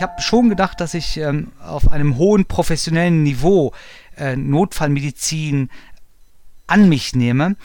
Ich 0.00 0.02
habe 0.02 0.22
schon 0.22 0.48
gedacht, 0.48 0.80
dass 0.80 0.94
ich 0.94 1.18
ähm, 1.18 1.52
auf 1.62 1.92
einem 1.92 2.16
hohen 2.16 2.46
professionellen 2.46 3.22
Niveau 3.22 3.74
äh, 4.16 4.34
Notfallmedizin 4.34 5.68
an 6.66 6.88
mich 6.88 7.14
nehme, 7.14 7.56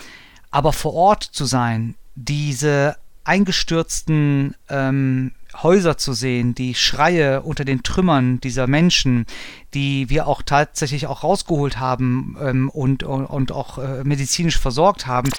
aber 0.51 0.73
vor 0.73 0.93
Ort 0.95 1.23
zu 1.23 1.45
sein, 1.45 1.95
diese 2.15 2.97
eingestürzten 3.23 4.53
ähm, 4.67 5.31
Häuser 5.63 5.97
zu 5.97 6.11
sehen, 6.11 6.53
die 6.53 6.75
Schreie 6.75 7.41
unter 7.41 7.63
den 7.63 7.83
Trümmern 7.83 8.41
dieser 8.41 8.67
Menschen, 8.67 9.25
die 9.73 10.09
wir 10.09 10.27
auch 10.27 10.41
tatsächlich 10.41 11.07
auch 11.07 11.23
rausgeholt 11.23 11.79
haben 11.79 12.35
ähm, 12.41 12.69
und, 12.69 13.03
und, 13.03 13.27
und 13.27 13.53
auch 13.53 13.77
äh, 13.77 14.03
medizinisch 14.03 14.59
versorgt 14.59 15.07
haben. 15.07 15.29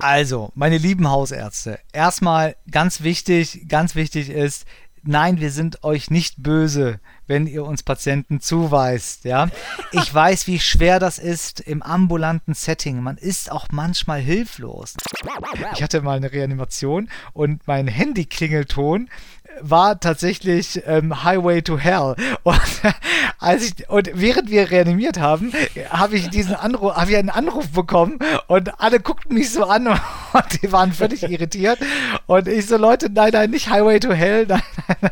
Also, 0.00 0.50
meine 0.56 0.78
lieben 0.78 1.08
Hausärzte, 1.08 1.78
erstmal 1.92 2.56
ganz 2.68 3.02
wichtig, 3.02 3.68
ganz 3.68 3.94
wichtig 3.94 4.28
ist, 4.28 4.66
nein, 5.06 5.40
wir 5.40 5.50
sind 5.50 5.84
euch 5.84 6.10
nicht 6.10 6.42
böse, 6.42 7.00
wenn 7.26 7.46
ihr 7.46 7.64
uns 7.64 7.82
Patienten 7.82 8.40
zuweist, 8.40 9.24
ja. 9.24 9.48
Ich 9.92 10.12
weiß, 10.12 10.46
wie 10.46 10.58
schwer 10.58 11.00
das 11.00 11.18
ist 11.18 11.60
im 11.60 11.82
ambulanten 11.82 12.54
Setting. 12.54 13.02
Man 13.02 13.16
ist 13.16 13.50
auch 13.50 13.68
manchmal 13.70 14.20
hilflos. 14.20 14.94
Ich 15.74 15.82
hatte 15.82 16.02
mal 16.02 16.16
eine 16.16 16.32
Reanimation 16.32 17.08
und 17.32 17.66
mein 17.66 17.88
Handy-Klingelton 17.88 19.08
war 19.60 20.00
tatsächlich 20.00 20.82
ähm, 20.86 21.24
Highway 21.24 21.62
to 21.62 21.78
Hell. 21.78 22.14
Und, 22.42 22.60
als 23.38 23.64
ich, 23.64 23.88
und 23.88 24.10
während 24.14 24.50
wir 24.50 24.70
reanimiert 24.70 25.18
haben, 25.18 25.52
habe 25.90 26.16
ich 26.16 26.30
diesen 26.30 26.54
Anruf, 26.54 26.94
habe 26.94 27.10
ich 27.10 27.16
einen 27.16 27.30
Anruf 27.30 27.68
bekommen 27.68 28.18
und 28.46 28.80
alle 28.80 29.00
guckten 29.00 29.34
mich 29.34 29.50
so 29.50 29.64
an 29.64 29.86
und, 30.32 30.62
die 30.62 30.70
waren 30.70 30.92
völlig 30.92 31.24
irritiert. 31.24 31.78
Und 32.26 32.48
ich 32.48 32.66
so, 32.66 32.76
Leute, 32.76 33.10
nein, 33.10 33.30
nein, 33.32 33.50
nicht 33.50 33.68
Highway 33.68 33.98
to 33.98 34.12
Hell, 34.12 34.46
nein, 34.48 34.62
nein, 35.00 35.10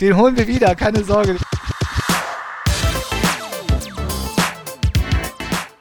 den 0.00 0.16
holen 0.16 0.36
wir 0.36 0.46
wieder, 0.46 0.74
keine 0.74 1.04
Sorge. 1.04 1.36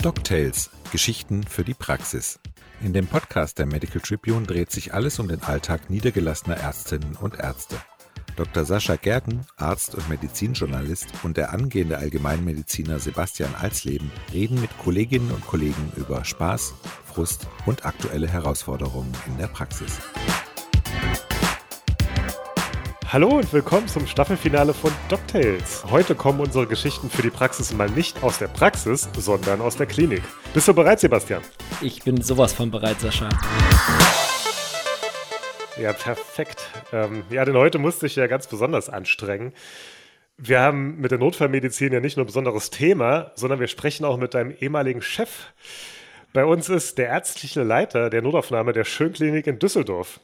DocTales– 0.02 0.72
Geschichten 0.96 1.44
für 1.44 1.66
die 1.66 1.74
Praxis. 1.74 2.40
In 2.82 2.94
dem 2.94 3.06
Podcast 3.08 3.60
der 3.60 3.66
Medical 3.66 4.00
Tribune 4.00 4.46
dreht 4.46 4.72
sich 4.72 4.94
alles 4.94 5.20
um 5.20 5.28
den 5.28 5.42
Alltag 5.44 5.90
niedergelassener 5.90 6.56
Ärztinnen 6.56 7.18
und 7.18 7.38
Ärzte. 7.38 7.76
Dr. 8.36 8.66
Sascha 8.66 8.98
Gerken, 8.98 9.46
Arzt 9.56 9.96
und 9.96 10.10
Medizinjournalist, 10.10 11.08
und 11.24 11.38
der 11.38 11.54
angehende 11.54 11.98
Allgemeinmediziner 11.98 13.00
Sebastian 13.00 13.56
Alsleben 13.56 14.12
reden 14.34 14.60
mit 14.60 14.78
Kolleginnen 14.78 15.32
und 15.32 15.46
Kollegen 15.48 15.92
über 15.96 16.26
Spaß, 16.26 16.74
Frust 17.06 17.48
und 17.66 17.86
aktuelle 17.86 18.28
Herausforderungen 18.28 19.14
in 19.28 19.38
der 19.38 19.48
Praxis. 19.48 20.00
Hallo 23.08 23.38
und 23.38 23.54
willkommen 23.54 23.88
zum 23.88 24.06
Staffelfinale 24.08 24.74
von 24.74 24.92
DocTales. 25.08 25.86
Heute 25.90 26.16
kommen 26.16 26.42
unsere 26.42 26.68
Geschichten 26.68 27.10
für 27.10 27.22
die 27.22 27.30
Praxis 27.30 27.72
mal 27.72 27.90
nicht 27.90 28.22
aus 28.22 28.40
der 28.40 28.48
Praxis, 28.48 29.08
sondern 29.18 29.62
aus 29.62 29.78
der 29.78 29.86
Klinik. 29.86 30.24
Bist 30.54 30.68
du 30.68 30.74
bereit, 30.74 31.00
Sebastian? 31.00 31.42
Ich 31.80 32.04
bin 32.04 32.22
sowas 32.22 32.52
von 32.52 32.70
bereit, 32.70 33.00
Sascha. 33.00 33.30
Ja, 35.78 35.92
perfekt. 35.92 36.70
Ähm, 36.94 37.24
ja, 37.30 37.44
denn 37.44 37.56
heute 37.56 37.80
musste 37.80 38.06
ich 38.06 38.16
ja 38.16 38.28
ganz 38.28 38.48
besonders 38.48 38.90
anstrengen. 38.90 39.54
Wir 40.38 40.60
haben 40.60 40.98
mit 41.00 41.12
der 41.12 41.18
Notfallmedizin 41.18 41.94
ja 41.94 42.00
nicht 42.00 42.18
nur 42.18 42.24
ein 42.24 42.28
besonderes 42.28 42.70
Thema, 42.70 43.32
sondern 43.36 43.60
wir 43.60 43.68
sprechen 43.68 44.06
auch 44.06 44.18
mit 44.18 44.34
deinem 44.34 44.52
ehemaligen 44.52 45.02
Chef. 45.02 45.48
Bei 46.34 46.46
uns 46.46 46.68
ist 46.70 46.98
der 46.98 47.08
ärztliche 47.08 47.64
Leiter 47.64 48.10
der 48.10 48.22
Notaufnahme 48.22 48.74
der 48.74 48.84
Schönklinik 48.84 49.48
in 49.48 49.60
Düsseldorf, 49.60 50.20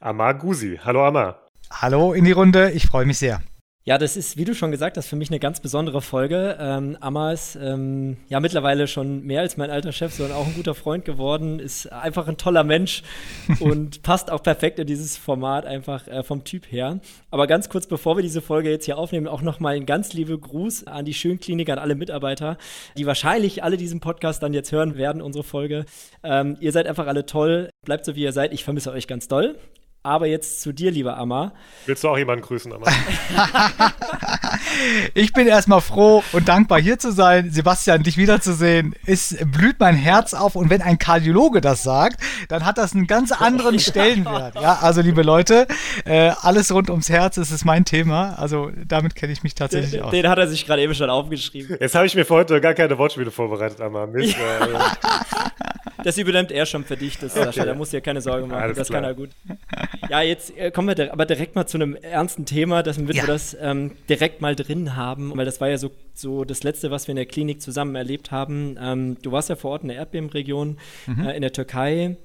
Amar 0.00 0.34
Gusi. 0.34 0.80
Hallo 0.82 1.06
Amar. 1.06 1.48
Hallo 1.70 2.12
in 2.12 2.24
die 2.24 2.32
Runde, 2.32 2.70
ich 2.70 2.86
freue 2.86 3.04
mich 3.04 3.18
sehr. 3.18 3.42
Ja, 3.84 3.98
das 3.98 4.16
ist, 4.16 4.36
wie 4.36 4.44
du 4.44 4.54
schon 4.54 4.70
gesagt 4.70 4.96
hast, 4.96 5.08
für 5.08 5.16
mich 5.16 5.30
eine 5.30 5.40
ganz 5.40 5.58
besondere 5.58 6.00
Folge. 6.02 6.56
Ähm, 6.60 6.96
Amma 7.00 7.32
ist 7.32 7.58
ähm, 7.60 8.16
ja 8.28 8.38
mittlerweile 8.38 8.86
schon 8.86 9.24
mehr 9.24 9.40
als 9.40 9.56
mein 9.56 9.70
alter 9.70 9.90
Chef, 9.90 10.14
sondern 10.14 10.36
auch 10.36 10.46
ein 10.46 10.54
guter 10.54 10.76
Freund 10.76 11.04
geworden, 11.04 11.58
ist 11.58 11.90
einfach 11.90 12.28
ein 12.28 12.36
toller 12.36 12.62
Mensch 12.62 13.02
und 13.58 14.04
passt 14.04 14.30
auch 14.30 14.40
perfekt 14.40 14.78
in 14.78 14.86
dieses 14.86 15.16
Format 15.16 15.66
einfach 15.66 16.06
äh, 16.06 16.22
vom 16.22 16.44
Typ 16.44 16.70
her. 16.70 17.00
Aber 17.32 17.48
ganz 17.48 17.68
kurz, 17.68 17.88
bevor 17.88 18.16
wir 18.16 18.22
diese 18.22 18.40
Folge 18.40 18.70
jetzt 18.70 18.84
hier 18.84 18.98
aufnehmen, 18.98 19.26
auch 19.26 19.42
nochmal 19.42 19.74
ein 19.74 19.84
ganz 19.84 20.12
liebe 20.12 20.38
Gruß 20.38 20.86
an 20.86 21.04
die 21.04 21.14
Schönklinik, 21.14 21.68
an 21.68 21.80
alle 21.80 21.96
Mitarbeiter, 21.96 22.58
die 22.96 23.06
wahrscheinlich 23.06 23.64
alle 23.64 23.76
diesen 23.76 23.98
Podcast 23.98 24.44
dann 24.44 24.54
jetzt 24.54 24.70
hören 24.70 24.96
werden, 24.96 25.20
unsere 25.20 25.42
Folge. 25.42 25.86
Ähm, 26.22 26.56
ihr 26.60 26.70
seid 26.70 26.86
einfach 26.86 27.08
alle 27.08 27.26
toll, 27.26 27.68
bleibt 27.84 28.04
so 28.04 28.14
wie 28.14 28.22
ihr 28.22 28.32
seid. 28.32 28.52
Ich 28.52 28.62
vermisse 28.62 28.92
euch 28.92 29.08
ganz 29.08 29.26
doll. 29.26 29.56
Aber 30.04 30.26
jetzt 30.26 30.60
zu 30.60 30.72
dir, 30.72 30.90
lieber 30.90 31.16
Amma. 31.16 31.52
Willst 31.86 32.02
du 32.02 32.08
auch 32.08 32.18
jemanden 32.18 32.44
grüßen, 32.44 32.72
Amma? 32.72 32.88
ich 35.14 35.32
bin 35.32 35.46
erstmal 35.46 35.80
froh 35.80 36.24
und 36.32 36.48
dankbar 36.48 36.80
hier 36.80 36.98
zu 36.98 37.12
sein. 37.12 37.52
Sebastian, 37.52 38.02
dich 38.02 38.16
wiederzusehen. 38.16 38.96
Es 39.06 39.36
blüht 39.46 39.78
mein 39.78 39.94
Herz 39.94 40.34
auf 40.34 40.56
und 40.56 40.70
wenn 40.70 40.82
ein 40.82 40.98
Kardiologe 40.98 41.60
das 41.60 41.84
sagt, 41.84 42.20
dann 42.48 42.66
hat 42.66 42.78
das 42.78 42.96
einen 42.96 43.06
ganz 43.06 43.30
anderen 43.30 43.78
Stellenwert. 43.78 44.56
Ja, 44.56 44.78
also 44.80 45.02
liebe 45.02 45.22
Leute, 45.22 45.68
äh, 46.04 46.32
alles 46.40 46.74
rund 46.74 46.90
ums 46.90 47.08
Herz, 47.08 47.36
das 47.36 47.52
ist 47.52 47.64
mein 47.64 47.84
Thema. 47.84 48.34
Also 48.40 48.72
damit 48.84 49.14
kenne 49.14 49.32
ich 49.32 49.44
mich 49.44 49.54
tatsächlich 49.54 49.92
den, 49.92 50.02
aus. 50.02 50.10
Den 50.10 50.28
hat 50.28 50.38
er 50.38 50.48
sich 50.48 50.66
gerade 50.66 50.82
eben 50.82 50.96
schon 50.96 51.10
aufgeschrieben. 51.10 51.76
Jetzt 51.78 51.94
habe 51.94 52.06
ich 52.06 52.16
mir 52.16 52.24
für 52.24 52.34
heute 52.34 52.60
gar 52.60 52.74
keine 52.74 52.98
Wortspiele 52.98 53.30
vorbereitet, 53.30 53.80
Amma. 53.80 54.06
Mist, 54.06 54.34
äh, 54.36 55.81
das 56.04 56.18
übernimmt 56.18 56.52
er 56.52 56.66
schon 56.66 56.84
für 56.84 56.96
dich, 56.96 57.18
das, 57.18 57.34
Sascha. 57.34 57.64
Da 57.64 57.74
musst 57.74 57.92
du 57.92 57.96
dir 57.96 58.00
keine 58.00 58.20
Sorge 58.20 58.46
machen. 58.46 58.62
Alles 58.62 58.76
das 58.76 58.88
klar. 58.88 59.00
kann 59.00 59.10
er 59.10 59.14
gut. 59.14 59.30
Ja, 60.08 60.22
jetzt 60.22 60.56
äh, 60.56 60.70
kommen 60.70 60.96
wir 60.96 61.12
aber 61.12 61.26
direkt 61.26 61.54
mal 61.54 61.66
zu 61.66 61.78
einem 61.78 61.94
ernsten 61.96 62.44
Thema, 62.44 62.82
dass 62.82 62.98
wir 62.98 63.14
ja. 63.14 63.26
das 63.26 63.56
ähm, 63.60 63.92
direkt 64.08 64.40
mal 64.40 64.54
drin 64.56 64.96
haben, 64.96 65.36
weil 65.36 65.44
das 65.44 65.60
war 65.60 65.68
ja 65.68 65.78
so, 65.78 65.90
so 66.14 66.44
das 66.44 66.62
Letzte, 66.62 66.90
was 66.90 67.06
wir 67.06 67.12
in 67.12 67.16
der 67.16 67.26
Klinik 67.26 67.62
zusammen 67.62 67.94
erlebt 67.94 68.30
haben. 68.30 68.76
Ähm, 68.80 69.16
du 69.22 69.32
warst 69.32 69.48
ja 69.48 69.56
vor 69.56 69.72
Ort 69.72 69.82
in 69.82 69.88
der 69.88 69.98
Erdbebenregion 69.98 70.78
mhm. 71.06 71.26
äh, 71.26 71.36
in 71.36 71.42
der 71.42 71.52
Türkei, 71.52 72.16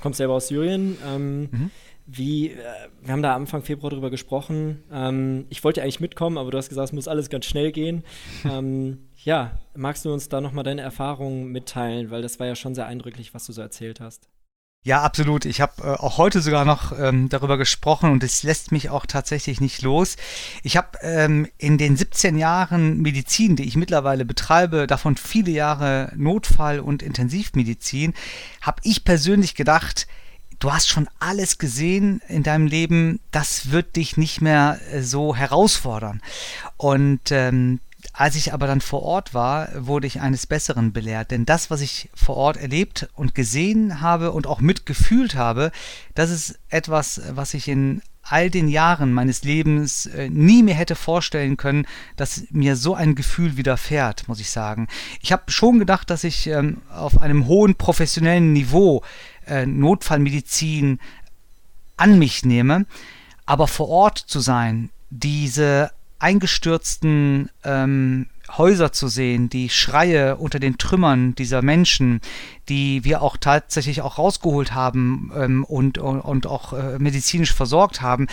kommst 0.00 0.18
selber 0.18 0.34
aus 0.34 0.48
Syrien. 0.48 0.96
Ähm, 1.06 1.40
mhm. 1.40 1.70
Wie, 2.06 2.48
äh, 2.48 2.56
wir 3.02 3.12
haben 3.12 3.22
da 3.22 3.36
Anfang 3.36 3.62
Februar 3.62 3.90
drüber 3.90 4.10
gesprochen. 4.10 4.82
Ähm, 4.92 5.46
ich 5.48 5.62
wollte 5.62 5.82
eigentlich 5.82 6.00
mitkommen, 6.00 6.38
aber 6.38 6.50
du 6.50 6.58
hast 6.58 6.68
gesagt, 6.68 6.88
es 6.88 6.92
muss 6.92 7.06
alles 7.06 7.30
ganz 7.30 7.46
schnell 7.46 7.70
gehen. 7.70 8.02
ähm, 8.44 8.98
ja, 9.24 9.52
magst 9.74 10.04
du 10.04 10.12
uns 10.12 10.28
da 10.28 10.40
nochmal 10.40 10.64
deine 10.64 10.82
Erfahrungen 10.82 11.52
mitteilen, 11.52 12.10
weil 12.10 12.22
das 12.22 12.40
war 12.40 12.46
ja 12.46 12.56
schon 12.56 12.74
sehr 12.74 12.86
eindrücklich, 12.86 13.34
was 13.34 13.46
du 13.46 13.52
so 13.52 13.60
erzählt 13.60 14.00
hast. 14.00 14.28
Ja, 14.82 15.02
absolut. 15.02 15.44
Ich 15.44 15.60
habe 15.60 15.82
äh, 15.82 15.86
auch 15.88 16.16
heute 16.16 16.40
sogar 16.40 16.64
noch 16.64 16.98
ähm, 16.98 17.28
darüber 17.28 17.58
gesprochen 17.58 18.12
und 18.12 18.24
es 18.24 18.42
lässt 18.42 18.72
mich 18.72 18.88
auch 18.88 19.04
tatsächlich 19.04 19.60
nicht 19.60 19.82
los. 19.82 20.16
Ich 20.62 20.78
habe 20.78 20.98
ähm, 21.02 21.46
in 21.58 21.76
den 21.76 21.98
17 21.98 22.38
Jahren 22.38 23.02
Medizin, 23.02 23.56
die 23.56 23.64
ich 23.64 23.76
mittlerweile 23.76 24.24
betreibe, 24.24 24.86
davon 24.86 25.16
viele 25.16 25.50
Jahre 25.50 26.12
Notfall- 26.16 26.80
und 26.80 27.02
Intensivmedizin, 27.02 28.14
habe 28.62 28.80
ich 28.82 29.04
persönlich 29.04 29.54
gedacht, 29.54 30.06
du 30.60 30.72
hast 30.72 30.88
schon 30.88 31.08
alles 31.18 31.58
gesehen 31.58 32.22
in 32.28 32.42
deinem 32.42 32.66
Leben, 32.66 33.20
das 33.32 33.72
wird 33.72 33.96
dich 33.96 34.16
nicht 34.16 34.40
mehr 34.40 34.80
äh, 34.90 35.02
so 35.02 35.36
herausfordern. 35.36 36.22
Und 36.78 37.30
ähm, 37.32 37.80
als 38.12 38.36
ich 38.36 38.52
aber 38.52 38.66
dann 38.66 38.80
vor 38.80 39.02
Ort 39.02 39.34
war, 39.34 39.68
wurde 39.76 40.06
ich 40.06 40.20
eines 40.20 40.46
Besseren 40.46 40.92
belehrt. 40.92 41.30
Denn 41.30 41.46
das, 41.46 41.70
was 41.70 41.80
ich 41.80 42.10
vor 42.14 42.36
Ort 42.36 42.56
erlebt 42.56 43.08
und 43.14 43.34
gesehen 43.34 44.00
habe 44.00 44.32
und 44.32 44.46
auch 44.46 44.60
mitgefühlt 44.60 45.34
habe, 45.34 45.70
das 46.14 46.30
ist 46.30 46.58
etwas, 46.68 47.20
was 47.30 47.54
ich 47.54 47.68
in 47.68 48.02
all 48.22 48.50
den 48.50 48.68
Jahren 48.68 49.12
meines 49.12 49.42
Lebens 49.42 50.06
äh, 50.06 50.28
nie 50.28 50.62
mehr 50.62 50.74
hätte 50.74 50.94
vorstellen 50.94 51.56
können, 51.56 51.86
dass 52.16 52.44
mir 52.50 52.76
so 52.76 52.94
ein 52.94 53.14
Gefühl 53.14 53.56
widerfährt, 53.56 54.28
muss 54.28 54.40
ich 54.40 54.50
sagen. 54.50 54.88
Ich 55.20 55.32
habe 55.32 55.50
schon 55.50 55.78
gedacht, 55.78 56.10
dass 56.10 56.22
ich 56.24 56.46
ähm, 56.46 56.82
auf 56.94 57.20
einem 57.20 57.46
hohen 57.46 57.74
professionellen 57.74 58.52
Niveau 58.52 59.02
äh, 59.46 59.66
Notfallmedizin 59.66 61.00
an 61.96 62.18
mich 62.18 62.44
nehme, 62.44 62.86
aber 63.46 63.66
vor 63.66 63.88
Ort 63.88 64.18
zu 64.18 64.40
sein, 64.40 64.90
diese 65.10 65.90
eingestürzten 66.20 67.50
ähm, 67.64 68.26
Häuser 68.56 68.92
zu 68.92 69.08
sehen, 69.08 69.48
die 69.48 69.68
Schreie 69.68 70.36
unter 70.36 70.58
den 70.58 70.78
Trümmern 70.78 71.34
dieser 71.34 71.62
Menschen, 71.62 72.20
die 72.68 73.04
wir 73.04 73.22
auch 73.22 73.36
tatsächlich 73.36 74.02
auch 74.02 74.18
rausgeholt 74.18 74.74
haben 74.74 75.32
ähm, 75.36 75.64
und, 75.64 75.98
und, 75.98 76.20
und 76.20 76.46
auch 76.46 76.72
äh, 76.72 76.98
medizinisch 76.98 77.52
versorgt 77.52 78.00
haben. 78.00 78.26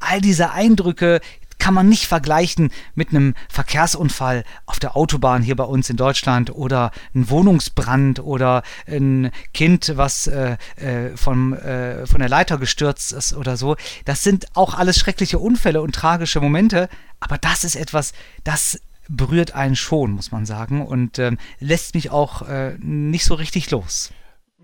All 0.00 0.20
diese 0.20 0.50
Eindrücke, 0.50 1.20
kann 1.62 1.74
man 1.74 1.88
nicht 1.88 2.08
vergleichen 2.08 2.72
mit 2.96 3.10
einem 3.10 3.34
Verkehrsunfall 3.48 4.42
auf 4.66 4.80
der 4.80 4.96
Autobahn 4.96 5.44
hier 5.44 5.54
bei 5.54 5.62
uns 5.62 5.88
in 5.90 5.96
Deutschland 5.96 6.50
oder 6.50 6.90
ein 7.14 7.30
Wohnungsbrand 7.30 8.18
oder 8.18 8.64
ein 8.88 9.30
Kind, 9.54 9.92
was 9.94 10.26
äh, 10.26 10.56
äh, 10.74 11.16
vom, 11.16 11.52
äh, 11.52 12.04
von 12.04 12.18
der 12.18 12.28
Leiter 12.28 12.58
gestürzt 12.58 13.12
ist 13.12 13.32
oder 13.34 13.56
so. 13.56 13.76
Das 14.06 14.24
sind 14.24 14.56
auch 14.56 14.74
alles 14.74 14.98
schreckliche 14.98 15.38
Unfälle 15.38 15.82
und 15.82 15.94
tragische 15.94 16.40
Momente, 16.40 16.88
aber 17.20 17.38
das 17.38 17.62
ist 17.62 17.76
etwas, 17.76 18.12
das 18.42 18.80
berührt 19.08 19.54
einen 19.54 19.76
schon, 19.76 20.10
muss 20.10 20.32
man 20.32 20.44
sagen, 20.44 20.84
und 20.84 21.20
ähm, 21.20 21.38
lässt 21.60 21.94
mich 21.94 22.10
auch 22.10 22.42
äh, 22.42 22.74
nicht 22.80 23.24
so 23.24 23.34
richtig 23.34 23.70
los. 23.70 24.10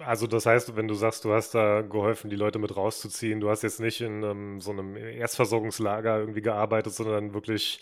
Also 0.08 0.26
das 0.26 0.46
heißt, 0.46 0.74
wenn 0.74 0.88
du 0.88 0.94
sagst, 0.94 1.26
du 1.26 1.34
hast 1.34 1.54
da 1.54 1.82
geholfen, 1.82 2.30
die 2.30 2.36
Leute 2.36 2.58
mit 2.58 2.74
rauszuziehen, 2.74 3.40
du 3.40 3.50
hast 3.50 3.62
jetzt 3.62 3.78
nicht 3.78 4.00
in 4.00 4.24
um, 4.24 4.58
so 4.58 4.70
einem 4.70 4.96
Erstversorgungslager 4.96 6.18
irgendwie 6.18 6.40
gearbeitet, 6.40 6.94
sondern 6.94 7.34
wirklich 7.34 7.78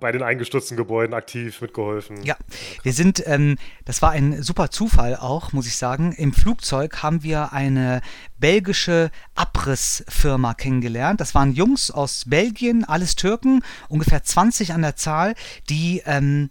bei 0.00 0.10
den 0.10 0.24
eingestürzten 0.24 0.76
Gebäuden 0.76 1.14
aktiv 1.14 1.60
mitgeholfen. 1.60 2.24
Ja, 2.24 2.34
wir 2.82 2.92
sind, 2.92 3.22
ähm, 3.28 3.56
das 3.84 4.02
war 4.02 4.10
ein 4.10 4.42
super 4.42 4.72
Zufall 4.72 5.14
auch, 5.14 5.52
muss 5.52 5.68
ich 5.68 5.76
sagen. 5.76 6.10
Im 6.10 6.32
Flugzeug 6.32 7.04
haben 7.04 7.22
wir 7.22 7.52
eine 7.52 8.00
belgische 8.40 9.12
Abrissfirma 9.36 10.54
kennengelernt. 10.54 11.20
Das 11.20 11.36
waren 11.36 11.52
Jungs 11.52 11.92
aus 11.92 12.24
Belgien, 12.26 12.82
alles 12.82 13.14
Türken, 13.14 13.62
ungefähr 13.88 14.24
20 14.24 14.72
an 14.72 14.82
der 14.82 14.96
Zahl, 14.96 15.36
die 15.70 16.02
ähm, 16.04 16.50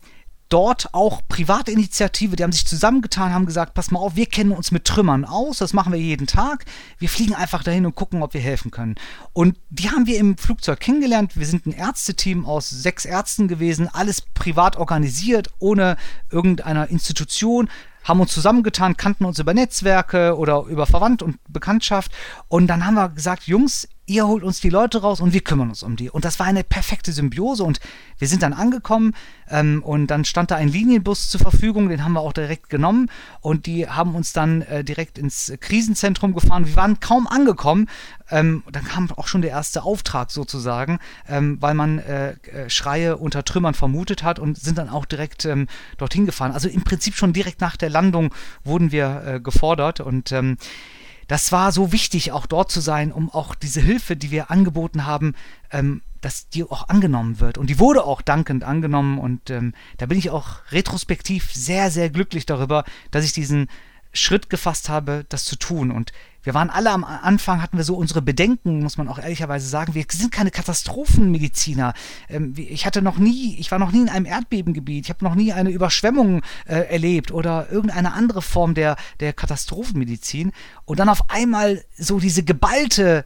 dort 0.53 0.93
auch 0.93 1.21
private 1.27 1.71
Initiative, 1.71 2.35
die 2.35 2.43
haben 2.43 2.51
sich 2.51 2.67
zusammengetan, 2.67 3.33
haben 3.33 3.47
gesagt, 3.47 3.73
pass 3.73 3.89
mal 3.89 3.99
auf, 3.99 4.15
wir 4.15 4.27
kennen 4.27 4.51
uns 4.51 4.69
mit 4.69 4.85
Trümmern 4.85 5.25
aus, 5.25 5.57
das 5.57 5.73
machen 5.73 5.91
wir 5.91 5.99
jeden 5.99 6.27
Tag. 6.27 6.65
Wir 6.99 7.09
fliegen 7.09 7.33
einfach 7.33 7.63
dahin 7.63 7.87
und 7.87 7.95
gucken, 7.95 8.21
ob 8.21 8.35
wir 8.35 8.41
helfen 8.41 8.69
können. 8.69 8.93
Und 9.33 9.57
die 9.71 9.89
haben 9.89 10.05
wir 10.05 10.19
im 10.19 10.37
Flugzeug 10.37 10.79
kennengelernt. 10.79 11.35
Wir 11.35 11.47
sind 11.47 11.65
ein 11.65 11.71
Ärzteteam 11.71 12.45
aus 12.45 12.69
sechs 12.69 13.03
Ärzten 13.03 13.47
gewesen, 13.47 13.89
alles 13.91 14.21
privat 14.21 14.75
organisiert, 14.75 15.49
ohne 15.57 15.97
irgendeiner 16.29 16.87
Institution 16.87 17.67
haben 18.03 18.19
uns 18.19 18.33
zusammengetan, 18.33 18.97
kannten 18.97 19.25
uns 19.25 19.39
über 19.39 19.53
Netzwerke 19.53 20.37
oder 20.37 20.65
über 20.65 20.85
Verwandt 20.85 21.23
und 21.23 21.39
Bekanntschaft. 21.47 22.11
Und 22.47 22.67
dann 22.67 22.85
haben 22.85 22.95
wir 22.95 23.09
gesagt, 23.09 23.47
Jungs, 23.47 23.87
ihr 24.05 24.27
holt 24.27 24.43
uns 24.43 24.59
die 24.59 24.69
Leute 24.69 25.01
raus 25.01 25.21
und 25.21 25.33
wir 25.33 25.41
kümmern 25.41 25.69
uns 25.69 25.81
um 25.81 25.95
die. 25.95 26.09
Und 26.09 26.25
das 26.25 26.39
war 26.39 26.45
eine 26.45 26.63
perfekte 26.63 27.13
Symbiose 27.13 27.63
und 27.63 27.79
wir 28.17 28.27
sind 28.27 28.43
dann 28.43 28.53
angekommen 28.53 29.13
ähm, 29.49 29.81
und 29.83 30.07
dann 30.07 30.25
stand 30.25 30.51
da 30.51 30.55
ein 30.55 30.67
Linienbus 30.67 31.29
zur 31.29 31.39
Verfügung, 31.39 31.89
den 31.89 32.03
haben 32.03 32.13
wir 32.13 32.21
auch 32.21 32.33
direkt 32.33 32.69
genommen 32.69 33.09
und 33.39 33.65
die 33.65 33.87
haben 33.87 34.15
uns 34.15 34.33
dann 34.33 34.61
äh, 34.63 34.83
direkt 34.83 35.17
ins 35.17 35.53
Krisenzentrum 35.59 36.33
gefahren. 36.33 36.67
Wir 36.67 36.75
waren 36.75 36.99
kaum 36.99 37.27
angekommen, 37.27 37.87
ähm, 38.29 38.63
dann 38.71 38.83
kam 38.83 39.09
auch 39.11 39.27
schon 39.27 39.41
der 39.41 39.51
erste 39.51 39.83
Auftrag 39.83 40.31
sozusagen, 40.31 40.99
ähm, 41.29 41.57
weil 41.61 41.73
man 41.73 41.99
äh, 41.99 42.31
äh 42.31 42.69
Schreie 42.69 43.17
unter 43.17 43.45
Trümmern 43.45 43.73
vermutet 43.73 44.23
hat 44.23 44.37
und 44.39 44.57
sind 44.57 44.77
dann 44.77 44.89
auch 44.89 45.05
direkt 45.05 45.45
ähm, 45.45 45.67
dorthin 45.97 46.25
gefahren. 46.25 46.51
Also 46.51 46.67
im 46.67 46.83
Prinzip 46.83 47.15
schon 47.15 47.31
direkt 47.31 47.61
nach 47.61 47.77
der 47.77 47.89
Landung 47.89 48.33
wurden 48.65 48.91
wir 48.91 49.23
äh, 49.25 49.39
gefordert 49.39 50.01
und 50.01 50.31
ähm, 50.31 50.57
das 51.27 51.51
war 51.51 51.71
so 51.71 51.91
wichtig, 51.91 52.31
auch 52.31 52.45
dort 52.45 52.71
zu 52.71 52.81
sein, 52.81 53.11
um 53.11 53.29
auch 53.29 53.55
diese 53.55 53.81
Hilfe, 53.81 54.15
die 54.15 54.31
wir 54.31 54.51
angeboten 54.51 55.05
haben, 55.05 55.35
ähm, 55.71 56.01
dass 56.21 56.49
die 56.49 56.63
auch 56.63 56.89
angenommen 56.89 57.39
wird. 57.39 57.57
Und 57.57 57.69
die 57.69 57.79
wurde 57.79 58.05
auch 58.05 58.21
dankend 58.21 58.63
angenommen. 58.63 59.17
Und 59.19 59.49
ähm, 59.49 59.73
da 59.97 60.05
bin 60.05 60.17
ich 60.17 60.29
auch 60.29 60.59
retrospektiv 60.71 61.53
sehr, 61.53 61.91
sehr 61.91 62.09
glücklich 62.09 62.45
darüber, 62.45 62.85
dass 63.11 63.25
ich 63.25 63.33
diesen 63.33 63.67
Schritt 64.13 64.49
gefasst 64.49 64.89
habe, 64.89 65.25
das 65.29 65.43
zu 65.43 65.57
tun. 65.57 65.91
Und 65.91 66.11
wir 66.43 66.53
waren 66.53 66.69
alle 66.69 66.91
am 66.91 67.03
Anfang, 67.03 67.61
hatten 67.61 67.77
wir 67.77 67.83
so 67.83 67.95
unsere 67.95 68.21
Bedenken, 68.21 68.83
muss 68.83 68.97
man 68.97 69.07
auch 69.07 69.17
ehrlicherweise 69.17 69.67
sagen. 69.67 69.95
Wir 69.95 70.05
sind 70.11 70.31
keine 70.31 70.51
Katastrophenmediziner. 70.51 71.93
Ähm, 72.29 72.53
ich 72.55 72.85
hatte 72.85 73.01
noch 73.01 73.17
nie, 73.17 73.55
ich 73.59 73.71
war 73.71 73.79
noch 73.79 73.91
nie 73.91 74.01
in 74.01 74.09
einem 74.09 74.25
Erdbebengebiet, 74.25 75.05
ich 75.05 75.09
habe 75.09 75.25
noch 75.25 75.35
nie 75.35 75.53
eine 75.53 75.71
Überschwemmung 75.71 76.41
äh, 76.65 76.75
erlebt 76.89 77.31
oder 77.31 77.71
irgendeine 77.71 78.13
andere 78.13 78.41
Form 78.41 78.73
der, 78.73 78.97
der 79.19 79.33
Katastrophenmedizin. 79.33 80.51
Und 80.85 80.99
dann 80.99 81.09
auf 81.09 81.29
einmal 81.29 81.83
so 81.97 82.19
diese 82.19 82.43
geballte 82.43 83.25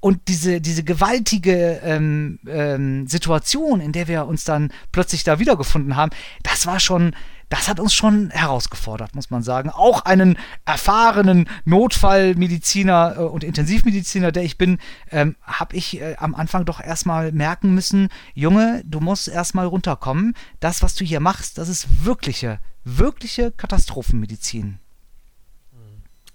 und 0.00 0.28
diese, 0.28 0.60
diese 0.60 0.84
gewaltige 0.84 1.80
ähm, 1.82 2.38
ähm, 2.46 3.06
Situation, 3.08 3.80
in 3.80 3.92
der 3.92 4.06
wir 4.06 4.26
uns 4.26 4.44
dann 4.44 4.72
plötzlich 4.92 5.24
da 5.24 5.38
wiedergefunden 5.38 5.96
haben, 5.96 6.12
das 6.42 6.66
war 6.66 6.78
schon, 6.78 7.14
das 7.48 7.68
hat 7.68 7.80
uns 7.80 7.94
schon 7.94 8.30
herausgefordert, 8.30 9.14
muss 9.14 9.30
man 9.30 9.42
sagen. 9.42 9.70
Auch 9.70 10.04
einen 10.04 10.38
erfahrenen 10.64 11.48
Notfallmediziner 11.64 13.16
äh, 13.16 13.20
und 13.20 13.44
Intensivmediziner, 13.44 14.32
der 14.32 14.44
ich 14.44 14.58
bin, 14.58 14.78
ähm, 15.10 15.36
habe 15.42 15.76
ich 15.76 16.00
äh, 16.00 16.16
am 16.18 16.34
Anfang 16.34 16.64
doch 16.64 16.80
erstmal 16.80 17.32
merken 17.32 17.74
müssen, 17.74 18.08
Junge, 18.34 18.82
du 18.84 19.00
musst 19.00 19.28
erstmal 19.28 19.66
runterkommen. 19.66 20.34
Das, 20.60 20.82
was 20.82 20.94
du 20.94 21.04
hier 21.04 21.20
machst, 21.20 21.58
das 21.58 21.68
ist 21.68 22.04
wirkliche, 22.04 22.60
wirkliche 22.84 23.50
Katastrophenmedizin. 23.52 24.80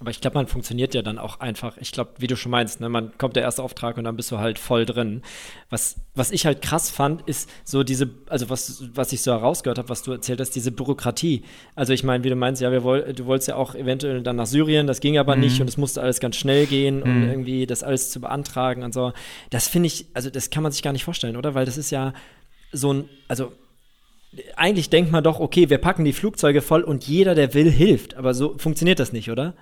Aber 0.03 0.11
ich 0.11 0.19
glaube, 0.19 0.33
man 0.35 0.47
funktioniert 0.47 0.93
ja 0.93 1.01
dann 1.01 1.17
auch 1.17 1.39
einfach. 1.39 1.77
Ich 1.77 1.93
glaube, 1.93 2.11
wie 2.17 2.27
du 2.27 2.35
schon 2.35 2.51
meinst, 2.51 2.81
ne, 2.81 2.89
man 2.89 3.17
kommt 3.17 3.37
der 3.37 3.43
erste 3.43 3.63
Auftrag 3.63 3.95
und 3.95 4.03
dann 4.03 4.17
bist 4.17 4.29
du 4.33 4.37
halt 4.37 4.59
voll 4.59 4.85
drin. 4.85 5.21
Was, 5.69 5.95
was 6.13 6.31
ich 6.31 6.45
halt 6.45 6.61
krass 6.61 6.89
fand, 6.89 7.21
ist 7.21 7.49
so 7.63 7.83
diese, 7.83 8.09
also 8.27 8.49
was, 8.49 8.83
was 8.93 9.13
ich 9.13 9.21
so 9.21 9.31
herausgehört 9.31 9.77
habe, 9.77 9.87
was 9.87 10.03
du 10.03 10.11
erzählt 10.11 10.41
hast, 10.41 10.49
diese 10.57 10.73
Bürokratie. 10.73 11.43
Also 11.73 11.93
ich 11.93 12.03
meine, 12.03 12.25
wie 12.25 12.29
du 12.29 12.35
meinst, 12.35 12.61
ja, 12.61 12.69
wir 12.73 12.83
woll, 12.83 13.13
du 13.13 13.25
wolltest 13.27 13.47
ja 13.47 13.55
auch 13.55 13.75
eventuell 13.75 14.21
dann 14.23 14.35
nach 14.35 14.45
Syrien, 14.45 14.87
das 14.87 14.99
ging 14.99 15.17
aber 15.17 15.37
mhm. 15.37 15.43
nicht 15.43 15.61
und 15.61 15.69
es 15.69 15.77
musste 15.77 16.01
alles 16.01 16.19
ganz 16.19 16.35
schnell 16.35 16.65
gehen 16.65 16.97
mhm. 16.97 17.03
und 17.03 17.29
irgendwie 17.29 17.65
das 17.65 17.81
alles 17.81 18.11
zu 18.11 18.19
beantragen 18.19 18.83
und 18.83 18.93
so. 18.93 19.13
Das 19.51 19.69
finde 19.69 19.87
ich, 19.87 20.07
also 20.13 20.29
das 20.29 20.49
kann 20.49 20.63
man 20.63 20.73
sich 20.73 20.81
gar 20.81 20.91
nicht 20.91 21.05
vorstellen, 21.05 21.37
oder? 21.37 21.55
Weil 21.55 21.63
das 21.63 21.77
ist 21.77 21.91
ja 21.91 22.11
so 22.73 22.91
ein, 22.91 23.09
also 23.29 23.53
eigentlich 24.57 24.89
denkt 24.89 25.13
man 25.13 25.23
doch, 25.23 25.39
okay, 25.39 25.69
wir 25.69 25.77
packen 25.77 26.03
die 26.03 26.11
Flugzeuge 26.11 26.61
voll 26.61 26.81
und 26.81 27.07
jeder, 27.07 27.35
der 27.35 27.53
will, 27.53 27.71
hilft. 27.71 28.15
Aber 28.15 28.33
so 28.33 28.57
funktioniert 28.57 28.99
das 28.99 29.13
nicht, 29.13 29.31
oder? 29.31 29.53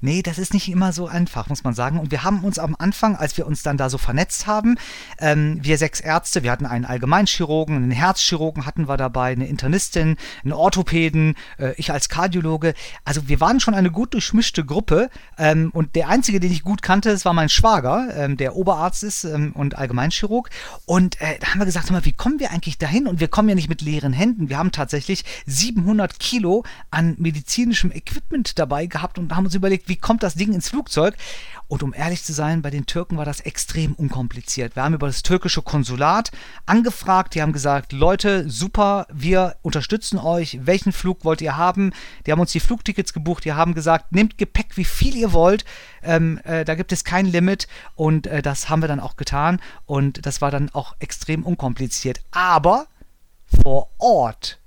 Nee, 0.00 0.22
das 0.22 0.38
ist 0.38 0.54
nicht 0.54 0.68
immer 0.68 0.92
so 0.92 1.06
einfach, 1.06 1.48
muss 1.48 1.64
man 1.64 1.74
sagen. 1.74 1.98
Und 1.98 2.10
wir 2.10 2.24
haben 2.24 2.44
uns 2.44 2.58
am 2.58 2.76
Anfang, 2.78 3.16
als 3.16 3.36
wir 3.36 3.46
uns 3.46 3.62
dann 3.62 3.76
da 3.76 3.90
so 3.90 3.98
vernetzt 3.98 4.46
haben, 4.46 4.76
ähm, 5.18 5.58
wir 5.62 5.78
sechs 5.78 6.00
Ärzte, 6.00 6.42
wir 6.42 6.50
hatten 6.50 6.66
einen 6.66 6.84
Allgemeinchirurgen, 6.84 7.76
einen 7.76 7.90
Herzchirurgen 7.90 8.66
hatten 8.66 8.88
wir 8.88 8.96
dabei, 8.96 9.32
eine 9.32 9.46
Internistin, 9.46 10.16
einen 10.44 10.52
Orthopäden, 10.52 11.36
äh, 11.58 11.74
ich 11.76 11.92
als 11.92 12.08
Kardiologe. 12.08 12.74
Also 13.04 13.28
wir 13.28 13.40
waren 13.40 13.60
schon 13.60 13.74
eine 13.74 13.90
gut 13.90 14.14
durchmischte 14.14 14.64
Gruppe. 14.64 15.10
Ähm, 15.38 15.70
und 15.72 15.94
der 15.96 16.08
einzige, 16.08 16.40
den 16.40 16.52
ich 16.52 16.64
gut 16.64 16.82
kannte, 16.82 17.10
das 17.10 17.24
war 17.24 17.32
mein 17.32 17.48
Schwager, 17.48 18.08
ähm, 18.16 18.36
der 18.36 18.56
Oberarzt 18.56 19.02
ist 19.02 19.24
ähm, 19.24 19.52
und 19.52 19.76
Allgemeinchirurg. 19.76 20.50
Und 20.86 21.20
äh, 21.20 21.38
da 21.40 21.48
haben 21.48 21.58
wir 21.58 21.66
gesagt, 21.66 21.90
mal, 21.90 22.04
wie 22.04 22.12
kommen 22.12 22.40
wir 22.40 22.50
eigentlich 22.50 22.78
dahin? 22.78 23.06
Und 23.06 23.20
wir 23.20 23.28
kommen 23.28 23.48
ja 23.48 23.54
nicht 23.54 23.68
mit 23.68 23.82
leeren 23.82 24.12
Händen. 24.12 24.48
Wir 24.48 24.58
haben 24.58 24.72
tatsächlich 24.72 25.24
700 25.46 26.18
Kilo 26.18 26.64
an 26.90 27.14
medizinischem 27.18 27.92
Equipment 27.92 28.58
dabei 28.58 28.86
gehabt 28.86 29.18
und 29.18 29.34
haben 29.34 29.44
uns 29.44 29.54
überlegt, 29.60 29.88
wie 29.88 29.96
kommt 29.96 30.22
das 30.22 30.34
Ding 30.34 30.52
ins 30.52 30.68
Flugzeug? 30.68 31.14
Und 31.68 31.84
um 31.84 31.94
ehrlich 31.94 32.24
zu 32.24 32.32
sein, 32.32 32.62
bei 32.62 32.70
den 32.70 32.86
Türken 32.86 33.16
war 33.16 33.24
das 33.24 33.40
extrem 33.40 33.94
unkompliziert. 33.94 34.74
Wir 34.74 34.82
haben 34.82 34.94
über 34.94 35.06
das 35.06 35.22
türkische 35.22 35.62
Konsulat 35.62 36.32
angefragt, 36.66 37.34
die 37.34 37.42
haben 37.42 37.52
gesagt, 37.52 37.92
Leute, 37.92 38.50
super, 38.50 39.06
wir 39.12 39.54
unterstützen 39.62 40.18
euch, 40.18 40.58
welchen 40.62 40.90
Flug 40.90 41.24
wollt 41.24 41.40
ihr 41.40 41.56
haben? 41.56 41.92
Die 42.26 42.32
haben 42.32 42.40
uns 42.40 42.50
die 42.50 42.58
Flugtickets 42.58 43.12
gebucht, 43.12 43.44
die 43.44 43.52
haben 43.52 43.74
gesagt, 43.74 44.10
nehmt 44.10 44.36
Gepäck, 44.36 44.76
wie 44.76 44.84
viel 44.84 45.14
ihr 45.14 45.32
wollt, 45.32 45.64
ähm, 46.02 46.40
äh, 46.42 46.64
da 46.64 46.74
gibt 46.74 46.90
es 46.90 47.04
kein 47.04 47.26
Limit 47.26 47.68
und 47.94 48.26
äh, 48.26 48.42
das 48.42 48.68
haben 48.68 48.82
wir 48.82 48.88
dann 48.88 48.98
auch 48.98 49.16
getan 49.16 49.60
und 49.86 50.26
das 50.26 50.40
war 50.40 50.50
dann 50.50 50.70
auch 50.70 50.96
extrem 50.98 51.44
unkompliziert. 51.44 52.20
Aber 52.32 52.88
vor 53.62 53.90
Ort 53.98 54.58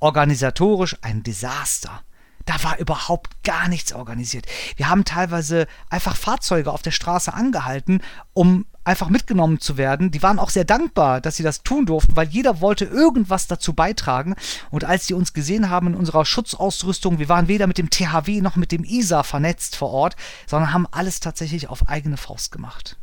organisatorisch 0.00 0.96
ein 1.00 1.22
Desaster. 1.22 2.02
Da 2.46 2.62
war 2.62 2.78
überhaupt 2.78 3.42
gar 3.42 3.68
nichts 3.68 3.92
organisiert. 3.92 4.46
Wir 4.76 4.88
haben 4.88 5.04
teilweise 5.04 5.66
einfach 5.90 6.16
Fahrzeuge 6.16 6.72
auf 6.72 6.82
der 6.82 6.92
Straße 6.92 7.34
angehalten, 7.34 8.00
um 8.32 8.66
einfach 8.84 9.08
mitgenommen 9.08 9.60
zu 9.60 9.76
werden. 9.76 10.12
Die 10.12 10.22
waren 10.22 10.38
auch 10.38 10.50
sehr 10.50 10.64
dankbar, 10.64 11.20
dass 11.20 11.36
sie 11.36 11.42
das 11.42 11.64
tun 11.64 11.86
durften, 11.86 12.14
weil 12.14 12.28
jeder 12.28 12.60
wollte 12.60 12.84
irgendwas 12.84 13.48
dazu 13.48 13.74
beitragen. 13.74 14.36
Und 14.70 14.84
als 14.84 15.06
sie 15.08 15.14
uns 15.14 15.32
gesehen 15.32 15.68
haben 15.70 15.88
in 15.88 15.94
unserer 15.96 16.24
Schutzausrüstung, 16.24 17.18
wir 17.18 17.28
waren 17.28 17.48
weder 17.48 17.66
mit 17.66 17.78
dem 17.78 17.90
THW 17.90 18.40
noch 18.40 18.56
mit 18.56 18.70
dem 18.70 18.84
ISA 18.84 19.24
vernetzt 19.24 19.74
vor 19.74 19.90
Ort, 19.90 20.16
sondern 20.46 20.72
haben 20.72 20.86
alles 20.90 21.18
tatsächlich 21.18 21.68
auf 21.68 21.88
eigene 21.88 22.16
Faust 22.16 22.52
gemacht. 22.52 22.96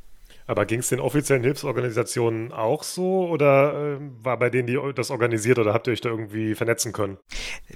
Aber 0.48 0.66
ging 0.66 0.80
es 0.80 0.90
den 0.90 1.00
offiziellen 1.00 1.44
Hilfsorganisationen 1.44 2.52
auch 2.52 2.84
so 2.84 3.28
oder 3.28 3.74
äh, 3.74 3.98
war 4.22 4.38
bei 4.38 4.50
denen 4.50 4.68
die 4.68 4.80
das 4.96 5.12
organisiert 5.12 5.60
oder 5.60 5.74
habt 5.74 5.88
ihr 5.88 5.94
euch 5.94 6.02
da 6.02 6.10
irgendwie 6.10 6.56
vernetzen 6.56 6.92
können? 6.92 7.18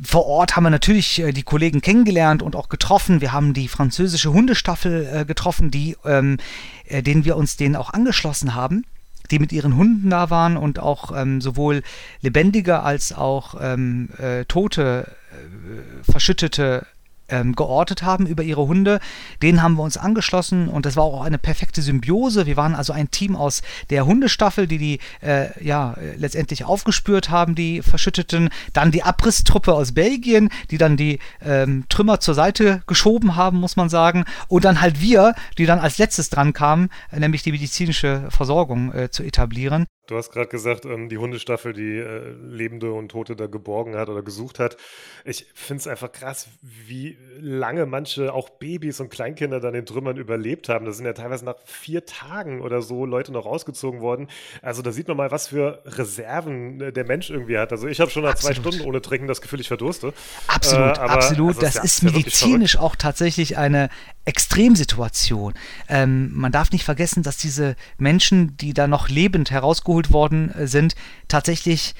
Vor 0.03 0.25
Ort 0.25 0.55
haben 0.55 0.63
wir 0.63 0.69
natürlich 0.69 1.19
äh, 1.19 1.31
die 1.31 1.43
Kollegen 1.43 1.81
kennengelernt 1.81 2.41
und 2.41 2.55
auch 2.55 2.69
getroffen. 2.69 3.21
Wir 3.21 3.31
haben 3.31 3.53
die 3.53 3.67
französische 3.67 4.33
Hundestaffel 4.33 5.09
äh, 5.11 5.25
getroffen, 5.25 5.71
die, 5.71 5.95
ähm, 6.05 6.37
äh, 6.85 7.01
denen 7.01 7.25
wir 7.25 7.37
uns 7.37 7.57
denen 7.57 7.75
auch 7.75 7.93
angeschlossen 7.93 8.55
haben 8.55 8.83
die 9.31 9.39
mit 9.39 9.51
ihren 9.51 9.75
Hunden 9.75 10.09
da 10.09 10.29
waren 10.29 10.57
und 10.57 10.79
auch 10.79 11.11
ähm, 11.15 11.41
sowohl 11.41 11.83
lebendige 12.21 12.81
als 12.81 13.13
auch 13.13 13.55
ähm, 13.59 14.09
äh, 14.17 14.45
tote, 14.45 15.11
äh, 15.31 16.09
verschüttete 16.09 16.85
ähm, 17.29 17.55
geortet 17.55 18.03
haben 18.03 18.25
über 18.25 18.43
ihre 18.43 18.67
Hunde. 18.67 18.99
Denen 19.41 19.61
haben 19.61 19.75
wir 19.75 19.83
uns 19.83 19.97
angeschlossen 19.97 20.67
und 20.67 20.85
das 20.85 20.95
war 20.95 21.03
auch 21.03 21.21
eine 21.21 21.37
perfekte 21.37 21.81
Symbiose. 21.81 22.45
Wir 22.45 22.57
waren 22.57 22.75
also 22.75 22.93
ein 22.93 23.11
Team 23.11 23.35
aus 23.35 23.61
der 23.89 24.05
Hundestaffel, 24.05 24.67
die 24.67 24.77
die 24.77 24.99
äh, 25.21 25.63
ja 25.63 25.95
letztendlich 26.17 26.65
aufgespürt 26.65 27.29
haben, 27.29 27.55
die 27.55 27.81
Verschütteten. 27.81 28.49
Dann 28.73 28.91
die 28.91 29.03
Abrisstruppe 29.03 29.73
aus 29.73 29.93
Belgien, 29.93 30.49
die 30.71 30.77
dann 30.77 30.97
die 30.97 31.19
ähm, 31.43 31.85
Trümmer 31.89 32.19
zur 32.19 32.33
Seite 32.33 32.81
geschoben 32.87 33.35
haben, 33.35 33.59
muss 33.59 33.75
man 33.75 33.89
sagen. 33.89 34.25
Und 34.47 34.65
dann 34.65 34.81
halt 34.81 35.01
wir, 35.01 35.35
die 35.57 35.65
dann 35.65 35.79
als 35.79 35.97
letztes 35.97 36.29
dran 36.29 36.53
kamen, 36.53 36.89
nämlich 37.11 37.43
die 37.43 37.51
medizinische 37.51 38.27
Versorgung 38.29 38.93
äh, 38.93 39.09
zu 39.09 39.23
etablieren. 39.23 39.85
Du 40.07 40.15
hast 40.15 40.31
gerade 40.31 40.47
gesagt, 40.47 40.85
ähm, 40.85 41.09
die 41.09 41.17
Hundestaffel, 41.17 41.73
die 41.73 41.97
äh, 41.97 42.31
Lebende 42.41 42.93
und 42.93 43.09
Tote 43.09 43.35
da 43.35 43.47
geborgen 43.47 43.97
hat 43.97 44.07
oder 44.07 44.23
gesucht 44.23 44.57
hat. 44.57 44.77
Ich 45.25 45.47
finde 45.53 45.81
es 45.81 45.87
einfach 45.87 46.13
krass, 46.13 46.47
wie 46.61 47.17
lange 47.39 47.85
manche, 47.85 48.33
auch 48.33 48.49
Babys 48.49 49.01
und 49.01 49.09
Kleinkinder 49.09 49.59
dann 49.59 49.75
in 49.75 49.85
Trümmern 49.85 50.15
überlebt 50.15 50.69
haben. 50.69 50.85
Das 50.85 50.95
sind 50.95 51.05
ja 51.05 51.11
teilweise 51.11 51.43
nach 51.43 51.57
vier 51.65 52.05
Tagen 52.05 52.61
oder 52.61 52.81
so 52.81 53.05
Leute 53.05 53.33
noch 53.33 53.45
rausgezogen 53.45 53.99
worden. 53.99 54.29
Also 54.61 54.81
da 54.81 54.93
sieht 54.93 55.09
man 55.09 55.17
mal, 55.17 55.29
was 55.29 55.49
für 55.49 55.83
Reserven 55.85 56.79
äh, 56.79 56.93
der 56.93 57.05
Mensch 57.05 57.29
irgendwie 57.29 57.57
hat. 57.57 57.73
Also 57.73 57.87
ich 57.87 57.99
habe 57.99 58.09
schon 58.09 58.23
nach 58.23 58.31
absolut. 58.31 58.55
zwei 58.55 58.61
Stunden 58.61 58.87
ohne 58.87 59.01
Trinken 59.01 59.27
das 59.27 59.41
Gefühl, 59.41 59.59
ich 59.59 59.67
verdurste. 59.67 60.13
Absolut, 60.47 60.97
äh, 60.97 61.01
aber, 61.01 61.11
absolut. 61.11 61.49
Also 61.49 61.61
das, 61.61 61.73
das 61.73 61.83
ist, 61.83 62.03
medizinisch 62.03 62.77
auch 62.77 62.95
tatsächlich 62.95 63.57
eine 63.57 63.89
Extremsituation. 64.27 65.53
Ähm, 65.87 66.31
man 66.33 66.51
darf 66.51 66.71
nicht 66.71 66.83
vergessen, 66.83 67.23
dass 67.23 67.37
diese 67.37 67.75
Menschen, 67.97 68.57
die 68.57 68.73
da 68.73 68.87
noch 68.87 69.07
lebend 69.07 69.51
herausgeholt 69.51 69.96
worden 70.11 70.51
äh, 70.51 70.67
sind, 70.67 70.95
tatsächlich, 71.27 71.95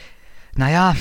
naja, 0.56 0.96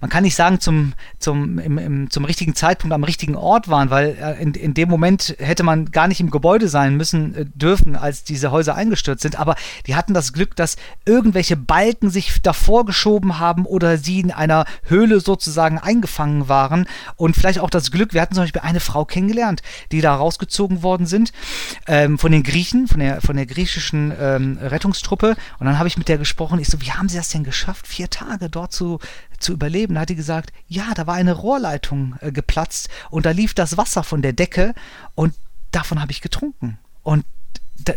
man 0.00 0.10
kann 0.10 0.22
nicht 0.22 0.34
sagen, 0.34 0.60
zum, 0.60 0.94
zum, 1.18 1.58
im, 1.58 1.78
im, 1.78 2.10
zum 2.10 2.24
richtigen 2.24 2.54
Zeitpunkt 2.54 2.94
am 2.94 3.04
richtigen 3.04 3.36
Ort 3.36 3.68
waren, 3.68 3.90
weil 3.90 4.16
äh, 4.20 4.42
in, 4.42 4.54
in 4.54 4.74
dem 4.74 4.88
Moment 4.88 5.36
hätte 5.38 5.62
man 5.62 5.90
gar 5.90 6.08
nicht 6.08 6.20
im 6.20 6.30
Gebäude 6.30 6.68
sein 6.68 6.96
müssen 6.96 7.34
äh, 7.34 7.44
dürfen, 7.46 7.96
als 7.96 8.24
diese 8.24 8.50
Häuser 8.50 8.74
eingestürzt 8.74 9.22
sind. 9.22 9.38
Aber 9.38 9.56
die 9.86 9.94
hatten 9.94 10.14
das 10.14 10.32
Glück, 10.32 10.56
dass 10.56 10.76
irgendwelche 11.04 11.56
Balken 11.56 12.10
sich 12.10 12.42
davor 12.42 12.84
geschoben 12.84 13.38
haben 13.38 13.66
oder 13.66 13.98
sie 13.98 14.20
in 14.20 14.30
einer 14.30 14.64
Höhle 14.84 15.20
sozusagen 15.20 15.78
eingefangen 15.78 16.48
waren. 16.48 16.86
Und 17.16 17.36
vielleicht 17.36 17.58
auch 17.58 17.70
das 17.70 17.90
Glück, 17.90 18.14
wir 18.14 18.20
hatten 18.20 18.34
zum 18.34 18.44
Beispiel 18.44 18.62
eine 18.62 18.80
Frau 18.80 19.04
kennengelernt, 19.04 19.62
die 19.92 20.00
da 20.00 20.14
rausgezogen 20.14 20.82
worden 20.82 21.06
sind 21.06 21.32
ähm, 21.86 22.18
von 22.18 22.32
den 22.32 22.42
Griechen, 22.42 22.88
von 22.88 23.00
der, 23.00 23.20
von 23.20 23.36
der 23.36 23.46
griechischen 23.46 24.12
ähm, 24.18 24.58
Rettungstruppe. 24.60 25.36
Und 25.58 25.66
dann 25.66 25.78
habe 25.78 25.88
ich 25.88 25.98
mit 25.98 26.08
der 26.08 26.18
gesprochen. 26.18 26.58
Ich 26.58 26.68
so, 26.68 26.80
wie 26.80 26.92
haben 26.92 27.08
sie 27.08 27.16
das 27.16 27.28
denn 27.28 27.44
geschafft, 27.44 27.86
vier 27.86 28.10
Tage 28.10 28.48
dort 28.48 28.72
zu, 28.72 28.98
zu 29.44 29.52
überleben. 29.52 29.98
Hat 29.98 30.08
die 30.08 30.16
gesagt, 30.16 30.52
ja, 30.66 30.92
da 30.94 31.06
war 31.06 31.14
eine 31.14 31.32
Rohrleitung 31.32 32.16
äh, 32.20 32.32
geplatzt 32.32 32.88
und 33.10 33.26
da 33.26 33.30
lief 33.30 33.54
das 33.54 33.76
Wasser 33.76 34.02
von 34.02 34.22
der 34.22 34.32
Decke 34.32 34.74
und 35.14 35.34
davon 35.70 36.00
habe 36.00 36.12
ich 36.12 36.20
getrunken. 36.20 36.78
Und 37.02 37.24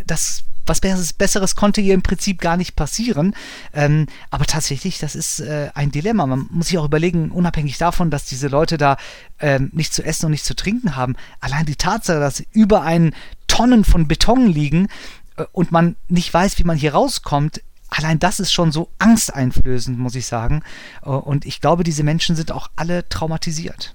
das, 0.06 0.44
was 0.66 0.80
Besseres, 0.80 1.12
Besseres, 1.12 1.56
konnte 1.56 1.80
ihr 1.80 1.94
im 1.94 2.02
Prinzip 2.02 2.40
gar 2.40 2.56
nicht 2.56 2.76
passieren. 2.76 3.34
Ähm, 3.72 4.06
aber 4.30 4.44
tatsächlich, 4.44 4.98
das 4.98 5.14
ist 5.14 5.40
äh, 5.40 5.70
ein 5.74 5.90
Dilemma. 5.90 6.26
Man 6.26 6.46
muss 6.50 6.68
sich 6.68 6.78
auch 6.78 6.84
überlegen, 6.84 7.30
unabhängig 7.30 7.78
davon, 7.78 8.10
dass 8.10 8.26
diese 8.26 8.48
Leute 8.48 8.76
da 8.76 8.96
ähm, 9.40 9.70
nichts 9.72 9.96
zu 9.96 10.04
essen 10.04 10.26
und 10.26 10.32
nichts 10.32 10.46
zu 10.46 10.54
trinken 10.54 10.96
haben, 10.96 11.16
allein 11.40 11.66
die 11.66 11.76
Tatsache, 11.76 12.20
dass 12.20 12.42
über 12.52 12.82
einen 12.82 13.14
Tonnen 13.46 13.84
von 13.84 14.08
Beton 14.08 14.46
liegen 14.46 14.88
äh, 15.36 15.44
und 15.52 15.72
man 15.72 15.96
nicht 16.08 16.32
weiß, 16.32 16.58
wie 16.58 16.64
man 16.64 16.76
hier 16.76 16.92
rauskommt, 16.92 17.62
allein 17.88 18.18
das 18.18 18.40
ist 18.40 18.52
schon 18.52 18.72
so 18.72 18.90
angsteinflößend, 18.98 19.98
muss 19.98 20.14
ich 20.14 20.26
sagen. 20.26 20.62
Äh, 21.02 21.10
und 21.10 21.46
ich 21.46 21.60
glaube, 21.60 21.84
diese 21.84 22.04
Menschen 22.04 22.36
sind 22.36 22.52
auch 22.52 22.68
alle 22.76 23.08
traumatisiert. 23.08 23.94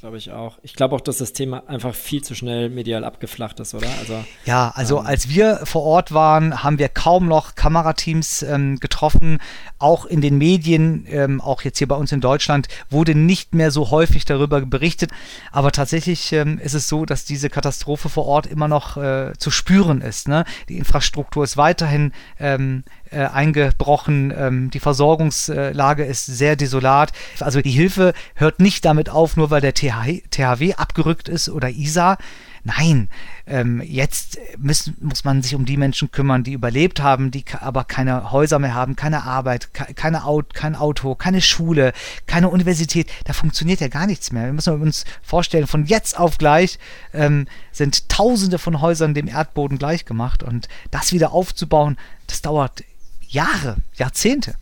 Glaube 0.00 0.16
ich 0.16 0.30
auch. 0.30 0.58
Ich 0.62 0.72
glaube 0.72 0.96
auch, 0.96 1.02
dass 1.02 1.18
das 1.18 1.34
Thema 1.34 1.68
einfach 1.68 1.94
viel 1.94 2.24
zu 2.24 2.34
schnell 2.34 2.70
medial 2.70 3.04
abgeflacht 3.04 3.60
ist, 3.60 3.74
oder? 3.74 3.88
Also, 3.98 4.24
ja, 4.46 4.72
also 4.74 4.98
ähm, 4.98 5.06
als 5.06 5.28
wir 5.28 5.60
vor 5.64 5.82
Ort 5.82 6.14
waren, 6.14 6.62
haben 6.62 6.78
wir 6.78 6.88
kaum 6.88 7.28
noch 7.28 7.54
Kamerateams 7.54 8.42
ähm, 8.44 8.80
getroffen. 8.80 9.40
Auch 9.78 10.06
in 10.06 10.22
den 10.22 10.38
Medien, 10.38 11.04
ähm, 11.06 11.42
auch 11.42 11.60
jetzt 11.60 11.76
hier 11.76 11.86
bei 11.86 11.96
uns 11.96 12.12
in 12.12 12.22
Deutschland, 12.22 12.68
wurde 12.88 13.14
nicht 13.14 13.54
mehr 13.54 13.70
so 13.70 13.90
häufig 13.90 14.24
darüber 14.24 14.62
berichtet. 14.62 15.10
Aber 15.52 15.70
tatsächlich 15.70 16.32
ähm, 16.32 16.58
ist 16.58 16.72
es 16.72 16.88
so, 16.88 17.04
dass 17.04 17.26
diese 17.26 17.50
Katastrophe 17.50 18.08
vor 18.08 18.24
Ort 18.24 18.46
immer 18.46 18.68
noch 18.68 18.96
äh, 18.96 19.34
zu 19.36 19.50
spüren 19.50 20.00
ist. 20.00 20.28
Ne? 20.28 20.46
Die 20.70 20.78
Infrastruktur 20.78 21.44
ist 21.44 21.58
weiterhin 21.58 22.12
ähm, 22.38 22.84
äh, 23.10 23.26
eingebrochen. 23.26 24.32
Ähm, 24.36 24.70
die 24.70 24.80
Versorgungslage 24.80 26.04
ist 26.04 26.26
sehr 26.26 26.56
desolat. 26.56 27.12
Also 27.40 27.60
die 27.60 27.70
Hilfe 27.70 28.12
hört 28.34 28.60
nicht 28.60 28.84
damit 28.84 29.08
auf, 29.08 29.36
nur 29.36 29.50
weil 29.50 29.60
der 29.60 29.74
TH 29.74 30.22
THW 30.30 30.74
abgerückt 30.74 31.28
ist 31.28 31.48
oder 31.48 31.70
ISA. 31.70 32.18
Nein, 32.62 33.08
ähm, 33.46 33.80
jetzt 33.80 34.38
müssen, 34.58 34.94
muss 35.00 35.24
man 35.24 35.42
sich 35.42 35.54
um 35.54 35.64
die 35.64 35.78
Menschen 35.78 36.10
kümmern, 36.10 36.44
die 36.44 36.52
überlebt 36.52 37.00
haben, 37.00 37.30
die 37.30 37.44
aber 37.58 37.84
keine 37.84 38.32
Häuser 38.32 38.58
mehr 38.58 38.74
haben, 38.74 38.96
keine 38.96 39.24
Arbeit, 39.24 39.72
keine 39.72 40.24
Auto, 40.24 40.48
kein 40.52 40.76
Auto, 40.76 41.14
keine 41.14 41.40
Schule, 41.40 41.94
keine 42.26 42.50
Universität. 42.50 43.10
Da 43.24 43.32
funktioniert 43.32 43.80
ja 43.80 43.88
gar 43.88 44.06
nichts 44.06 44.30
mehr. 44.30 44.44
Wir 44.44 44.52
müssen 44.52 44.80
uns 44.80 45.06
vorstellen, 45.22 45.66
von 45.66 45.86
jetzt 45.86 46.18
auf 46.18 46.36
gleich 46.36 46.78
ähm, 47.14 47.46
sind 47.72 48.10
Tausende 48.10 48.58
von 48.58 48.82
Häusern 48.82 49.14
dem 49.14 49.28
Erdboden 49.28 49.78
gleichgemacht 49.78 50.42
und 50.42 50.68
das 50.90 51.12
wieder 51.12 51.32
aufzubauen, 51.32 51.96
das 52.26 52.42
dauert 52.42 52.84
Jahre, 53.30 53.76
Jahrzehnte. 53.94 54.54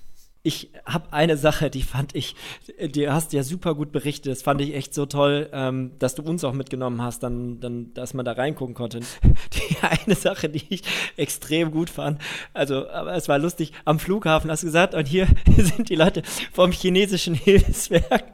Ich 0.43 0.71
habe 0.87 1.13
eine 1.13 1.37
Sache, 1.37 1.69
die 1.69 1.83
fand 1.83 2.15
ich, 2.15 2.37
die 2.81 3.09
hast 3.09 3.33
ja 3.33 3.43
super 3.43 3.75
gut 3.75 3.93
berichtet. 3.93 4.31
Das 4.33 4.43
fand 4.43 4.61
ich 4.61 4.75
echt 4.75 4.95
so 4.95 5.05
toll, 5.05 5.49
ähm, 5.53 5.93
dass 5.99 6.15
du 6.15 6.23
uns 6.23 6.45
auch 6.45 6.53
mitgenommen 6.53 7.03
hast, 7.03 7.23
dann, 7.23 7.61
dann, 7.61 7.93
dass 7.95 8.15
man 8.15 8.25
da 8.25 8.33
reingucken 8.33 8.75
konnte. 8.75 9.01
Die 9.53 9.77
eine 9.81 10.15
Sache, 10.15 10.49
die 10.49 10.63
ich 10.69 10.83
extrem 11.17 11.71
gut 11.71 11.91
fand, 11.91 12.21
also, 12.55 12.89
aber 12.89 13.15
es 13.15 13.29
war 13.29 13.39
lustig. 13.39 13.73
Am 13.85 13.99
Flughafen 13.99 14.51
hast 14.51 14.63
du 14.63 14.67
gesagt, 14.67 14.95
und 14.95 15.09
hier 15.09 15.27
sind 15.57 15.89
die 15.89 15.97
Leute 15.97 16.23
vom 16.53 16.71
chinesischen 16.71 17.35
Hilfswerk. 17.35 18.25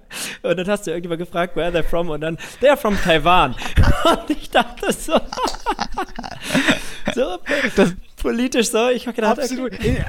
Und 0.43 0.59
dann 0.59 0.69
hast 0.69 0.87
du 0.87 0.91
irgendjemand 0.91 1.21
gefragt, 1.21 1.57
where 1.57 1.71
they're 1.71 1.85
from, 1.85 2.11
und 2.11 2.21
dann, 2.21 2.39
they're 2.61 2.77
from 2.77 2.97
Taiwan. 2.97 3.55
Und 4.05 4.31
ich 4.31 4.51
dachte 4.51 4.93
so, 4.93 5.19
so 7.15 7.39
das, 7.75 7.95
politisch 8.25 8.71
so. 8.71 8.89
Ich 8.89 9.07
habe 9.07 9.15
gedacht, 9.15 9.39
Absolut. 9.39 9.75
Okay. 9.75 10.03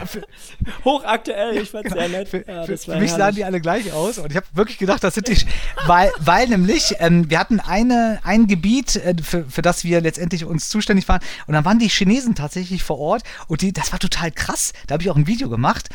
hochaktuell. 0.86 1.58
Ich 1.58 1.70
fand 1.70 1.90
sehr 1.90 2.10
nett. 2.10 2.30
Für, 2.30 2.48
ja, 2.48 2.64
für, 2.64 2.78
für 2.78 2.98
mich 2.98 3.12
sahen 3.12 3.36
die 3.36 3.44
alle 3.44 3.60
gleich 3.60 3.92
aus 3.92 4.18
und 4.18 4.32
ich 4.32 4.38
habe 4.38 4.48
wirklich 4.54 4.78
gedacht, 4.78 5.04
das 5.04 5.16
sind 5.16 5.28
die, 5.28 5.38
weil, 5.86 6.12
weil 6.20 6.48
nämlich 6.48 6.96
ähm, 7.00 7.30
wir 7.30 7.40
hatten 7.40 7.60
eine, 7.60 8.20
ein 8.24 8.48
Gebiet, 8.48 8.96
äh, 8.96 9.16
für, 9.22 9.44
für 9.44 9.62
das 9.62 9.84
wir 9.84 10.00
letztendlich 10.00 10.46
uns 10.46 10.70
zuständig 10.70 11.08
waren 11.10 11.22
und 11.46 11.54
dann 11.54 11.66
waren 11.66 11.78
die 11.78 11.90
Chinesen 11.90 12.36
tatsächlich 12.36 12.84
vor 12.84 13.00
Ort 13.00 13.24
und 13.48 13.62
die, 13.62 13.74
das 13.74 13.92
war 13.92 14.00
total 14.00 14.32
krass. 14.32 14.72
Da 14.88 14.94
habe 14.94 15.04
ich 15.04 15.12
auch 15.12 15.18
ein 15.18 15.28
Video 15.28 15.50
gemacht. 15.50 15.90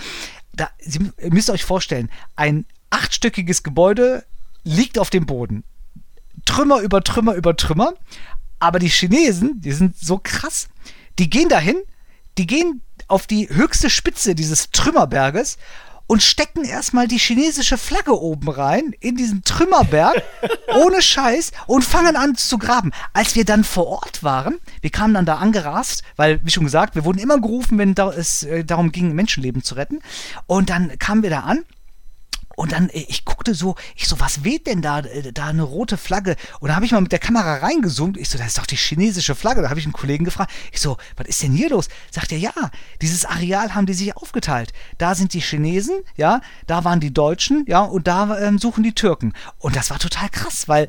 Da, 0.53 0.69
Sie 0.79 1.01
müsst 1.31 1.49
euch 1.49 1.65
vorstellen, 1.65 2.11
ein 2.37 2.67
achtstöckiges 2.91 3.63
Gebäude 3.63 4.25
liegt 4.63 4.99
auf 4.99 5.09
dem 5.09 5.25
Boden. 5.25 5.65
Trümmer 6.45 6.81
über 6.81 7.03
Trümmer 7.03 7.35
über 7.35 7.57
Trümmer. 7.57 7.95
Aber 8.59 8.79
die 8.79 8.91
Chinesen, 8.91 9.63
die 9.63 9.73
sind 9.73 9.97
so 9.99 10.21
krass, 10.23 10.69
die 11.19 11.31
gehen 11.31 11.49
dahin, 11.49 11.77
die 12.39 12.47
gehen 12.47 12.83
auf 13.09 13.27
die 13.27 13.49
höchste 13.49 13.91
Spitze 13.91 14.35
dieses 14.35 14.71
Trümmerberges 14.71 15.59
und 16.11 16.25
stecken 16.25 16.65
erstmal 16.65 17.07
die 17.07 17.19
chinesische 17.19 17.79
Flagge 17.79 18.21
oben 18.21 18.49
rein 18.49 18.95
in 18.99 19.15
diesen 19.15 19.45
Trümmerberg 19.45 20.21
ohne 20.75 21.03
Scheiß 21.03 21.53
und 21.69 21.85
fangen 21.85 22.17
an 22.17 22.35
zu 22.35 22.59
graben. 22.59 22.91
Als 23.13 23.37
wir 23.37 23.45
dann 23.45 23.63
vor 23.63 23.87
Ort 23.87 24.25
waren, 24.25 24.59
wir 24.81 24.91
kamen 24.91 25.15
dann 25.15 25.25
da 25.25 25.37
angerast, 25.37 26.03
weil, 26.17 26.41
wie 26.45 26.51
schon 26.51 26.65
gesagt, 26.65 26.97
wir 26.97 27.05
wurden 27.05 27.21
immer 27.21 27.41
gerufen, 27.41 27.79
wenn 27.79 27.95
es 28.17 28.43
äh, 28.43 28.65
darum 28.65 28.91
ging, 28.91 29.15
Menschenleben 29.15 29.63
zu 29.63 29.77
retten. 29.77 30.01
Und 30.47 30.71
dann 30.71 30.99
kamen 30.99 31.23
wir 31.23 31.31
da 31.31 31.41
an 31.41 31.65
und 32.61 32.73
dann, 32.73 32.91
äh, 32.91 33.07
ich 33.09 33.25
guckte 33.25 33.55
so, 33.55 33.75
ich 33.97 34.07
so, 34.07 34.21
was 34.21 34.45
weht 34.45 34.67
denn 34.67 34.83
da, 34.83 34.99
äh, 34.99 35.33
da 35.33 35.47
eine 35.47 35.63
rote 35.63 35.97
Flagge? 35.97 36.37
Und 36.61 36.69
da 36.69 36.75
habe 36.75 36.85
ich 36.85 36.93
mal 36.93 37.01
mit 37.01 37.11
der 37.11 37.19
Kamera 37.19 37.55
reingezoomt. 37.55 38.19
Ich 38.19 38.29
so, 38.29 38.37
das 38.37 38.49
ist 38.49 38.59
doch 38.59 38.67
die 38.67 38.77
chinesische 38.77 39.35
Flagge. 39.35 39.63
Da 39.63 39.71
habe 39.71 39.81
ich 39.81 39.87
einen 39.87 39.95
Kollegen 39.95 40.27
gefragt. 40.27 40.53
Ich 40.71 40.79
so, 40.79 40.99
was 41.17 41.27
ist 41.27 41.43
denn 41.43 41.53
hier 41.53 41.71
los? 41.71 41.89
Sagt 42.11 42.33
er, 42.33 42.39
ja, 42.39 42.53
dieses 43.01 43.25
Areal 43.25 43.75
haben 43.75 43.87
die 43.87 43.95
sich 43.95 44.15
aufgeteilt. 44.15 44.75
Da 44.99 45.15
sind 45.15 45.33
die 45.33 45.41
Chinesen, 45.41 46.01
ja, 46.17 46.43
da 46.67 46.85
waren 46.85 47.01
die 47.01 47.15
Deutschen, 47.15 47.65
ja, 47.67 47.81
und 47.81 48.07
da 48.07 48.39
ähm, 48.39 48.59
suchen 48.59 48.85
die 48.85 48.93
Türken. 48.93 49.33
Und 49.59 49.75
das 49.75 49.89
war 49.89 49.99
total 49.99 50.29
krass, 50.29 50.69
weil, 50.69 50.87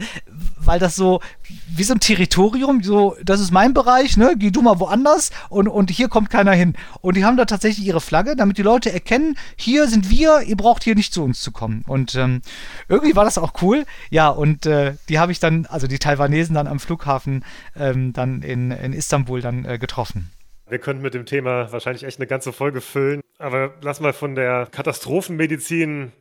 weil 0.58 0.78
das 0.78 0.98
so, 0.98 1.22
wie 1.70 1.84
so 1.86 1.94
ein 1.94 2.02
Territorium, 2.02 2.84
so, 2.84 3.16
das 3.24 3.40
ist 3.40 3.52
mein 3.52 3.74
Bereich, 3.74 4.18
ne, 4.18 4.34
geh 4.38 4.52
du 4.52 4.62
mal 4.62 4.82
woanders 4.82 5.32
und, 5.48 5.70
und 5.70 5.90
hier 5.90 6.10
kommt 6.10 6.30
keiner 6.30 6.52
hin. 6.52 6.76
Und 7.00 7.16
die 7.16 7.24
haben 7.24 7.38
da 7.38 7.46
tatsächlich 7.46 7.88
ihre 7.88 8.02
Flagge, 8.02 8.36
damit 8.36 8.58
die 8.58 8.62
Leute 8.62 8.92
erkennen, 8.92 9.38
hier 9.56 9.88
sind 9.88 10.10
wir, 10.10 10.42
ihr 10.42 10.58
braucht 10.58 10.84
hier 10.84 10.96
nicht 10.96 11.14
zu 11.14 11.24
uns 11.24 11.40
zu 11.40 11.52
kommen. 11.52 11.61
Und 11.88 12.16
ähm, 12.16 12.42
irgendwie 12.88 13.16
war 13.16 13.26
das 13.26 13.38
auch 13.38 13.54
cool. 13.62 13.86
Ja, 14.10 14.30
und 14.30 14.66
äh, 14.66 14.96
die 15.10 15.20
habe 15.20 15.32
ich 15.32 15.40
dann, 15.40 15.66
also 15.66 15.88
die 15.88 16.00
Taiwanesen 16.00 16.56
dann 16.56 16.68
am 16.68 16.80
Flughafen 16.80 17.46
ähm, 17.76 18.14
dann 18.14 18.42
in, 18.42 18.72
in 18.72 18.94
Istanbul 18.94 19.42
dann 19.42 19.66
äh, 19.66 19.78
getroffen. 19.78 20.32
Wir 20.68 20.80
könnten 20.80 21.04
mit 21.04 21.14
dem 21.14 21.26
Thema 21.26 21.72
wahrscheinlich 21.72 22.04
echt 22.04 22.20
eine 22.20 22.28
ganze 22.28 22.54
Folge 22.54 22.82
füllen. 22.82 23.22
Aber 23.38 23.74
lass 23.82 24.00
mal 24.00 24.14
von 24.14 24.36
der 24.36 24.68
Katastrophenmedizin 24.72 26.12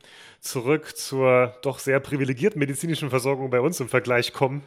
zurück 0.41 0.97
zur 0.97 1.55
doch 1.61 1.79
sehr 1.79 1.99
privilegierten 1.99 2.59
medizinischen 2.59 3.09
Versorgung 3.09 3.49
bei 3.49 3.61
uns 3.61 3.79
im 3.79 3.89
Vergleich 3.89 4.33
kommen 4.33 4.63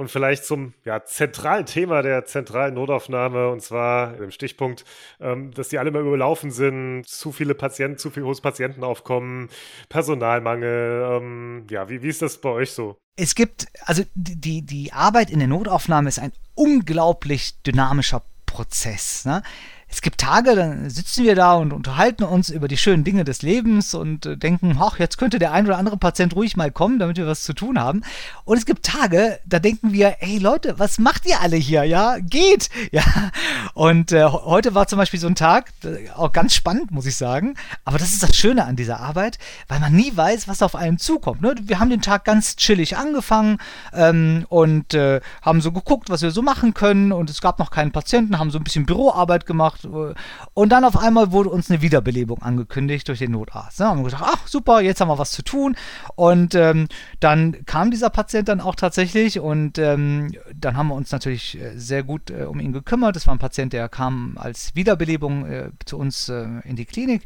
und 0.00 0.10
vielleicht 0.10 0.46
zum 0.46 0.72
ja, 0.86 1.04
zentralen 1.04 1.66
Thema 1.66 2.00
der 2.00 2.24
zentralen 2.24 2.72
Notaufnahme 2.72 3.50
und 3.50 3.60
zwar 3.60 4.16
im 4.16 4.30
Stichpunkt, 4.30 4.86
ähm, 5.20 5.52
dass 5.52 5.68
die 5.68 5.78
alle 5.78 5.90
mal 5.90 6.00
überlaufen 6.00 6.50
sind, 6.50 7.06
zu 7.06 7.32
viele 7.32 7.54
Patienten, 7.54 7.98
zu 7.98 8.10
viel 8.10 8.22
hohes 8.22 8.40
Patientenaufkommen, 8.40 9.50
Personalmangel. 9.90 11.18
Ähm, 11.20 11.66
ja, 11.68 11.90
wie, 11.90 12.02
wie 12.02 12.08
ist 12.08 12.22
das 12.22 12.38
bei 12.38 12.48
euch 12.48 12.70
so? 12.70 12.96
Es 13.16 13.34
gibt, 13.34 13.66
also 13.84 14.02
die, 14.14 14.62
die 14.62 14.90
Arbeit 14.94 15.28
in 15.28 15.38
der 15.38 15.48
Notaufnahme 15.48 16.08
ist 16.08 16.18
ein 16.18 16.32
unglaublich 16.54 17.60
dynamischer 17.62 18.22
Prozess. 18.46 19.26
Ne? 19.26 19.42
Es 19.90 20.02
gibt 20.02 20.20
Tage, 20.20 20.54
dann 20.54 20.88
sitzen 20.88 21.24
wir 21.24 21.34
da 21.34 21.54
und 21.54 21.72
unterhalten 21.72 22.22
uns 22.22 22.48
über 22.48 22.68
die 22.68 22.76
schönen 22.76 23.02
Dinge 23.02 23.24
des 23.24 23.42
Lebens 23.42 23.92
und 23.92 24.24
äh, 24.24 24.36
denken, 24.36 24.78
ach, 24.80 24.98
jetzt 25.00 25.18
könnte 25.18 25.40
der 25.40 25.52
ein 25.52 25.66
oder 25.66 25.78
andere 25.78 25.96
Patient 25.96 26.34
ruhig 26.36 26.56
mal 26.56 26.70
kommen, 26.70 27.00
damit 27.00 27.16
wir 27.16 27.26
was 27.26 27.42
zu 27.42 27.54
tun 27.54 27.78
haben. 27.78 28.02
Und 28.44 28.56
es 28.56 28.66
gibt 28.66 28.86
Tage, 28.86 29.40
da 29.44 29.58
denken 29.58 29.92
wir, 29.92 30.14
hey 30.20 30.38
Leute, 30.38 30.78
was 30.78 30.98
macht 30.98 31.26
ihr 31.26 31.40
alle 31.40 31.56
hier? 31.56 31.84
Ja, 31.84 32.18
geht. 32.18 32.68
Ja. 32.92 33.04
Und 33.74 34.10
äh, 34.10 34.24
heute 34.24 34.74
war 34.74 34.88
zum 34.88 34.98
Beispiel 34.98 35.20
so 35.20 35.28
ein 35.28 35.36
Tag, 35.36 35.70
auch 36.16 36.32
ganz 36.32 36.54
spannend, 36.54 36.90
muss 36.90 37.06
ich 37.06 37.14
sagen. 37.16 37.54
Aber 37.84 37.98
das 37.98 38.12
ist 38.12 38.22
das 38.22 38.34
Schöne 38.34 38.64
an 38.64 38.74
dieser 38.74 38.98
Arbeit, 38.98 39.38
weil 39.68 39.78
man 39.78 39.92
nie 39.92 40.16
weiß, 40.16 40.48
was 40.48 40.62
auf 40.62 40.74
einen 40.74 40.98
zukommt. 40.98 41.40
Ne? 41.40 41.54
Wir 41.62 41.78
haben 41.78 41.90
den 41.90 42.02
Tag 42.02 42.24
ganz 42.24 42.56
chillig 42.56 42.96
angefangen 42.96 43.58
ähm, 43.92 44.44
und 44.48 44.94
äh, 44.94 45.20
haben 45.42 45.60
so 45.60 45.70
geguckt, 45.70 46.10
was 46.10 46.22
wir 46.22 46.32
so 46.32 46.42
machen 46.42 46.74
können. 46.74 47.12
Und 47.12 47.30
es 47.30 47.40
gab 47.40 47.58
noch 47.60 47.70
keinen 47.70 47.92
Patienten, 47.92 48.38
haben 48.38 48.50
so 48.50 48.58
ein 48.58 48.64
bisschen 48.64 48.86
Büroarbeit 48.86 49.46
gemacht 49.46 49.79
und 49.84 50.68
dann 50.70 50.84
auf 50.84 50.96
einmal 50.96 51.32
wurde 51.32 51.50
uns 51.50 51.70
eine 51.70 51.82
Wiederbelebung 51.82 52.42
angekündigt 52.42 53.08
durch 53.08 53.18
den 53.18 53.32
Notarzt. 53.32 53.80
Ne? 53.80 53.86
Haben 53.86 54.00
wir 54.00 54.04
gedacht, 54.04 54.24
ach 54.26 54.46
super, 54.46 54.80
jetzt 54.80 55.00
haben 55.00 55.08
wir 55.08 55.18
was 55.18 55.32
zu 55.32 55.42
tun. 55.42 55.76
Und 56.16 56.54
ähm, 56.54 56.88
dann 57.20 57.64
kam 57.66 57.90
dieser 57.90 58.10
Patient 58.10 58.48
dann 58.48 58.60
auch 58.60 58.74
tatsächlich 58.74 59.40
und 59.40 59.78
ähm, 59.78 60.32
dann 60.54 60.76
haben 60.76 60.88
wir 60.88 60.94
uns 60.94 61.12
natürlich 61.12 61.60
äh, 61.60 61.76
sehr 61.76 62.02
gut 62.02 62.30
äh, 62.30 62.44
um 62.44 62.60
ihn 62.60 62.72
gekümmert. 62.72 63.16
Das 63.16 63.26
war 63.26 63.34
ein 63.34 63.38
Patient, 63.38 63.72
der 63.72 63.88
kam 63.88 64.36
als 64.38 64.74
Wiederbelebung 64.74 65.46
äh, 65.46 65.70
zu 65.84 65.98
uns 65.98 66.28
äh, 66.28 66.46
in 66.64 66.76
die 66.76 66.84
Klinik. 66.84 67.22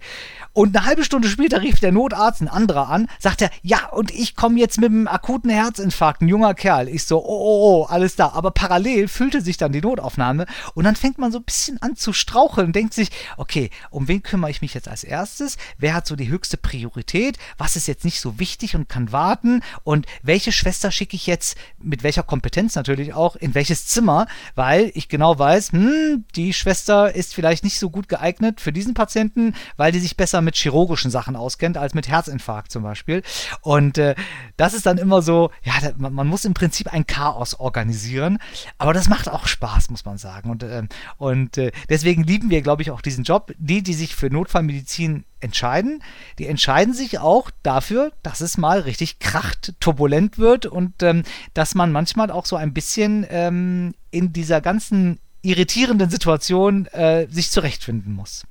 Und 0.52 0.76
eine 0.76 0.86
halbe 0.86 1.04
Stunde 1.04 1.28
später 1.28 1.62
rief 1.62 1.80
der 1.80 1.92
Notarzt, 1.92 2.40
ein 2.40 2.48
anderer 2.48 2.88
an, 2.88 3.08
sagte, 3.18 3.50
ja, 3.62 3.88
und 3.90 4.10
ich 4.10 4.36
komme 4.36 4.58
jetzt 4.58 4.80
mit 4.80 4.90
einem 4.90 5.08
akuten 5.08 5.50
Herzinfarkt, 5.50 6.22
ein 6.22 6.28
junger 6.28 6.54
Kerl. 6.54 6.88
Ich 6.88 7.04
so, 7.04 7.18
oh, 7.18 7.26
oh, 7.26 7.82
oh, 7.82 7.84
alles 7.84 8.16
da. 8.16 8.32
Aber 8.34 8.50
parallel 8.50 9.08
füllte 9.08 9.40
sich 9.40 9.56
dann 9.56 9.72
die 9.72 9.80
Notaufnahme 9.80 10.46
und 10.74 10.84
dann 10.84 10.96
fängt 10.96 11.18
man 11.18 11.32
so 11.32 11.38
ein 11.38 11.44
bisschen 11.44 11.80
an 11.82 11.96
zu 11.96 12.12
strauchen 12.12 12.43
Woche 12.44 12.62
und 12.62 12.76
denkt 12.76 12.92
sich, 12.92 13.10
okay, 13.38 13.70
um 13.90 14.06
wen 14.06 14.22
kümmere 14.22 14.50
ich 14.50 14.60
mich 14.60 14.74
jetzt 14.74 14.88
als 14.88 15.02
erstes? 15.02 15.56
Wer 15.78 15.94
hat 15.94 16.06
so 16.06 16.14
die 16.14 16.28
höchste 16.28 16.58
Priorität? 16.58 17.38
Was 17.56 17.74
ist 17.74 17.88
jetzt 17.88 18.04
nicht 18.04 18.20
so 18.20 18.38
wichtig 18.38 18.76
und 18.76 18.88
kann 18.88 19.12
warten? 19.12 19.62
Und 19.82 20.06
welche 20.22 20.52
Schwester 20.52 20.90
schicke 20.90 21.16
ich 21.16 21.26
jetzt 21.26 21.56
mit 21.78 22.02
welcher 22.02 22.22
Kompetenz 22.22 22.74
natürlich 22.74 23.14
auch 23.14 23.34
in 23.36 23.54
welches 23.54 23.86
Zimmer? 23.86 24.26
Weil 24.54 24.90
ich 24.94 25.08
genau 25.08 25.38
weiß, 25.38 25.72
hm, 25.72 26.26
die 26.36 26.52
Schwester 26.52 27.14
ist 27.14 27.34
vielleicht 27.34 27.64
nicht 27.64 27.78
so 27.78 27.88
gut 27.88 28.08
geeignet 28.08 28.60
für 28.60 28.72
diesen 28.72 28.92
Patienten, 28.92 29.54
weil 29.78 29.92
die 29.92 30.00
sich 30.00 30.16
besser 30.16 30.42
mit 30.42 30.56
chirurgischen 30.56 31.10
Sachen 31.10 31.36
auskennt 31.36 31.78
als 31.78 31.94
mit 31.94 32.08
Herzinfarkt 32.08 32.70
zum 32.70 32.82
Beispiel. 32.82 33.22
Und 33.62 33.96
äh, 33.96 34.14
das 34.58 34.74
ist 34.74 34.84
dann 34.84 34.98
immer 34.98 35.22
so, 35.22 35.50
ja, 35.62 35.72
man, 35.96 36.12
man, 36.12 36.26
muss 36.26 36.44
im 36.44 36.52
Prinzip 36.52 36.92
ein 36.92 37.06
Chaos 37.06 37.54
organisieren, 37.54 38.38
aber 38.76 38.92
das 38.92 39.08
macht 39.08 39.30
auch 39.30 39.46
Spaß, 39.46 39.88
muss 39.88 40.04
man 40.04 40.18
sagen. 40.18 40.50
Und, 40.50 40.62
äh, 40.62 40.82
und 41.16 41.56
äh, 41.56 41.72
deswegen 41.88 42.24
lieben 42.34 42.50
wir, 42.50 42.62
glaube 42.62 42.82
ich, 42.82 42.90
auch 42.90 43.00
diesen 43.00 43.22
Job. 43.22 43.52
Die, 43.58 43.82
die 43.82 43.94
sich 43.94 44.16
für 44.16 44.28
Notfallmedizin 44.28 45.24
entscheiden, 45.38 46.02
die 46.40 46.46
entscheiden 46.46 46.92
sich 46.92 47.20
auch 47.20 47.52
dafür, 47.62 48.12
dass 48.24 48.40
es 48.40 48.58
mal 48.58 48.80
richtig 48.80 49.20
kracht, 49.20 49.74
turbulent 49.78 50.38
wird 50.38 50.66
und 50.66 51.00
ähm, 51.04 51.22
dass 51.54 51.76
man 51.76 51.92
manchmal 51.92 52.32
auch 52.32 52.44
so 52.44 52.56
ein 52.56 52.74
bisschen 52.74 53.24
ähm, 53.30 53.94
in 54.10 54.32
dieser 54.32 54.60
ganzen 54.60 55.20
irritierenden 55.42 56.10
Situation 56.10 56.86
äh, 56.86 57.28
sich 57.30 57.52
zurechtfinden 57.52 58.12
muss. 58.12 58.42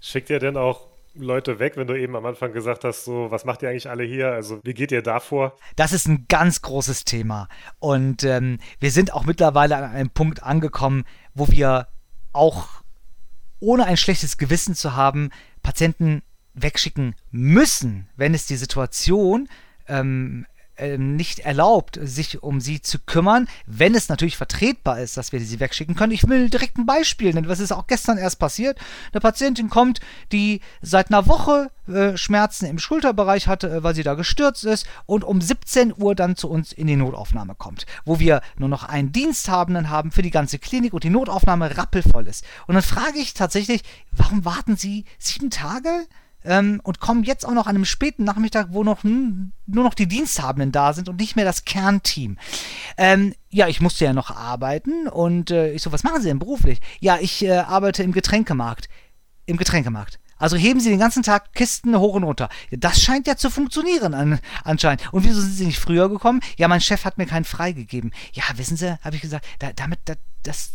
Schickt 0.00 0.28
ihr 0.30 0.40
denn 0.40 0.56
auch 0.56 0.88
Leute 1.14 1.60
weg, 1.60 1.76
wenn 1.76 1.86
du 1.86 1.94
eben 1.94 2.16
am 2.16 2.26
Anfang 2.26 2.52
gesagt 2.52 2.82
hast, 2.82 3.04
so, 3.04 3.30
was 3.30 3.44
macht 3.44 3.62
ihr 3.62 3.68
eigentlich 3.68 3.90
alle 3.90 4.02
hier? 4.02 4.32
Also, 4.32 4.60
wie 4.64 4.74
geht 4.74 4.90
ihr 4.90 5.02
da 5.02 5.20
vor? 5.20 5.56
Das 5.76 5.92
ist 5.92 6.08
ein 6.08 6.26
ganz 6.28 6.62
großes 6.62 7.04
Thema. 7.04 7.48
Und 7.78 8.24
ähm, 8.24 8.58
wir 8.80 8.90
sind 8.90 9.12
auch 9.12 9.24
mittlerweile 9.24 9.76
an 9.76 9.84
einem 9.84 10.10
Punkt 10.10 10.42
angekommen, 10.42 11.04
wo 11.34 11.48
wir 11.48 11.86
auch 12.32 12.79
ohne 13.60 13.86
ein 13.86 13.96
schlechtes 13.96 14.38
Gewissen 14.38 14.74
zu 14.74 14.94
haben, 14.96 15.30
Patienten 15.62 16.22
wegschicken 16.54 17.14
müssen, 17.30 18.08
wenn 18.16 18.34
es 18.34 18.46
die 18.46 18.56
Situation 18.56 19.48
ähm, 19.86 20.46
nicht 20.98 21.40
erlaubt, 21.40 21.98
sich 22.02 22.42
um 22.42 22.60
sie 22.60 22.80
zu 22.80 22.98
kümmern, 22.98 23.48
wenn 23.66 23.94
es 23.94 24.08
natürlich 24.08 24.36
vertretbar 24.36 25.00
ist, 25.00 25.16
dass 25.16 25.32
wir 25.32 25.40
sie 25.40 25.60
wegschicken 25.60 25.94
können. 25.94 26.12
Ich 26.12 26.26
will 26.28 26.50
direkt 26.50 26.78
ein 26.78 26.86
Beispiel 26.86 27.32
nennen, 27.32 27.48
was 27.48 27.60
ist 27.60 27.72
auch 27.72 27.86
gestern 27.86 28.18
erst 28.18 28.38
passiert. 28.38 28.78
Eine 29.12 29.20
Patientin 29.20 29.70
kommt, 29.70 30.00
die 30.32 30.60
seit 30.82 31.10
einer 31.10 31.26
Woche 31.26 31.70
äh, 31.88 32.16
Schmerzen 32.16 32.66
im 32.66 32.78
Schulterbereich 32.78 33.46
hatte, 33.46 33.70
äh, 33.70 33.82
weil 33.82 33.94
sie 33.94 34.02
da 34.02 34.14
gestürzt 34.14 34.64
ist 34.64 34.86
und 35.06 35.24
um 35.24 35.40
17 35.40 35.94
Uhr 35.96 36.14
dann 36.14 36.36
zu 36.36 36.48
uns 36.48 36.72
in 36.72 36.86
die 36.86 36.96
Notaufnahme 36.96 37.54
kommt, 37.54 37.86
wo 38.04 38.18
wir 38.18 38.42
nur 38.56 38.68
noch 38.68 38.84
einen 38.84 39.12
Diensthabenden 39.12 39.90
haben 39.90 40.10
für 40.10 40.22
die 40.22 40.30
ganze 40.30 40.58
Klinik 40.58 40.92
und 40.92 41.04
die 41.04 41.10
Notaufnahme 41.10 41.76
rappelvoll 41.76 42.26
ist. 42.26 42.44
Und 42.66 42.74
dann 42.74 42.82
frage 42.82 43.18
ich 43.18 43.34
tatsächlich, 43.34 43.82
warum 44.12 44.44
warten 44.44 44.76
Sie 44.76 45.04
sieben 45.18 45.50
Tage? 45.50 46.06
Ähm, 46.44 46.80
und 46.82 47.00
kommen 47.00 47.24
jetzt 47.24 47.46
auch 47.46 47.52
noch 47.52 47.66
an 47.66 47.76
einem 47.76 47.84
späten 47.84 48.24
Nachmittag, 48.24 48.68
wo 48.70 48.84
noch 48.84 49.04
nur 49.04 49.84
noch 49.84 49.94
die 49.94 50.08
Diensthabenden 50.08 50.72
da 50.72 50.92
sind 50.92 51.08
und 51.08 51.20
nicht 51.20 51.36
mehr 51.36 51.44
das 51.44 51.64
Kernteam. 51.64 52.38
Ähm, 52.96 53.34
ja, 53.48 53.68
ich 53.68 53.80
musste 53.80 54.04
ja 54.04 54.12
noch 54.12 54.30
arbeiten 54.30 55.08
und 55.08 55.50
äh, 55.50 55.72
ich 55.72 55.82
so, 55.82 55.92
was 55.92 56.02
machen 56.02 56.22
Sie 56.22 56.28
denn 56.28 56.38
beruflich? 56.38 56.80
Ja, 57.00 57.18
ich 57.20 57.44
äh, 57.44 57.58
arbeite 57.58 58.02
im 58.02 58.12
Getränkemarkt. 58.12 58.88
Im 59.46 59.56
Getränkemarkt. 59.56 60.18
Also 60.40 60.56
heben 60.56 60.80
Sie 60.80 60.88
den 60.88 60.98
ganzen 60.98 61.22
Tag 61.22 61.52
Kisten 61.52 61.96
hoch 61.98 62.14
und 62.14 62.24
runter. 62.24 62.48
Das 62.70 63.00
scheint 63.00 63.26
ja 63.26 63.36
zu 63.36 63.50
funktionieren 63.50 64.14
an, 64.14 64.40
anscheinend. 64.64 65.12
Und 65.12 65.24
wieso 65.24 65.40
sind 65.40 65.52
Sie 65.52 65.66
nicht 65.66 65.78
früher 65.78 66.08
gekommen? 66.08 66.40
Ja, 66.56 66.66
mein 66.66 66.80
Chef 66.80 67.04
hat 67.04 67.18
mir 67.18 67.26
keinen 67.26 67.44
freigegeben. 67.44 68.10
Ja, 68.32 68.44
wissen 68.56 68.76
Sie, 68.76 68.98
habe 69.02 69.16
ich 69.16 69.22
gesagt, 69.22 69.46
da, 69.58 69.72
damit, 69.74 70.00
da, 70.06 70.14
das, 70.42 70.72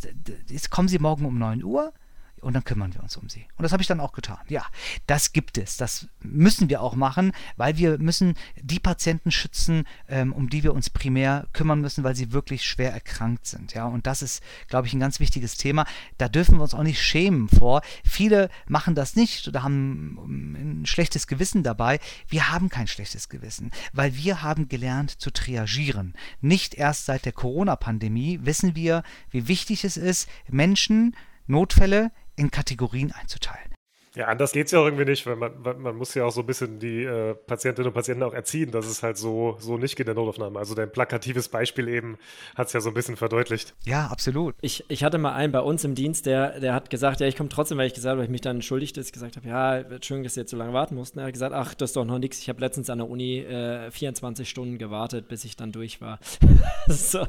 jetzt 0.48 0.70
kommen 0.70 0.88
Sie 0.88 1.00
morgen 1.00 1.26
um 1.26 1.40
9 1.40 1.64
Uhr 1.64 1.94
und 2.42 2.54
dann 2.54 2.64
kümmern 2.64 2.94
wir 2.94 3.02
uns 3.02 3.18
um 3.18 3.28
sie. 3.30 3.48
Und 3.58 3.64
das 3.64 3.72
habe 3.72 3.82
ich 3.82 3.88
dann 3.88 4.00
auch 4.00 4.12
getan. 4.12 4.38
Ja, 4.50 4.66
das 5.08 5.34
gibt 5.34 5.58
es. 5.58 5.78
Das 5.78 6.08
müssen 6.22 6.70
wir 6.70 6.82
auch 6.82 6.96
machen, 6.96 7.32
weil 7.58 7.78
wir 7.78 7.98
müssen 7.98 8.36
die 8.62 8.80
Patienten 8.80 9.32
schützen, 9.32 9.86
ähm, 10.08 10.32
um 10.32 10.50
die 10.50 10.64
wir 10.64 10.74
uns 10.74 10.90
primär 10.90 11.48
kümmern 11.54 11.82
müssen, 11.82 12.04
weil 12.04 12.16
sie 12.16 12.32
wirklich 12.32 12.64
schwer 12.64 12.94
erkrankt 12.94 13.48
sind. 13.48 13.74
Ja, 13.74 13.86
und 13.86 14.06
das 14.06 14.22
ist, 14.22 14.44
glaube 14.68 14.88
ich, 14.88 14.94
ein 14.94 15.00
ganz 15.00 15.20
wichtiges 15.20 15.58
Thema. 15.58 15.86
Da 16.18 16.30
dürfen 16.30 16.58
wir 16.58 16.64
uns 16.64 16.74
auch 16.74 16.84
nicht 16.84 17.02
schämen 17.02 17.50
vor. 17.50 17.82
Viele 18.04 18.50
machen 18.68 18.96
das 18.96 19.16
nicht 19.16 19.48
oder 19.48 19.64
haben 19.64 20.82
ein 20.82 20.86
schlechtes 20.86 21.28
Gewissen 21.28 21.64
dabei. 21.64 22.00
Wir 22.28 22.52
haben 22.52 22.70
kein 22.70 22.88
schlechtes 22.88 23.30
Gewissen, 23.30 23.72
weil 23.94 24.16
wir 24.16 24.44
haben 24.44 24.68
gelernt 24.68 25.20
zu 25.20 25.32
triagieren. 25.32 26.14
Nicht 26.42 26.76
erst 26.76 27.06
seit 27.06 27.26
der 27.26 27.34
Corona-Pandemie 27.34 28.42
wissen 28.44 28.76
wir, 28.76 29.04
wie 29.32 29.48
wichtig 29.48 29.84
es 29.84 29.98
ist, 29.98 30.30
Menschen, 30.48 31.16
Notfälle 31.48 32.12
in 32.36 32.52
Kategorien 32.52 33.12
einzuteilen. 33.12 33.76
Ja, 34.16 34.28
anders 34.28 34.54
geht 34.54 34.68
es 34.68 34.72
ja 34.72 34.80
auch 34.80 34.86
irgendwie 34.86 35.04
nicht, 35.04 35.26
weil 35.26 35.36
man, 35.36 35.82
man 35.82 35.96
muss 35.96 36.14
ja 36.14 36.24
auch 36.24 36.32
so 36.32 36.40
ein 36.40 36.46
bisschen 36.46 36.80
die 36.80 37.04
äh, 37.04 37.36
Patientinnen 37.36 37.90
und 37.90 37.94
Patienten 37.94 38.24
auch 38.24 38.34
erziehen, 38.34 38.72
dass 38.72 38.88
es 38.88 39.04
halt 39.04 39.18
so, 39.18 39.58
so 39.60 39.78
nicht 39.78 39.98
geht 39.98 40.08
in 40.08 40.16
der 40.16 40.24
Notaufnahme. 40.24 40.58
Also 40.58 40.74
dein 40.74 40.90
plakatives 40.90 41.50
Beispiel 41.50 41.90
eben 41.90 42.18
hat 42.56 42.68
es 42.68 42.74
ja 42.74 42.80
so 42.80 42.90
ein 42.90 42.94
bisschen 42.94 43.18
verdeutlicht. 43.18 43.76
Ja, 43.86 44.08
absolut. 44.08 44.56
Ich, 44.62 44.86
ich 44.88 45.04
hatte 45.04 45.18
mal 45.18 45.34
einen 45.34 45.52
bei 45.52 45.60
uns 45.60 45.84
im 45.84 45.96
Dienst, 45.96 46.28
der, 46.28 46.62
der 46.62 46.74
hat 46.74 46.90
gesagt, 46.90 47.20
ja, 47.20 47.28
ich 47.28 47.36
komme 47.36 47.50
trotzdem, 47.50 47.78
weil 47.78 47.88
ich 47.88 47.94
gesagt 47.94 48.12
habe, 48.12 48.20
weil 48.20 48.26
ich 48.26 48.32
mich 48.32 48.42
dann 48.42 48.58
entschuldigt, 48.58 48.96
dass 48.96 49.08
ich 49.08 49.12
gesagt 49.12 49.36
habe, 49.36 49.50
ja, 49.50 49.84
schön, 50.02 50.24
dass 50.24 50.36
Sie 50.36 50.40
jetzt 50.40 50.52
so 50.52 50.58
lange 50.58 50.72
warten 50.72 50.96
mussten. 50.96 51.20
Er 51.20 51.26
hat 51.26 51.34
gesagt, 51.34 51.54
ach, 51.54 51.74
das 51.74 51.90
ist 51.90 51.98
doch 51.98 52.06
noch 52.06 52.20
nichts. 52.20 52.40
Ich 52.40 52.48
habe 52.48 52.62
letztens 52.62 52.90
an 52.90 53.00
der 53.00 53.10
Uni 53.10 53.40
äh, 53.40 53.92
24 53.92 54.50
Stunden 54.50 54.78
gewartet, 54.78 55.28
bis 55.28 55.44
ich 55.44 55.58
dann 55.58 55.74
durch 55.74 56.00
war. 56.00 56.20
so. 56.88 57.20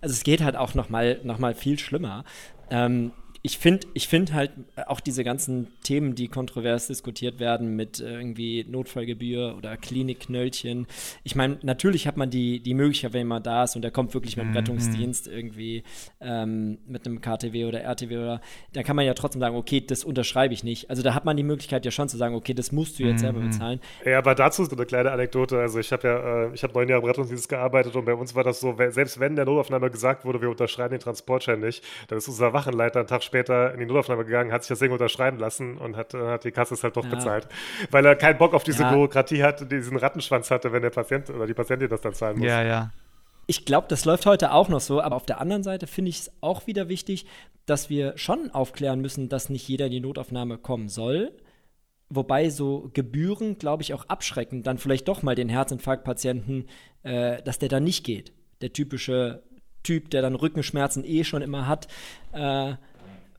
Also 0.00 0.12
es 0.12 0.24
geht 0.24 0.42
halt 0.42 0.56
auch 0.56 0.74
noch 0.74 0.88
mal, 0.88 1.20
noch 1.22 1.38
mal 1.38 1.54
viel 1.54 1.78
schlimmer. 1.78 2.24
Ähm, 2.68 3.12
ich 3.46 3.58
finde 3.58 3.86
ich 3.94 4.08
find 4.08 4.32
halt 4.32 4.50
auch 4.88 4.98
diese 4.98 5.22
ganzen 5.22 5.68
Themen, 5.84 6.16
die 6.16 6.26
kontrovers 6.26 6.88
diskutiert 6.88 7.38
werden 7.38 7.76
mit 7.76 8.00
äh, 8.00 8.16
irgendwie 8.16 8.66
Notfallgebühr 8.68 9.54
oder 9.56 9.76
Klinikknöllchen. 9.76 10.88
Ich 11.22 11.36
meine, 11.36 11.56
natürlich 11.62 12.08
hat 12.08 12.16
man 12.16 12.28
die, 12.28 12.58
die 12.58 12.74
Möglichkeit, 12.74 13.12
wenn 13.12 13.28
man 13.28 13.44
da 13.44 13.62
ist 13.62 13.76
und 13.76 13.82
der 13.82 13.92
kommt 13.92 14.14
wirklich 14.14 14.36
mit 14.36 14.46
dem 14.46 14.50
mhm. 14.50 14.56
Rettungsdienst 14.56 15.28
irgendwie 15.28 15.84
ähm, 16.20 16.78
mit 16.88 17.06
einem 17.06 17.20
KTW 17.20 17.66
oder 17.66 17.82
RTW 17.82 18.16
oder, 18.16 18.40
dann 18.72 18.82
kann 18.82 18.96
man 18.96 19.06
ja 19.06 19.14
trotzdem 19.14 19.40
sagen, 19.40 19.54
okay, 19.54 19.80
das 19.80 20.02
unterschreibe 20.02 20.52
ich 20.52 20.64
nicht. 20.64 20.90
Also 20.90 21.04
da 21.04 21.14
hat 21.14 21.24
man 21.24 21.36
die 21.36 21.44
Möglichkeit 21.44 21.84
ja 21.84 21.92
schon 21.92 22.08
zu 22.08 22.16
sagen, 22.16 22.34
okay, 22.34 22.52
das 22.52 22.72
musst 22.72 22.98
du 22.98 23.04
jetzt 23.04 23.18
mhm. 23.18 23.26
selber 23.26 23.40
bezahlen. 23.42 23.80
Ja, 24.04 24.18
aber 24.18 24.34
dazu 24.34 24.64
ist 24.64 24.72
eine 24.72 24.86
kleine 24.86 25.12
Anekdote. 25.12 25.60
Also 25.60 25.78
ich 25.78 25.92
habe 25.92 26.08
ja, 26.08 26.46
äh, 26.46 26.50
ich 26.52 26.64
habe 26.64 26.74
neun 26.74 26.88
Jahre 26.88 27.02
im 27.02 27.06
Rettungsdienst 27.06 27.48
gearbeitet 27.48 27.94
und 27.94 28.06
bei 28.06 28.14
uns 28.14 28.34
war 28.34 28.42
das 28.42 28.58
so, 28.58 28.76
selbst 28.88 29.20
wenn 29.20 29.36
der 29.36 29.44
Notaufnahme 29.44 29.88
gesagt 29.88 30.24
wurde, 30.24 30.40
wir 30.40 30.50
unterschreiben 30.50 30.90
den 30.90 31.00
Transportschein 31.00 31.60
nicht, 31.60 31.84
dann 32.08 32.18
ist 32.18 32.26
unser 32.26 32.52
Wachenleiter 32.52 32.98
einen 32.98 33.06
Tag 33.06 33.22
später 33.22 33.35
später 33.36 33.74
in 33.74 33.80
die 33.80 33.86
Notaufnahme 33.86 34.24
gegangen, 34.24 34.50
hat 34.50 34.62
sich 34.62 34.70
das 34.70 34.78
Ding 34.78 34.92
unterschreiben 34.92 35.38
lassen 35.38 35.76
und 35.76 35.96
hat, 35.96 36.14
hat 36.14 36.44
die 36.44 36.52
Kasse 36.52 36.74
es 36.74 36.82
halt 36.82 36.96
doch 36.96 37.04
ja. 37.04 37.10
bezahlt. 37.10 37.46
Weil 37.90 38.06
er 38.06 38.16
keinen 38.16 38.38
Bock 38.38 38.54
auf 38.54 38.64
diese 38.64 38.82
ja. 38.82 38.90
Bürokratie 38.90 39.42
hatte, 39.42 39.66
diesen 39.66 39.98
Rattenschwanz 39.98 40.50
hatte, 40.50 40.72
wenn 40.72 40.82
der 40.82 40.90
Patient 40.90 41.28
oder 41.28 41.46
die 41.46 41.54
Patientin 41.54 41.88
das 41.88 42.00
dann 42.00 42.14
zahlen 42.14 42.38
muss. 42.38 42.46
Ja, 42.46 42.62
ja. 42.62 42.92
Ich 43.46 43.64
glaube, 43.64 43.86
das 43.88 44.04
läuft 44.04 44.26
heute 44.26 44.52
auch 44.52 44.68
noch 44.68 44.80
so, 44.80 45.00
aber 45.00 45.14
auf 45.14 45.26
der 45.26 45.40
anderen 45.40 45.62
Seite 45.62 45.86
finde 45.86 46.08
ich 46.08 46.20
es 46.20 46.32
auch 46.40 46.66
wieder 46.66 46.88
wichtig, 46.88 47.26
dass 47.66 47.90
wir 47.90 48.16
schon 48.16 48.50
aufklären 48.50 49.00
müssen, 49.00 49.28
dass 49.28 49.50
nicht 49.50 49.68
jeder 49.68 49.86
in 49.86 49.92
die 49.92 50.00
Notaufnahme 50.00 50.56
kommen 50.56 50.88
soll. 50.88 51.32
Wobei 52.08 52.48
so 52.50 52.90
Gebühren, 52.94 53.58
glaube 53.58 53.82
ich, 53.82 53.92
auch 53.92 54.06
abschrecken, 54.06 54.62
dann 54.62 54.78
vielleicht 54.78 55.08
doch 55.08 55.22
mal 55.22 55.34
den 55.34 55.48
Herzinfarktpatienten, 55.48 56.68
äh, 57.02 57.42
dass 57.42 57.58
der 57.58 57.68
da 57.68 57.80
nicht 57.80 58.04
geht. 58.04 58.32
Der 58.62 58.72
typische 58.72 59.42
Typ, 59.82 60.10
der 60.10 60.22
dann 60.22 60.34
Rückenschmerzen 60.34 61.04
eh 61.04 61.22
schon 61.22 61.42
immer 61.42 61.68
hat, 61.68 61.86
äh, 62.32 62.74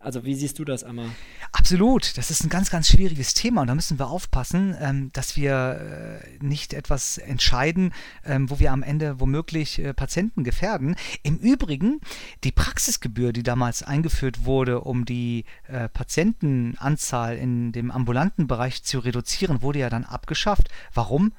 also 0.08 0.24
wie 0.24 0.36
siehst 0.36 0.58
du 0.58 0.64
das, 0.64 0.86
Amma? 0.86 1.10
Absolut, 1.52 2.18
das 2.18 2.32
ist 2.32 2.42
ein 2.42 2.50
ganz, 2.50 2.70
ganz 2.70 2.88
schwieriges 2.88 3.34
Thema 3.34 3.60
und 3.60 3.68
da 3.68 3.76
müssen 3.76 4.00
wir 4.00 4.08
aufpassen, 4.08 4.74
ähm, 4.80 5.10
dass 5.12 5.36
wir 5.36 6.22
äh, 6.24 6.44
nicht 6.46 6.72
etwas 6.72 7.18
entscheiden, 7.18 7.94
ähm, 8.24 8.50
wo 8.50 8.58
wir 8.58 8.72
am 8.72 8.84
Ende 8.84 9.20
womöglich 9.20 9.80
äh, 9.80 9.94
Patienten 9.94 10.46
gefährden. 10.46 10.96
Im 11.24 11.36
Übrigen, 11.36 12.00
die 12.46 12.54
Praxisgebühr, 12.54 13.34
die 13.34 13.44
damals 13.44 13.84
eingeführt 13.84 14.46
wurde, 14.46 14.80
um 14.80 15.04
die 15.04 15.44
äh, 15.68 15.90
Patientenanzahl 15.90 17.36
in 17.36 17.74
dem 17.74 17.92
ambulanten 17.92 18.48
Bereich 18.48 18.84
zu 18.84 19.00
reduzieren, 19.00 19.62
wurde 19.62 19.80
ja 19.80 19.90
dann 19.90 20.06
abgeschafft. 20.06 20.70
Warum? 20.94 21.34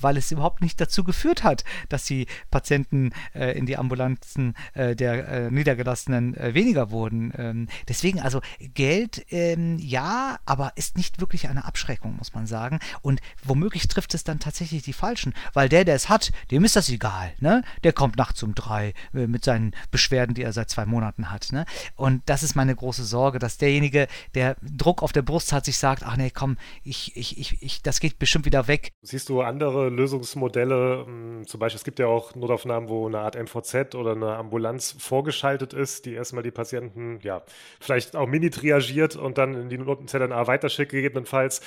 Weil 0.00 0.16
es 0.16 0.30
überhaupt 0.30 0.60
nicht 0.60 0.80
dazu 0.80 1.04
geführt 1.04 1.42
hat, 1.42 1.64
dass 1.88 2.04
die 2.04 2.26
Patienten 2.50 3.12
äh, 3.34 3.56
in 3.56 3.66
die 3.66 3.76
Ambulanzen 3.76 4.54
äh, 4.74 4.94
der 4.94 5.28
äh, 5.28 5.50
Niedergelassenen 5.50 6.36
äh, 6.36 6.54
weniger 6.54 6.90
wurden. 6.90 7.32
Ähm, 7.36 7.68
deswegen 7.88 8.20
also 8.20 8.40
Geld 8.74 9.24
ähm, 9.30 9.78
ja, 9.78 10.38
aber 10.44 10.72
ist 10.76 10.96
nicht 10.96 11.20
wirklich 11.20 11.48
eine 11.48 11.64
Abschreckung, 11.64 12.16
muss 12.16 12.34
man 12.34 12.46
sagen. 12.46 12.78
Und 13.02 13.20
womöglich 13.42 13.88
trifft 13.88 14.14
es 14.14 14.24
dann 14.24 14.38
tatsächlich 14.38 14.82
die 14.82 14.92
Falschen, 14.92 15.34
weil 15.52 15.68
der, 15.68 15.84
der 15.84 15.94
es 15.94 16.08
hat, 16.08 16.32
dem 16.50 16.64
ist 16.64 16.76
das 16.76 16.88
egal. 16.88 17.32
Ne? 17.40 17.62
Der 17.84 17.92
kommt 17.92 18.16
nachts 18.16 18.42
um 18.42 18.54
drei 18.54 18.94
äh, 19.14 19.26
mit 19.26 19.44
seinen 19.44 19.74
Beschwerden, 19.90 20.34
die 20.34 20.42
er 20.42 20.52
seit 20.52 20.70
zwei 20.70 20.86
Monaten 20.86 21.30
hat. 21.30 21.52
Ne? 21.52 21.64
Und 21.96 22.22
das 22.26 22.42
ist 22.42 22.54
meine 22.54 22.74
große 22.74 23.04
Sorge, 23.04 23.38
dass 23.38 23.58
derjenige, 23.58 24.08
der 24.34 24.56
Druck 24.62 25.02
auf 25.02 25.12
der 25.12 25.22
Brust 25.22 25.52
hat, 25.52 25.64
sich 25.64 25.78
sagt, 25.78 26.02
ach 26.04 26.16
nee, 26.16 26.30
komm, 26.30 26.56
ich, 26.82 27.16
ich, 27.16 27.38
ich, 27.38 27.62
ich, 27.62 27.82
das 27.82 28.00
geht 28.00 28.18
bestimmt 28.18 28.44
wieder 28.44 28.68
weg. 28.68 28.92
Siehst 29.02 29.28
du 29.28 29.42
andere 29.42 29.61
andere 29.62 29.88
Lösungsmodelle. 29.88 31.04
Hm, 31.06 31.46
zum 31.46 31.60
Beispiel, 31.60 31.76
es 31.76 31.84
gibt 31.84 31.98
ja 31.98 32.06
auch 32.06 32.34
Notaufnahmen, 32.34 32.88
wo 32.88 33.06
eine 33.06 33.20
Art 33.20 33.36
MVZ 33.36 33.94
oder 33.94 34.12
eine 34.12 34.36
Ambulanz 34.36 34.96
vorgeschaltet 34.98 35.72
ist, 35.72 36.06
die 36.06 36.14
erstmal 36.14 36.42
die 36.42 36.50
Patienten, 36.50 37.18
ja, 37.22 37.42
vielleicht 37.80 38.16
auch 38.16 38.26
mini-triagiert 38.26 39.16
und 39.16 39.38
dann 39.38 39.54
in 39.54 39.68
die 39.68 40.06
ZNA 40.06 40.46
weiterschickt, 40.46 40.92
gegebenenfalls. 40.92 41.60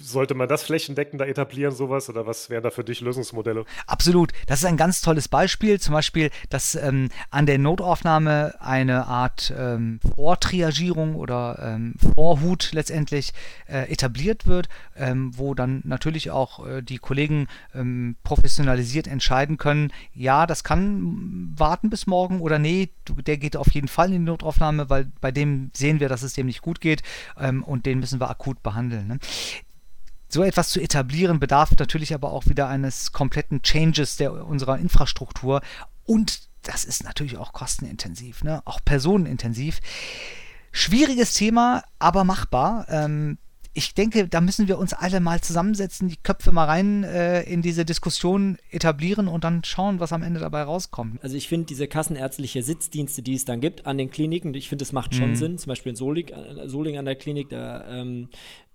Sollte 0.00 0.34
man 0.34 0.48
das 0.48 0.62
flächendeckender 0.62 1.26
etablieren, 1.26 1.74
sowas? 1.74 2.08
Oder 2.08 2.26
was 2.26 2.50
wären 2.50 2.62
da 2.62 2.70
für 2.70 2.84
dich 2.84 3.00
Lösungsmodelle? 3.00 3.64
Absolut. 3.86 4.32
Das 4.46 4.60
ist 4.60 4.66
ein 4.66 4.76
ganz 4.76 5.00
tolles 5.00 5.28
Beispiel. 5.28 5.80
Zum 5.80 5.94
Beispiel, 5.94 6.30
dass 6.50 6.74
ähm, 6.74 7.08
an 7.30 7.46
der 7.46 7.58
Notaufnahme 7.58 8.54
eine 8.60 9.06
Art 9.06 9.52
ähm, 9.56 10.00
Vortriagierung 10.16 11.14
oder 11.14 11.58
ähm, 11.62 11.94
Vorhut 12.14 12.72
letztendlich 12.72 13.32
äh, 13.68 13.90
etabliert 13.90 14.46
wird, 14.46 14.68
ähm, 14.96 15.32
wo 15.36 15.54
dann 15.54 15.82
natürlich 15.84 16.30
auch 16.30 16.66
äh, 16.66 16.82
die 16.82 16.98
Kollegen 16.98 17.17
Kollegen 17.18 17.48
ähm, 17.74 18.14
professionalisiert 18.22 19.08
entscheiden 19.08 19.56
können, 19.56 19.92
ja, 20.12 20.46
das 20.46 20.62
kann 20.62 21.52
warten 21.56 21.90
bis 21.90 22.06
morgen 22.06 22.40
oder 22.40 22.60
nee, 22.60 22.90
der 23.08 23.38
geht 23.38 23.56
auf 23.56 23.72
jeden 23.72 23.88
Fall 23.88 24.06
in 24.06 24.12
die 24.12 24.30
Notaufnahme, 24.30 24.88
weil 24.88 25.10
bei 25.20 25.32
dem 25.32 25.72
sehen 25.74 25.98
wir, 25.98 26.08
dass 26.08 26.22
es 26.22 26.34
dem 26.34 26.46
nicht 26.46 26.62
gut 26.62 26.80
geht 26.80 27.02
ähm, 27.36 27.64
und 27.64 27.86
den 27.86 27.98
müssen 27.98 28.20
wir 28.20 28.30
akut 28.30 28.62
behandeln. 28.62 29.08
Ne? 29.08 29.18
So 30.28 30.44
etwas 30.44 30.70
zu 30.70 30.80
etablieren 30.80 31.40
bedarf 31.40 31.72
natürlich 31.76 32.14
aber 32.14 32.30
auch 32.32 32.46
wieder 32.46 32.68
eines 32.68 33.10
kompletten 33.10 33.62
Changes 33.62 34.16
der, 34.16 34.46
unserer 34.46 34.78
Infrastruktur 34.78 35.60
und 36.04 36.48
das 36.62 36.84
ist 36.84 37.02
natürlich 37.02 37.36
auch 37.36 37.52
kostenintensiv, 37.52 38.44
ne? 38.44 38.62
auch 38.64 38.78
personenintensiv. 38.84 39.80
Schwieriges 40.70 41.34
Thema, 41.34 41.82
aber 41.98 42.22
machbar. 42.22 42.86
Ähm, 42.88 43.38
ich 43.78 43.94
denke, 43.94 44.26
da 44.26 44.40
müssen 44.40 44.66
wir 44.66 44.76
uns 44.76 44.92
alle 44.92 45.20
mal 45.20 45.40
zusammensetzen, 45.40 46.08
die 46.08 46.16
Köpfe 46.16 46.50
mal 46.50 46.64
rein 46.64 47.04
äh, 47.04 47.42
in 47.42 47.62
diese 47.62 47.84
Diskussion 47.84 48.58
etablieren 48.70 49.28
und 49.28 49.44
dann 49.44 49.62
schauen, 49.62 50.00
was 50.00 50.12
am 50.12 50.24
Ende 50.24 50.40
dabei 50.40 50.62
rauskommt. 50.62 51.22
Also 51.22 51.36
ich 51.36 51.46
finde 51.46 51.66
diese 51.66 51.86
kassenärztliche 51.86 52.64
Sitzdienste, 52.64 53.22
die 53.22 53.34
es 53.34 53.44
dann 53.44 53.60
gibt 53.60 53.86
an 53.86 53.96
den 53.96 54.10
Kliniken, 54.10 54.52
ich 54.54 54.68
finde, 54.68 54.82
das 54.82 54.92
macht 54.92 55.14
schon 55.14 55.30
mhm. 55.30 55.36
Sinn. 55.36 55.58
Zum 55.58 55.70
Beispiel 55.70 55.90
in 55.90 55.96
Soling, 55.96 56.26
äh, 56.26 56.68
Soling 56.68 56.98
an 56.98 57.04
der 57.04 57.14
Klinik, 57.14 57.50
da 57.50 57.86
ähm, 57.88 58.30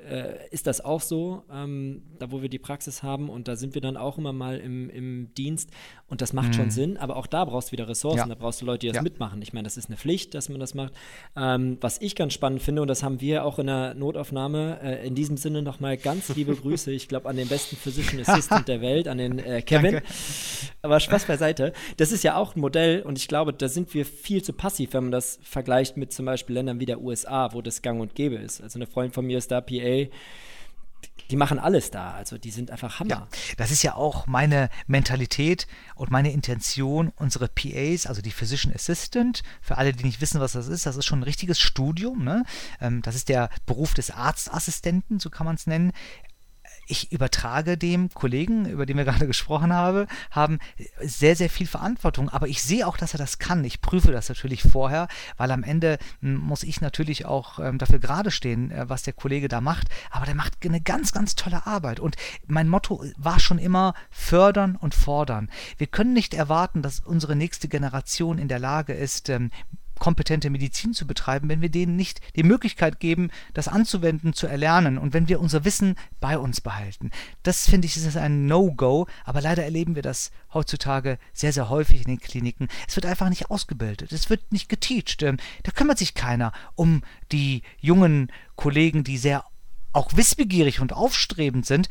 äh, 0.09 0.47
ist 0.51 0.67
das 0.67 0.81
auch 0.81 1.01
so, 1.01 1.43
ähm, 1.51 2.03
da 2.19 2.31
wo 2.31 2.41
wir 2.41 2.49
die 2.49 2.59
Praxis 2.59 3.03
haben 3.03 3.29
und 3.29 3.47
da 3.47 3.55
sind 3.55 3.73
wir 3.73 3.81
dann 3.81 3.97
auch 3.97 4.17
immer 4.17 4.33
mal 4.33 4.57
im, 4.57 4.89
im 4.89 5.33
Dienst 5.35 5.69
und 6.07 6.21
das 6.21 6.33
macht 6.33 6.49
mhm. 6.49 6.53
schon 6.53 6.71
Sinn, 6.71 6.97
aber 6.97 7.15
auch 7.15 7.27
da 7.27 7.45
brauchst 7.45 7.69
du 7.69 7.71
wieder 7.73 7.87
Ressourcen, 7.87 8.17
ja. 8.19 8.25
da 8.27 8.35
brauchst 8.35 8.61
du 8.61 8.65
Leute, 8.65 8.79
die 8.79 8.87
das 8.87 8.97
ja. 8.97 9.01
mitmachen. 9.01 9.41
Ich 9.41 9.53
meine, 9.53 9.63
das 9.63 9.77
ist 9.77 9.87
eine 9.87 9.97
Pflicht, 9.97 10.33
dass 10.33 10.49
man 10.49 10.59
das 10.59 10.73
macht. 10.73 10.93
Ähm, 11.35 11.77
was 11.81 12.01
ich 12.01 12.15
ganz 12.15 12.33
spannend 12.33 12.61
finde 12.61 12.81
und 12.81 12.87
das 12.87 13.03
haben 13.03 13.21
wir 13.21 13.45
auch 13.45 13.59
in 13.59 13.67
der 13.67 13.93
Notaufnahme, 13.93 14.79
äh, 14.81 15.07
in 15.07 15.15
diesem 15.15 15.37
Sinne 15.37 15.61
nochmal 15.61 15.97
ganz 15.97 16.33
liebe 16.35 16.55
Grüße, 16.55 16.91
ich 16.91 17.07
glaube 17.07 17.29
an 17.29 17.35
den 17.35 17.47
besten 17.47 17.75
Physician 17.75 18.21
Assistant 18.25 18.67
der 18.67 18.81
Welt, 18.81 19.07
an 19.07 19.17
den 19.17 19.39
äh, 19.39 19.61
Kevin. 19.61 19.93
Danke. 19.93 20.07
Aber 20.81 20.99
Spaß 20.99 21.25
beiseite. 21.25 21.73
Das 21.97 22.11
ist 22.11 22.23
ja 22.23 22.35
auch 22.35 22.55
ein 22.55 22.59
Modell 22.59 23.01
und 23.01 23.17
ich 23.17 23.27
glaube, 23.27 23.53
da 23.53 23.69
sind 23.69 23.93
wir 23.93 24.05
viel 24.05 24.43
zu 24.43 24.53
passiv, 24.53 24.93
wenn 24.93 25.05
man 25.05 25.11
das 25.11 25.39
vergleicht 25.41 25.97
mit 25.97 26.11
zum 26.11 26.25
Beispiel 26.25 26.55
Ländern 26.55 26.79
wie 26.79 26.85
der 26.85 27.01
USA, 27.01 27.53
wo 27.53 27.61
das 27.61 27.81
gang 27.81 28.01
und 28.01 28.15
gäbe 28.15 28.35
ist. 28.35 28.61
Also 28.61 28.77
eine 28.77 28.87
Freundin 28.87 29.13
von 29.13 29.25
mir 29.25 29.37
ist 29.37 29.51
da 29.51 29.61
PA 29.61 29.71
die 31.29 31.36
machen 31.36 31.60
alles 31.60 31.89
da. 31.89 32.12
Also 32.12 32.38
die 32.38 32.51
sind 32.51 32.69
einfach 32.69 32.99
Hammer. 32.99 33.10
Ja, 33.10 33.27
das 33.58 33.71
ist 33.71 33.82
ja 33.82 33.95
auch 33.95 34.27
meine 34.27 34.69
Mentalität 34.88 35.67
und 35.95 36.12
meine 36.12 36.32
Intention, 36.32 37.12
unsere 37.15 37.47
PAs, 37.47 38.06
also 38.06 38.21
die 38.21 38.32
Physician 38.32 38.73
Assistant, 38.73 39.41
für 39.62 39.77
alle, 39.77 39.93
die 39.93 40.03
nicht 40.03 40.21
wissen, 40.21 40.39
was 40.39 40.53
das 40.53 40.67
ist, 40.67 40.86
das 40.86 40.95
ist 40.95 41.06
schon 41.06 41.19
ein 41.19 41.23
richtiges 41.23 41.60
Studium. 41.60 42.23
Ne? 42.23 42.43
Ähm, 42.82 43.01
das 43.01 43.15
ist 43.15 43.29
der 43.29 43.49
Beruf 43.65 43.93
des 43.93 44.12
Arztassistenten, 44.12 45.19
so 45.19 45.29
kann 45.29 45.45
man 45.45 45.56
es 45.56 45.67
nennen 45.67 45.91
ich 46.87 47.11
übertrage 47.11 47.77
dem 47.77 48.09
Kollegen, 48.13 48.65
über 48.65 48.85
den 48.85 48.97
wir 48.97 49.05
gerade 49.05 49.27
gesprochen 49.27 49.73
haben, 49.73 50.07
haben 50.31 50.59
sehr, 51.01 51.35
sehr 51.35 51.49
viel 51.49 51.67
Verantwortung. 51.67 52.29
Aber 52.29 52.47
ich 52.47 52.61
sehe 52.61 52.87
auch, 52.87 52.97
dass 52.97 53.13
er 53.13 53.17
das 53.17 53.39
kann. 53.39 53.63
Ich 53.63 53.81
prüfe 53.81 54.11
das 54.11 54.29
natürlich 54.29 54.63
vorher, 54.63 55.07
weil 55.37 55.51
am 55.51 55.63
Ende 55.63 55.97
hm, 56.21 56.35
muss 56.37 56.63
ich 56.63 56.81
natürlich 56.81 57.25
auch 57.25 57.59
ähm, 57.59 57.77
dafür 57.77 57.99
gerade 57.99 58.31
stehen, 58.31 58.71
äh, 58.71 58.89
was 58.89 59.03
der 59.03 59.13
Kollege 59.13 59.47
da 59.47 59.61
macht. 59.61 59.87
Aber 60.11 60.25
der 60.25 60.35
macht 60.35 60.53
eine 60.65 60.81
ganz, 60.81 61.11
ganz 61.11 61.35
tolle 61.35 61.65
Arbeit. 61.65 61.99
Und 61.99 62.15
mein 62.47 62.69
Motto 62.69 63.03
war 63.17 63.39
schon 63.39 63.59
immer 63.59 63.93
fördern 64.09 64.75
und 64.75 64.95
fordern. 64.95 65.49
Wir 65.77 65.87
können 65.87 66.13
nicht 66.13 66.33
erwarten, 66.33 66.81
dass 66.81 66.99
unsere 66.99 67.35
nächste 67.35 67.67
Generation 67.67 68.37
in 68.37 68.47
der 68.47 68.59
Lage 68.59 68.93
ist, 68.93 69.29
ähm, 69.29 69.51
kompetente 69.99 70.49
Medizin 70.49 70.93
zu 70.93 71.08
betreiben, 71.08 71.49
wenn 71.49 71.62
wir 71.62 71.69
denen 71.69 71.95
nicht 71.95 72.21
die 72.36 72.43
Möglichkeit 72.43 72.99
geben, 72.99 73.29
das 73.53 73.67
anzuwenden, 73.67 74.34
zu 74.34 74.47
erlernen 74.47 74.97
und 74.97 75.13
wenn 75.13 75.27
wir 75.27 75.39
unser 75.39 75.65
Wissen 75.65 75.95
bei 76.19 76.38
uns 76.38 76.62
behalten. 76.62 77.12
Das 77.43 77.69
finde 77.69 77.86
ich 77.88 77.97
ist 77.97 78.17
ein 78.17 78.47
No-Go, 78.47 79.08
aber 79.23 79.41
leider 79.41 79.63
erleben 79.63 79.95
wir 79.95 80.01
das 80.01 80.32
heutzutage 80.53 81.17
sehr, 81.34 81.53
sehr 81.53 81.69
häufig 81.69 82.01
in 82.01 82.08
den 82.08 82.19
Kliniken. 82.19 82.67
Es 82.88 82.95
wird 82.95 83.06
einfach 83.06 83.29
nicht 83.29 83.49
ausgebildet, 83.49 84.12
es 84.12 84.29
wird 84.29 84.51
nicht 84.51 84.69
geteacht. 84.69 85.23
Ähm, 85.23 85.38
da 85.63 85.71
kümmert 85.71 85.97
sich 85.97 86.13
keiner 86.13 86.51
um 86.75 87.03
die 87.32 87.63
jungen 87.79 88.32
Kollegen, 88.56 89.03
die 89.03 89.17
sehr 89.17 89.45
auch 89.93 90.10
wissbegierig 90.15 90.79
und 90.79 90.93
aufstrebend 90.93 91.65
sind. 91.65 91.88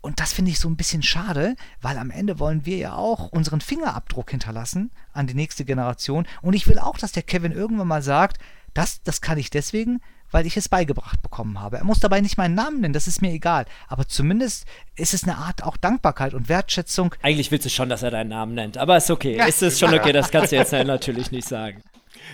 Und 0.00 0.20
das 0.20 0.32
finde 0.32 0.50
ich 0.50 0.58
so 0.58 0.68
ein 0.68 0.76
bisschen 0.76 1.02
schade, 1.02 1.56
weil 1.80 1.98
am 1.98 2.10
Ende 2.10 2.38
wollen 2.38 2.66
wir 2.66 2.76
ja 2.76 2.94
auch 2.94 3.28
unseren 3.28 3.60
Fingerabdruck 3.60 4.30
hinterlassen 4.30 4.90
an 5.12 5.26
die 5.26 5.34
nächste 5.34 5.64
Generation. 5.64 6.26
Und 6.42 6.54
ich 6.54 6.66
will 6.66 6.78
auch, 6.78 6.98
dass 6.98 7.12
der 7.12 7.22
Kevin 7.22 7.52
irgendwann 7.52 7.88
mal 7.88 8.02
sagt, 8.02 8.38
das, 8.74 9.02
das 9.02 9.20
kann 9.20 9.38
ich 9.38 9.50
deswegen, 9.50 10.00
weil 10.30 10.46
ich 10.46 10.56
es 10.56 10.68
beigebracht 10.68 11.22
bekommen 11.22 11.60
habe. 11.60 11.78
Er 11.78 11.84
muss 11.84 12.00
dabei 12.00 12.20
nicht 12.20 12.36
meinen 12.36 12.56
Namen 12.56 12.80
nennen, 12.80 12.92
das 12.92 13.06
ist 13.06 13.22
mir 13.22 13.30
egal. 13.30 13.66
Aber 13.86 14.08
zumindest 14.08 14.66
ist 14.96 15.14
es 15.14 15.22
eine 15.22 15.38
Art 15.38 15.62
auch 15.62 15.76
Dankbarkeit 15.76 16.34
und 16.34 16.48
Wertschätzung. 16.48 17.14
Eigentlich 17.22 17.52
willst 17.52 17.66
du 17.66 17.70
schon, 17.70 17.88
dass 17.88 18.02
er 18.02 18.10
deinen 18.10 18.30
Namen 18.30 18.54
nennt, 18.54 18.76
aber 18.76 18.96
ist 18.96 19.10
okay. 19.10 19.36
Ja. 19.36 19.46
Ist 19.46 19.62
es 19.62 19.78
schon 19.78 19.94
okay, 19.94 20.12
das 20.12 20.30
kannst 20.30 20.50
du 20.50 20.56
jetzt 20.56 20.72
natürlich 20.72 21.30
nicht 21.30 21.46
sagen. 21.46 21.82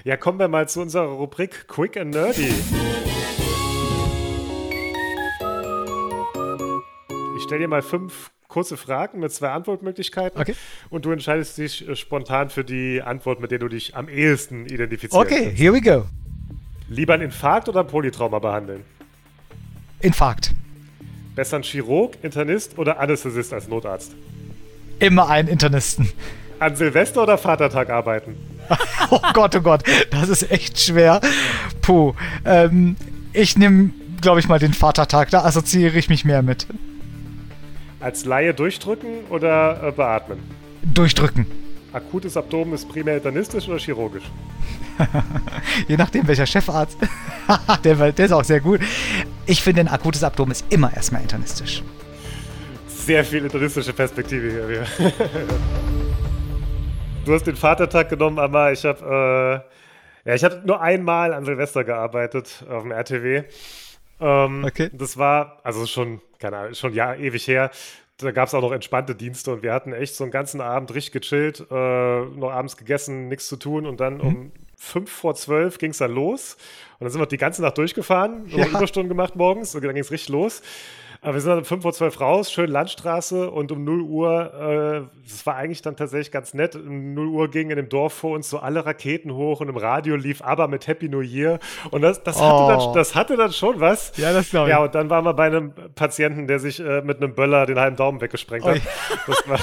Ja, 0.04 0.16
kommen 0.16 0.38
wir 0.38 0.48
mal 0.48 0.66
zu 0.68 0.80
unserer 0.80 1.09
Rubrik 1.09 1.68
Quick 1.68 1.98
and 1.98 2.12
Nerdy. 2.12 2.54
Ich 7.50 7.52
stelle 7.52 7.64
dir 7.64 7.68
mal 7.68 7.82
fünf 7.82 8.30
kurze 8.46 8.76
Fragen 8.76 9.18
mit 9.18 9.32
zwei 9.32 9.48
Antwortmöglichkeiten. 9.48 10.40
Okay. 10.40 10.54
Und 10.88 11.04
du 11.04 11.10
entscheidest 11.10 11.58
dich 11.58 11.88
äh, 11.88 11.96
spontan 11.96 12.48
für 12.48 12.62
die 12.62 13.02
Antwort, 13.02 13.40
mit 13.40 13.50
der 13.50 13.58
du 13.58 13.66
dich 13.66 13.96
am 13.96 14.08
ehesten 14.08 14.66
identifizierst. 14.66 15.16
Okay, 15.16 15.50
here 15.52 15.72
we 15.72 15.80
go. 15.80 16.06
Lieber 16.88 17.14
ein 17.14 17.22
Infarkt 17.22 17.68
oder 17.68 17.80
ein 17.80 17.88
Polytrauma 17.88 18.38
behandeln? 18.38 18.84
Infarkt. 19.98 20.52
Besser 21.34 21.56
ein 21.56 21.64
Chirurg, 21.64 22.18
Internist 22.22 22.78
oder 22.78 23.00
Anästhesist 23.00 23.52
als 23.52 23.66
Notarzt? 23.66 24.14
Immer 25.00 25.28
einen 25.28 25.48
Internisten. 25.48 26.08
An 26.60 26.76
Silvester 26.76 27.24
oder 27.24 27.36
Vatertag 27.36 27.90
arbeiten? 27.90 28.36
oh 29.10 29.18
Gott, 29.34 29.56
oh 29.56 29.60
Gott, 29.60 29.82
das 30.12 30.28
ist 30.28 30.52
echt 30.52 30.78
schwer. 30.78 31.20
Puh. 31.82 32.14
Ähm, 32.44 32.94
ich 33.32 33.58
nehme, 33.58 33.90
glaube 34.20 34.38
ich, 34.38 34.46
mal 34.46 34.60
den 34.60 34.72
Vatertag. 34.72 35.30
Da 35.30 35.42
assoziiere 35.42 35.98
ich 35.98 36.08
mich 36.08 36.24
mehr 36.24 36.42
mit. 36.42 36.68
Als 38.00 38.24
Laie 38.24 38.54
durchdrücken 38.54 39.26
oder 39.28 39.82
äh, 39.82 39.92
beatmen? 39.92 40.38
Durchdrücken. 40.82 41.46
Akutes 41.92 42.36
Abdomen 42.36 42.72
ist 42.72 42.88
primär 42.88 43.16
internistisch 43.16 43.68
oder 43.68 43.78
chirurgisch? 43.78 44.24
Je 45.88 45.96
nachdem, 45.96 46.26
welcher 46.26 46.46
Chefarzt. 46.46 46.96
der, 47.84 48.12
der 48.12 48.24
ist 48.24 48.32
auch 48.32 48.44
sehr 48.44 48.60
gut. 48.60 48.80
Ich 49.46 49.62
finde, 49.62 49.82
ein 49.82 49.88
akutes 49.88 50.24
Abdomen 50.24 50.52
ist 50.52 50.64
immer 50.70 50.94
erstmal 50.94 51.22
internistisch. 51.22 51.82
Sehr 52.86 53.24
viel 53.24 53.44
internistische 53.44 53.92
Perspektive 53.92 54.86
hier. 54.98 55.10
du 57.24 57.34
hast 57.34 57.46
den 57.46 57.56
Vatertag 57.56 58.08
genommen, 58.08 58.38
Amma. 58.38 58.70
Ich 58.70 58.84
habe 58.84 59.64
Ja, 60.24 60.34
ich 60.34 60.44
habe 60.44 60.62
nur 60.64 60.80
einmal 60.80 61.34
an 61.34 61.44
Silvester 61.44 61.84
gearbeitet 61.84 62.64
auf 62.70 62.82
dem 62.82 62.92
RTW. 62.92 63.44
Ähm, 64.20 64.64
okay. 64.64 64.90
Das 64.92 65.16
war, 65.16 65.61
also 65.62 65.87
schon, 65.87 66.20
keine 66.38 66.59
Ahnung, 66.59 66.74
schon 66.74 66.94
ja 66.94 67.14
ewig 67.14 67.46
her. 67.46 67.70
Da 68.18 68.33
gab 68.33 68.48
es 68.48 68.54
auch 68.54 68.61
noch 68.61 68.72
entspannte 68.72 69.14
Dienste 69.14 69.52
und 69.52 69.62
wir 69.62 69.72
hatten 69.72 69.94
echt 69.94 70.14
so 70.14 70.24
einen 70.24 70.30
ganzen 70.30 70.61
Abend 70.61 70.94
richtig 70.94 71.12
gechillt, 71.12 71.66
äh, 71.70 71.74
noch 71.74 72.50
abends 72.50 72.76
gegessen, 72.76 73.28
nichts 73.28 73.48
zu 73.48 73.56
tun 73.56 73.87
und 73.87 74.00
dann 74.00 74.18
mhm. 74.18 74.20
um 74.20 74.52
fünf 74.80 75.10
vor 75.12 75.34
zwölf 75.34 75.76
ging 75.78 75.90
es 75.90 75.98
dann 75.98 76.12
los. 76.12 76.56
Und 76.98 77.04
dann 77.04 77.10
sind 77.10 77.20
wir 77.20 77.26
die 77.26 77.36
ganze 77.36 77.60
Nacht 77.62 77.76
durchgefahren, 77.76 78.46
ja. 78.48 78.66
Überstunden 78.66 79.08
gemacht 79.08 79.36
morgens 79.36 79.74
und 79.74 79.84
dann 79.84 79.94
ging 79.94 80.02
es 80.02 80.10
richtig 80.10 80.30
los. 80.30 80.62
Aber 81.22 81.34
wir 81.34 81.40
sind 81.42 81.50
dann 81.50 81.58
um 81.58 81.64
5 81.66 81.82
vor 81.82 81.92
12 81.92 82.20
raus, 82.20 82.50
schön 82.50 82.70
Landstraße 82.70 83.50
und 83.50 83.70
um 83.72 83.84
0 83.84 84.00
Uhr, 84.00 85.10
äh, 85.12 85.28
das 85.28 85.44
war 85.44 85.56
eigentlich 85.56 85.82
dann 85.82 85.94
tatsächlich 85.94 86.30
ganz 86.30 86.54
nett, 86.54 86.76
um 86.76 87.12
0 87.12 87.26
Uhr 87.26 87.50
gingen 87.50 87.72
in 87.72 87.76
dem 87.76 87.88
Dorf 87.90 88.14
vor 88.14 88.30
uns 88.30 88.48
so 88.48 88.58
alle 88.58 88.86
Raketen 88.86 89.34
hoch 89.34 89.60
und 89.60 89.68
im 89.68 89.76
Radio 89.76 90.16
lief 90.16 90.40
aber 90.40 90.66
mit 90.66 90.86
Happy 90.86 91.10
New 91.10 91.20
Year 91.20 91.58
und 91.90 92.00
das, 92.00 92.22
das, 92.22 92.38
oh. 92.38 92.40
hatte, 92.40 92.84
dann, 92.84 92.94
das 92.94 93.14
hatte 93.14 93.36
dann 93.36 93.52
schon 93.52 93.80
was. 93.80 94.16
Ja, 94.16 94.32
das 94.32 94.48
glaube 94.48 94.70
ich. 94.70 94.70
Ja, 94.70 94.82
und 94.82 94.94
dann 94.94 95.10
waren 95.10 95.26
wir 95.26 95.34
bei 95.34 95.44
einem 95.44 95.74
Patienten, 95.94 96.46
der 96.46 96.58
sich 96.58 96.80
äh, 96.80 97.02
mit 97.02 97.18
einem 97.18 97.34
Böller 97.34 97.66
den 97.66 97.78
halben 97.78 97.96
Daumen 97.96 98.22
weggesprengt 98.22 98.64
hat. 98.64 98.80
Das 99.26 99.46
war, 99.46 99.60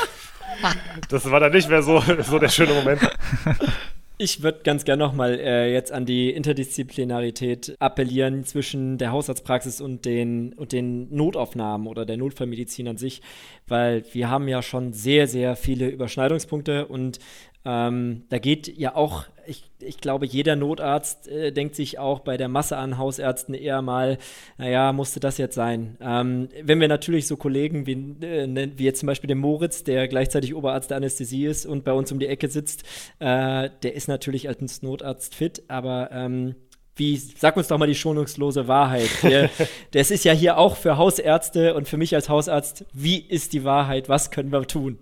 das 1.09 1.31
war 1.31 1.39
dann 1.39 1.53
nicht 1.53 1.69
mehr 1.69 1.81
so, 1.81 2.03
so 2.21 2.37
der 2.37 2.49
schöne 2.49 2.73
Moment. 2.73 3.01
Ich 4.19 4.41
würde 4.41 4.61
ganz 4.63 4.83
gerne 4.83 5.03
nochmal 5.03 5.39
äh, 5.39 5.71
jetzt 5.71 5.91
an 5.91 6.07
die 6.07 6.31
Interdisziplinarität 6.31 7.75
appellieren 7.77 8.43
zwischen 8.45 8.97
der 8.97 9.11
Hausarztpraxis 9.11 9.79
und 9.79 10.05
den, 10.05 10.53
und 10.53 10.71
den 10.71 11.13
Notaufnahmen 11.15 11.85
oder 11.85 12.03
der 12.03 12.17
Notfallmedizin 12.17 12.87
an 12.87 12.97
sich, 12.97 13.21
weil 13.67 14.03
wir 14.13 14.31
haben 14.31 14.47
ja 14.47 14.63
schon 14.63 14.91
sehr, 14.91 15.27
sehr 15.27 15.55
viele 15.55 15.87
Überschneidungspunkte 15.89 16.87
und 16.87 17.19
ähm, 17.63 18.23
da 18.29 18.39
geht 18.39 18.75
ja 18.75 18.95
auch, 18.95 19.25
ich, 19.47 19.63
ich 19.79 19.97
glaube, 19.99 20.25
jeder 20.25 20.55
Notarzt 20.55 21.27
äh, 21.27 21.51
denkt 21.51 21.75
sich 21.75 21.99
auch 21.99 22.19
bei 22.19 22.37
der 22.37 22.47
Masse 22.47 22.77
an 22.77 22.97
Hausärzten 22.97 23.53
eher 23.53 23.81
mal, 23.81 24.17
naja, 24.57 24.93
musste 24.93 25.19
das 25.19 25.37
jetzt 25.37 25.55
sein. 25.55 25.97
Ähm, 26.01 26.49
wenn 26.61 26.79
wir 26.79 26.87
natürlich 26.87 27.27
so 27.27 27.37
Kollegen 27.37 27.85
wie, 27.87 28.25
äh, 28.25 28.47
ne, 28.47 28.71
wie 28.75 28.83
jetzt 28.83 28.99
zum 28.99 29.07
Beispiel 29.07 29.27
den 29.27 29.39
Moritz, 29.39 29.83
der 29.83 30.07
gleichzeitig 30.07 30.53
Oberarzt 30.55 30.89
der 30.89 30.97
Anästhesie 30.97 31.45
ist 31.45 31.65
und 31.65 31.83
bei 31.83 31.93
uns 31.93 32.11
um 32.11 32.19
die 32.19 32.27
Ecke 32.27 32.49
sitzt, 32.49 32.83
äh, 33.19 33.69
der 33.83 33.95
ist 33.95 34.07
natürlich 34.07 34.47
als 34.47 34.81
Notarzt 34.81 35.35
fit, 35.35 35.63
aber 35.67 36.09
ähm, 36.11 36.55
wie, 36.97 37.15
sag 37.15 37.55
uns 37.57 37.67
doch 37.67 37.77
mal 37.77 37.87
die 37.87 37.95
schonungslose 37.95 38.67
Wahrheit. 38.67 39.09
Der, 39.23 39.49
das 39.91 40.11
ist 40.11 40.25
ja 40.25 40.33
hier 40.33 40.57
auch 40.57 40.75
für 40.75 40.97
Hausärzte 40.97 41.75
und 41.75 41.87
für 41.87 41.97
mich 41.97 42.15
als 42.15 42.27
Hausarzt. 42.27 42.85
Wie 42.93 43.19
ist 43.19 43.53
die 43.53 43.63
Wahrheit? 43.63 44.09
Was 44.09 44.31
können 44.31 44.51
wir 44.51 44.65
tun? 44.67 44.99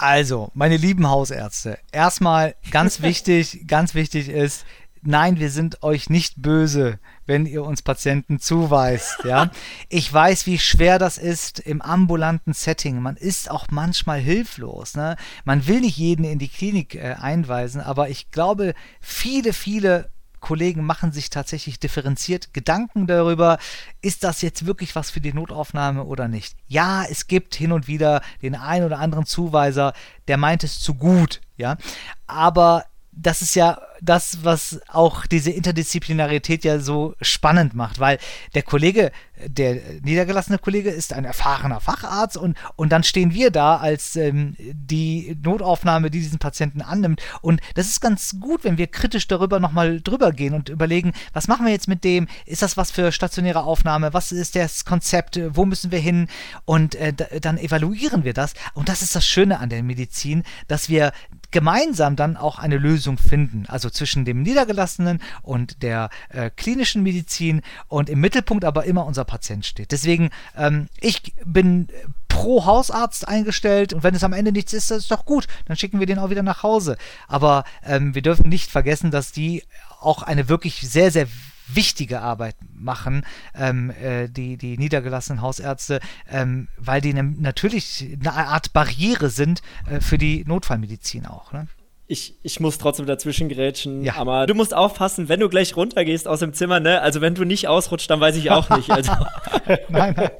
Also, 0.00 0.50
meine 0.54 0.78
lieben 0.78 1.10
Hausärzte, 1.10 1.78
erstmal 1.92 2.54
ganz 2.70 3.02
wichtig, 3.02 3.66
ganz 3.66 3.94
wichtig 3.94 4.30
ist, 4.30 4.64
nein, 5.02 5.38
wir 5.38 5.50
sind 5.50 5.82
euch 5.82 6.08
nicht 6.08 6.40
böse, 6.40 6.98
wenn 7.26 7.44
ihr 7.44 7.62
uns 7.62 7.82
Patienten 7.82 8.40
zuweist, 8.40 9.24
ja. 9.24 9.50
Ich 9.90 10.10
weiß, 10.10 10.46
wie 10.46 10.58
schwer 10.58 10.98
das 10.98 11.18
ist 11.18 11.60
im 11.60 11.82
ambulanten 11.82 12.54
Setting. 12.54 13.02
Man 13.02 13.16
ist 13.16 13.50
auch 13.50 13.66
manchmal 13.70 14.20
hilflos, 14.20 14.96
ne? 14.96 15.16
Man 15.44 15.66
will 15.66 15.80
nicht 15.80 15.98
jeden 15.98 16.24
in 16.24 16.38
die 16.38 16.48
Klinik 16.48 16.94
äh, 16.94 17.16
einweisen, 17.20 17.82
aber 17.82 18.08
ich 18.08 18.30
glaube, 18.30 18.72
viele, 19.02 19.52
viele 19.52 20.08
Kollegen 20.40 20.84
machen 20.84 21.12
sich 21.12 21.30
tatsächlich 21.30 21.78
differenziert 21.78 22.52
Gedanken 22.52 23.06
darüber, 23.06 23.58
ist 24.00 24.24
das 24.24 24.42
jetzt 24.42 24.66
wirklich 24.66 24.96
was 24.96 25.10
für 25.10 25.20
die 25.20 25.32
Notaufnahme 25.32 26.04
oder 26.04 26.28
nicht. 26.28 26.56
Ja, 26.66 27.04
es 27.04 27.26
gibt 27.26 27.54
hin 27.54 27.72
und 27.72 27.86
wieder 27.86 28.22
den 28.42 28.54
einen 28.54 28.86
oder 28.86 28.98
anderen 28.98 29.26
Zuweiser, 29.26 29.92
der 30.28 30.36
meint 30.36 30.64
es 30.64 30.80
zu 30.80 30.94
gut, 30.94 31.40
ja, 31.56 31.76
aber 32.26 32.84
das 33.22 33.42
ist 33.42 33.54
ja 33.54 33.80
das, 34.00 34.44
was 34.44 34.80
auch 34.88 35.26
diese 35.26 35.50
Interdisziplinarität 35.50 36.64
ja 36.64 36.78
so 36.78 37.14
spannend 37.20 37.74
macht, 37.74 38.00
weil 38.00 38.18
der 38.54 38.62
Kollege, 38.62 39.12
der 39.46 39.80
niedergelassene 40.02 40.58
Kollege 40.58 40.90
ist 40.90 41.12
ein 41.12 41.24
erfahrener 41.24 41.80
Facharzt 41.80 42.36
und, 42.36 42.56
und 42.76 42.90
dann 42.92 43.04
stehen 43.04 43.34
wir 43.34 43.50
da 43.50 43.76
als 43.76 44.16
ähm, 44.16 44.56
die 44.58 45.36
Notaufnahme, 45.42 46.10
die 46.10 46.20
diesen 46.20 46.38
Patienten 46.38 46.80
annimmt. 46.80 47.20
Und 47.42 47.60
das 47.74 47.88
ist 47.88 48.00
ganz 48.00 48.36
gut, 48.40 48.64
wenn 48.64 48.78
wir 48.78 48.86
kritisch 48.86 49.28
darüber 49.28 49.60
nochmal 49.60 50.00
drüber 50.00 50.32
gehen 50.32 50.54
und 50.54 50.70
überlegen, 50.70 51.12
was 51.32 51.48
machen 51.48 51.66
wir 51.66 51.72
jetzt 51.72 51.88
mit 51.88 52.04
dem? 52.04 52.26
Ist 52.46 52.62
das 52.62 52.76
was 52.76 52.90
für 52.90 53.12
stationäre 53.12 53.64
Aufnahme? 53.64 54.14
Was 54.14 54.32
ist 54.32 54.56
das 54.56 54.84
Konzept? 54.84 55.38
Wo 55.50 55.66
müssen 55.66 55.90
wir 55.90 56.00
hin? 56.00 56.28
Und 56.64 56.94
äh, 56.94 57.12
dann 57.12 57.58
evaluieren 57.58 58.24
wir 58.24 58.32
das. 58.32 58.54
Und 58.72 58.88
das 58.88 59.02
ist 59.02 59.14
das 59.14 59.26
Schöne 59.26 59.58
an 59.58 59.68
der 59.68 59.82
Medizin, 59.82 60.42
dass 60.68 60.88
wir 60.88 61.12
gemeinsam 61.50 62.16
dann 62.16 62.36
auch 62.36 62.58
eine 62.58 62.78
Lösung 62.78 63.18
finden. 63.18 63.64
Also 63.68 63.90
zwischen 63.90 64.24
dem 64.24 64.42
Niedergelassenen 64.42 65.20
und 65.42 65.82
der 65.82 66.10
äh, 66.28 66.50
klinischen 66.50 67.02
Medizin 67.02 67.62
und 67.88 68.08
im 68.08 68.20
Mittelpunkt 68.20 68.64
aber 68.64 68.84
immer 68.84 69.06
unser 69.06 69.24
Patient 69.24 69.66
steht. 69.66 69.92
Deswegen, 69.92 70.30
ähm, 70.56 70.88
ich 71.00 71.34
bin 71.44 71.88
pro 72.28 72.64
Hausarzt 72.64 73.26
eingestellt 73.26 73.92
und 73.92 74.02
wenn 74.02 74.14
es 74.14 74.24
am 74.24 74.32
Ende 74.32 74.52
nichts 74.52 74.72
ist, 74.72 74.90
das 74.90 74.98
ist 74.98 75.10
doch 75.10 75.24
gut. 75.24 75.46
Dann 75.66 75.76
schicken 75.76 76.00
wir 76.00 76.06
den 76.06 76.18
auch 76.18 76.30
wieder 76.30 76.42
nach 76.42 76.62
Hause. 76.62 76.96
Aber 77.28 77.64
ähm, 77.84 78.14
wir 78.14 78.22
dürfen 78.22 78.48
nicht 78.48 78.70
vergessen, 78.70 79.10
dass 79.10 79.32
die 79.32 79.64
auch 80.00 80.22
eine 80.22 80.48
wirklich 80.48 80.80
sehr, 80.80 81.10
sehr 81.10 81.26
wichtige 81.74 82.20
Arbeit 82.20 82.56
machen, 82.74 83.24
ähm, 83.54 83.90
äh, 83.90 84.28
die, 84.28 84.56
die 84.56 84.78
niedergelassenen 84.78 85.42
Hausärzte, 85.42 86.00
ähm, 86.28 86.68
weil 86.76 87.00
die 87.00 87.14
ne, 87.14 87.22
natürlich 87.22 88.16
eine 88.20 88.32
Art 88.32 88.72
Barriere 88.72 89.30
sind 89.30 89.62
äh, 89.86 90.00
für 90.00 90.18
die 90.18 90.44
Notfallmedizin 90.44 91.26
auch. 91.26 91.52
Ne? 91.52 91.66
Ich, 92.10 92.34
ich 92.42 92.58
muss 92.58 92.76
trotzdem 92.78 93.06
dazwischen 93.06 93.48
grätschen. 93.48 94.02
Ja. 94.02 94.16
Aber 94.16 94.46
du 94.46 94.54
musst 94.54 94.74
aufpassen, 94.74 95.28
wenn 95.28 95.38
du 95.38 95.48
gleich 95.48 95.76
runtergehst 95.76 96.26
aus 96.26 96.40
dem 96.40 96.52
Zimmer, 96.52 96.80
ne? 96.80 97.00
Also 97.00 97.20
wenn 97.20 97.36
du 97.36 97.44
nicht 97.44 97.68
ausrutscht, 97.68 98.10
dann 98.10 98.20
weiß 98.20 98.36
ich 98.36 98.50
auch 98.50 98.68
nicht. 98.70 98.90
Also. 98.90 99.12
nein, 99.88 100.14
nein. 100.16 100.30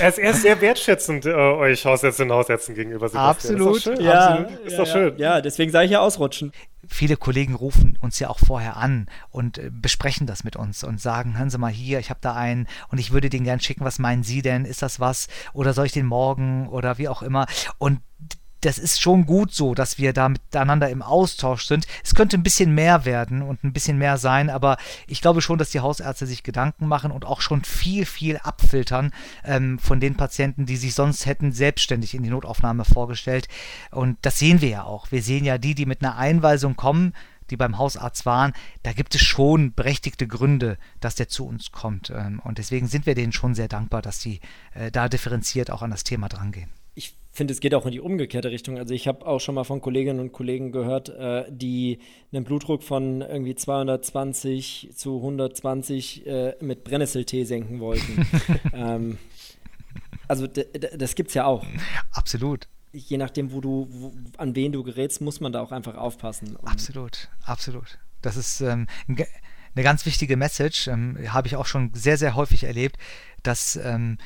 er, 0.00 0.08
ist, 0.08 0.18
ist 0.18 0.42
sehr 0.42 0.60
wertschätzend 0.60 1.26
äh, 1.26 1.32
euch 1.32 1.84
Hausärztinnen 1.84 2.32
und 2.32 2.38
Hausärzten 2.38 2.74
gegenüber. 2.74 3.08
Sebastian. 3.08 3.54
Absolut. 3.54 3.76
Ist 3.76 3.86
doch 3.86 3.94
schön. 3.94 4.04
Ja, 4.04 4.28
Absolut. 4.28 4.66
Ist 4.66 4.72
ja, 4.72 4.78
doch 4.78 4.86
schön. 4.92 5.18
Ja, 5.18 5.40
deswegen 5.40 5.70
sage 5.70 5.84
ich 5.84 5.92
ja 5.92 6.00
ausrutschen. 6.00 6.52
Viele 6.88 7.16
Kollegen 7.16 7.54
rufen 7.54 7.96
uns 8.00 8.18
ja 8.18 8.28
auch 8.28 8.40
vorher 8.40 8.76
an 8.76 9.06
und 9.30 9.58
äh, 9.58 9.70
besprechen 9.70 10.26
das 10.26 10.42
mit 10.42 10.56
uns 10.56 10.82
und 10.82 11.00
sagen, 11.00 11.38
hören 11.38 11.50
Sie 11.50 11.58
mal 11.58 11.70
hier, 11.70 12.00
ich 12.00 12.10
habe 12.10 12.20
da 12.20 12.34
einen 12.34 12.66
und 12.88 12.98
ich 12.98 13.12
würde 13.12 13.30
den 13.30 13.44
gern 13.44 13.60
schicken, 13.60 13.84
was 13.84 14.00
meinen 14.00 14.24
Sie 14.24 14.42
denn? 14.42 14.64
Ist 14.64 14.82
das 14.82 14.98
was? 14.98 15.28
Oder 15.52 15.72
soll 15.72 15.86
ich 15.86 15.92
den 15.92 16.06
morgen 16.06 16.68
oder 16.68 16.98
wie 16.98 17.08
auch 17.08 17.22
immer? 17.22 17.46
Und 17.78 18.00
das 18.62 18.78
ist 18.78 19.00
schon 19.00 19.26
gut 19.26 19.52
so, 19.52 19.74
dass 19.74 19.98
wir 19.98 20.12
da 20.12 20.28
miteinander 20.28 20.88
im 20.88 21.02
Austausch 21.02 21.64
sind. 21.64 21.86
Es 22.04 22.14
könnte 22.14 22.38
ein 22.38 22.44
bisschen 22.44 22.74
mehr 22.74 23.04
werden 23.04 23.42
und 23.42 23.64
ein 23.64 23.72
bisschen 23.72 23.98
mehr 23.98 24.18
sein, 24.18 24.50
aber 24.50 24.76
ich 25.06 25.20
glaube 25.20 25.42
schon, 25.42 25.58
dass 25.58 25.70
die 25.70 25.80
Hausärzte 25.80 26.26
sich 26.26 26.44
Gedanken 26.44 26.86
machen 26.86 27.10
und 27.10 27.24
auch 27.24 27.40
schon 27.40 27.64
viel, 27.64 28.06
viel 28.06 28.38
abfiltern 28.38 29.12
ähm, 29.44 29.78
von 29.78 29.98
den 29.98 30.16
Patienten, 30.16 30.64
die 30.64 30.76
sich 30.76 30.94
sonst 30.94 31.26
hätten 31.26 31.52
selbstständig 31.52 32.14
in 32.14 32.22
die 32.22 32.30
Notaufnahme 32.30 32.84
vorgestellt. 32.84 33.48
Und 33.90 34.18
das 34.22 34.38
sehen 34.38 34.60
wir 34.60 34.68
ja 34.68 34.84
auch. 34.84 35.10
Wir 35.10 35.22
sehen 35.22 35.44
ja 35.44 35.58
die, 35.58 35.74
die 35.74 35.86
mit 35.86 36.02
einer 36.02 36.16
Einweisung 36.16 36.76
kommen, 36.76 37.14
die 37.50 37.56
beim 37.56 37.78
Hausarzt 37.78 38.24
waren, 38.24 38.52
da 38.84 38.92
gibt 38.92 39.14
es 39.14 39.20
schon 39.20 39.74
berechtigte 39.74 40.26
Gründe, 40.26 40.78
dass 41.00 41.16
der 41.16 41.28
zu 41.28 41.46
uns 41.46 41.72
kommt. 41.72 42.10
Ähm, 42.10 42.40
und 42.44 42.58
deswegen 42.58 42.86
sind 42.86 43.06
wir 43.06 43.16
denen 43.16 43.32
schon 43.32 43.54
sehr 43.54 43.68
dankbar, 43.68 44.02
dass 44.02 44.20
sie 44.20 44.40
äh, 44.74 44.92
da 44.92 45.08
differenziert 45.08 45.70
auch 45.70 45.82
an 45.82 45.90
das 45.90 46.04
Thema 46.04 46.28
drangehen 46.28 46.70
finde, 47.32 47.52
es 47.52 47.60
geht 47.60 47.74
auch 47.74 47.86
in 47.86 47.92
die 47.92 48.00
umgekehrte 48.00 48.50
Richtung. 48.50 48.78
Also 48.78 48.92
ich 48.94 49.08
habe 49.08 49.26
auch 49.26 49.40
schon 49.40 49.54
mal 49.54 49.64
von 49.64 49.80
Kolleginnen 49.80 50.20
und 50.20 50.32
Kollegen 50.32 50.70
gehört, 50.70 51.08
äh, 51.08 51.44
die 51.50 51.98
einen 52.32 52.44
Blutdruck 52.44 52.82
von 52.82 53.22
irgendwie 53.22 53.54
220 53.54 54.90
zu 54.94 55.16
120 55.16 56.26
äh, 56.26 56.54
mit 56.60 56.84
Brennnesseltee 56.84 57.44
senken 57.44 57.80
wollten. 57.80 58.26
ähm, 58.74 59.18
also 60.28 60.46
das 60.46 61.14
gibt 61.14 61.30
es 61.30 61.34
ja 61.34 61.46
auch. 61.46 61.64
Absolut. 62.12 62.68
Je 62.92 63.16
nachdem, 63.16 63.52
wo 63.52 63.62
du, 63.62 63.88
wo, 63.90 64.12
an 64.36 64.54
wen 64.54 64.72
du 64.72 64.82
gerätst, 64.82 65.22
muss 65.22 65.40
man 65.40 65.52
da 65.52 65.62
auch 65.62 65.72
einfach 65.72 65.96
aufpassen. 65.96 66.56
Und 66.56 66.68
absolut, 66.68 67.28
absolut. 67.44 67.98
Das 68.20 68.36
ist 68.36 68.60
ähm, 68.60 68.86
eine 69.08 69.82
ganz 69.82 70.04
wichtige 70.04 70.36
Message, 70.36 70.88
ähm, 70.88 71.16
habe 71.32 71.48
ich 71.48 71.56
auch 71.56 71.66
schon 71.66 71.90
sehr, 71.94 72.18
sehr 72.18 72.36
häufig 72.36 72.64
erlebt, 72.64 72.98
dass 73.42 73.76
ähm, 73.76 74.18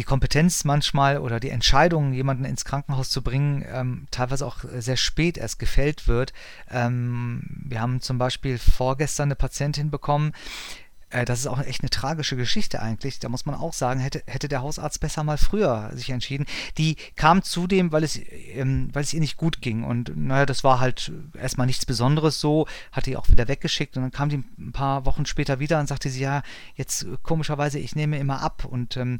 die 0.00 0.04
Kompetenz 0.04 0.64
manchmal 0.64 1.18
oder 1.18 1.40
die 1.40 1.50
Entscheidung, 1.50 2.14
jemanden 2.14 2.46
ins 2.46 2.64
Krankenhaus 2.64 3.10
zu 3.10 3.20
bringen, 3.20 3.66
ähm, 3.70 4.06
teilweise 4.10 4.46
auch 4.46 4.64
sehr 4.78 4.96
spät 4.96 5.36
erst 5.36 5.58
gefällt 5.58 6.08
wird. 6.08 6.32
Ähm, 6.70 7.42
wir 7.66 7.82
haben 7.82 8.00
zum 8.00 8.16
Beispiel 8.16 8.56
vorgestern 8.56 9.26
eine 9.26 9.34
Patientin 9.34 9.90
bekommen, 9.90 10.32
äh, 11.10 11.24
das 11.24 11.40
ist 11.40 11.46
auch 11.46 11.60
echt 11.60 11.82
eine 11.82 11.90
tragische 11.90 12.36
Geschichte 12.36 12.80
eigentlich. 12.80 13.18
Da 13.18 13.28
muss 13.28 13.44
man 13.44 13.56
auch 13.56 13.72
sagen, 13.72 14.00
hätte, 14.00 14.22
hätte 14.26 14.48
der 14.48 14.62
Hausarzt 14.62 15.00
besser 15.00 15.24
mal 15.24 15.38
früher 15.38 15.90
sich 15.92 16.10
entschieden. 16.10 16.46
Die 16.78 16.96
kam 17.16 17.42
zudem, 17.42 17.92
weil 17.92 18.04
es, 18.04 18.18
ähm, 18.54 18.88
weil 18.92 19.02
es 19.02 19.12
ihr 19.12 19.20
nicht 19.20 19.36
gut 19.36 19.60
ging. 19.60 19.84
Und 19.84 20.16
naja, 20.16 20.46
das 20.46 20.64
war 20.64 20.80
halt 20.80 21.12
erstmal 21.38 21.66
nichts 21.66 21.84
Besonderes 21.84 22.40
so, 22.40 22.66
hat 22.92 23.06
die 23.06 23.16
auch 23.16 23.28
wieder 23.28 23.48
weggeschickt. 23.48 23.96
Und 23.96 24.04
dann 24.04 24.12
kam 24.12 24.28
die 24.28 24.42
ein 24.58 24.72
paar 24.72 25.04
Wochen 25.04 25.26
später 25.26 25.58
wieder 25.58 25.80
und 25.80 25.88
sagte 25.88 26.08
sie, 26.08 26.20
ja, 26.20 26.42
jetzt 26.76 27.06
komischerweise, 27.22 27.78
ich 27.78 27.96
nehme 27.96 28.18
immer 28.18 28.40
ab. 28.40 28.64
Und 28.64 28.96
ähm, 28.96 29.18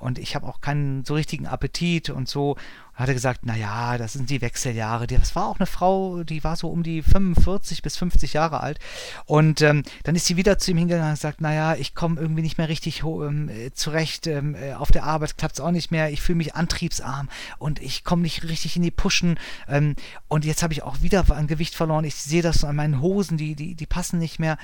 und 0.00 0.18
ich 0.18 0.34
habe 0.34 0.46
auch 0.46 0.62
keinen 0.62 1.04
so 1.04 1.14
richtigen 1.14 1.46
Appetit 1.46 2.08
und 2.08 2.28
so. 2.28 2.56
Hat 2.94 3.08
er 3.08 3.14
gesagt, 3.14 3.44
naja, 3.46 3.98
das 3.98 4.14
sind 4.14 4.30
die 4.30 4.40
Wechseljahre. 4.40 5.06
Das 5.06 5.36
war 5.36 5.46
auch 5.46 5.58
eine 5.58 5.66
Frau, 5.66 6.24
die 6.24 6.42
war 6.42 6.56
so 6.56 6.68
um 6.68 6.82
die 6.82 7.02
45 7.02 7.82
bis 7.82 7.96
50 7.98 8.32
Jahre 8.32 8.60
alt. 8.60 8.78
Und 9.26 9.60
ähm, 9.60 9.82
dann 10.04 10.16
ist 10.16 10.26
sie 10.26 10.36
wieder 10.36 10.58
zu 10.58 10.70
ihm 10.70 10.78
hingegangen 10.78 11.10
und 11.10 11.18
sagt, 11.18 11.42
naja, 11.42 11.74
ich 11.74 11.94
komme 11.94 12.20
irgendwie 12.20 12.42
nicht 12.42 12.56
mehr 12.56 12.68
richtig 12.68 13.02
ähm, 13.02 13.50
zurecht. 13.74 14.26
Ähm, 14.26 14.54
äh, 14.54 14.72
auf 14.72 14.90
der 14.90 15.04
Arbeit 15.04 15.36
klappt 15.36 15.54
es 15.56 15.60
auch 15.60 15.70
nicht 15.70 15.90
mehr. 15.90 16.10
Ich 16.10 16.22
fühle 16.22 16.36
mich 16.36 16.54
antriebsarm 16.54 17.28
und 17.58 17.80
ich 17.80 18.02
komme 18.02 18.22
nicht 18.22 18.44
richtig 18.44 18.76
in 18.76 18.82
die 18.82 18.90
Puschen. 18.90 19.38
Ähm, 19.68 19.96
und 20.28 20.46
jetzt 20.46 20.62
habe 20.62 20.72
ich 20.72 20.82
auch 20.82 21.02
wieder 21.02 21.30
an 21.30 21.46
Gewicht 21.46 21.74
verloren. 21.74 22.04
Ich 22.04 22.14
sehe 22.16 22.42
das 22.42 22.64
an 22.64 22.76
meinen 22.76 23.02
Hosen, 23.02 23.36
die, 23.36 23.54
die, 23.54 23.74
die 23.74 23.86
passen 23.86 24.18
nicht 24.18 24.38
mehr. 24.38 24.56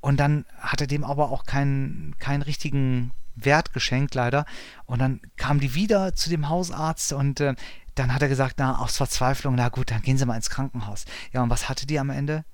Und 0.00 0.18
dann 0.18 0.46
hat 0.58 0.80
er 0.80 0.86
dem 0.86 1.04
aber 1.04 1.30
auch 1.30 1.44
keinen, 1.44 2.14
keinen 2.18 2.42
richtigen 2.42 3.12
Wert 3.44 3.72
geschenkt, 3.72 4.14
leider. 4.14 4.44
Und 4.86 5.00
dann 5.00 5.20
kam 5.36 5.60
die 5.60 5.74
wieder 5.74 6.14
zu 6.14 6.30
dem 6.30 6.48
Hausarzt 6.48 7.12
und 7.12 7.40
äh, 7.40 7.54
dann 7.94 8.14
hat 8.14 8.22
er 8.22 8.28
gesagt, 8.28 8.56
na, 8.58 8.78
aus 8.78 8.96
Verzweiflung, 8.96 9.54
na 9.54 9.68
gut, 9.68 9.90
dann 9.90 10.02
gehen 10.02 10.18
Sie 10.18 10.26
mal 10.26 10.36
ins 10.36 10.50
Krankenhaus. 10.50 11.04
Ja, 11.32 11.42
und 11.42 11.50
was 11.50 11.68
hatte 11.68 11.86
die 11.86 11.98
am 11.98 12.10
Ende? 12.10 12.44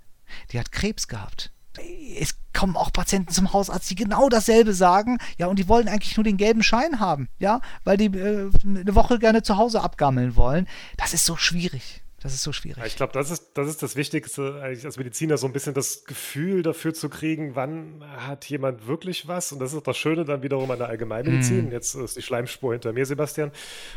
Die 0.53 0.59
hat 0.59 0.73
Krebs 0.73 1.09
gehabt. 1.09 1.53
Es 2.18 2.37
kommen 2.53 2.77
auch 2.77 2.92
Patienten 2.92 3.33
zum 3.33 3.53
Hausarzt, 3.53 3.90
die 3.90 3.97
genau 3.97 4.29
dasselbe 4.29 4.73
sagen, 4.75 5.18
ja, 5.38 5.49
und 5.49 5.59
die 5.59 5.68
wollen 5.68 5.88
eigentlich 5.88 6.16
nur 6.16 6.25
den 6.25 6.37
gelben 6.37 6.62
Schein 6.62 7.01
haben, 7.01 7.29
ja, 7.38 7.61
weil 7.83 7.97
die 7.97 8.07
äh, 8.07 8.51
eine 8.64 8.94
Woche 8.94 9.18
gerne 9.18 9.42
zu 9.42 9.57
Hause 9.57 9.83
abgammeln 9.83 10.37
wollen. 10.37 10.68
Das 10.97 11.14
ist 11.14 11.25
so 11.25 11.37
schwierig. 11.37 12.04
Das 12.24 12.32
ist 12.32 12.42
so 12.42 12.52
schwierig. 12.52 12.82
Ich 12.87 12.96
glaube, 12.96 13.12
das 13.12 13.30
ist, 13.30 13.50
das 13.52 13.68
ist 13.68 13.82
das 13.82 13.96
Wichtigste, 13.96 14.58
eigentlich 14.62 14.87
als 14.87 14.96
Mediziner 14.96 15.37
so 15.37 15.46
ein 15.46 15.52
bisschen 15.52 15.74
das 15.74 16.06
Gefühl 16.06 16.62
dafür 16.62 16.94
zu 16.94 17.10
kriegen, 17.10 17.54
wann 17.54 18.02
hat 18.16 18.46
jemand 18.46 18.87
wirklich 18.87 19.28
was. 19.28 19.52
Und 19.52 19.58
das 19.58 19.74
ist 19.74 19.87
das 19.87 19.98
Schöne 19.98 20.24
dann 20.24 20.42
wiederum 20.42 20.70
an 20.70 20.78
der 20.78 20.88
Allgemeinmedizin. 20.88 21.68
Mm. 21.68 21.72
Jetzt 21.72 21.94
ist 21.94 22.16
die 22.16 22.22
Schleimspur 22.22 22.72
hinter 22.72 22.94
mir, 22.94 23.04
Sebastian. 23.04 23.52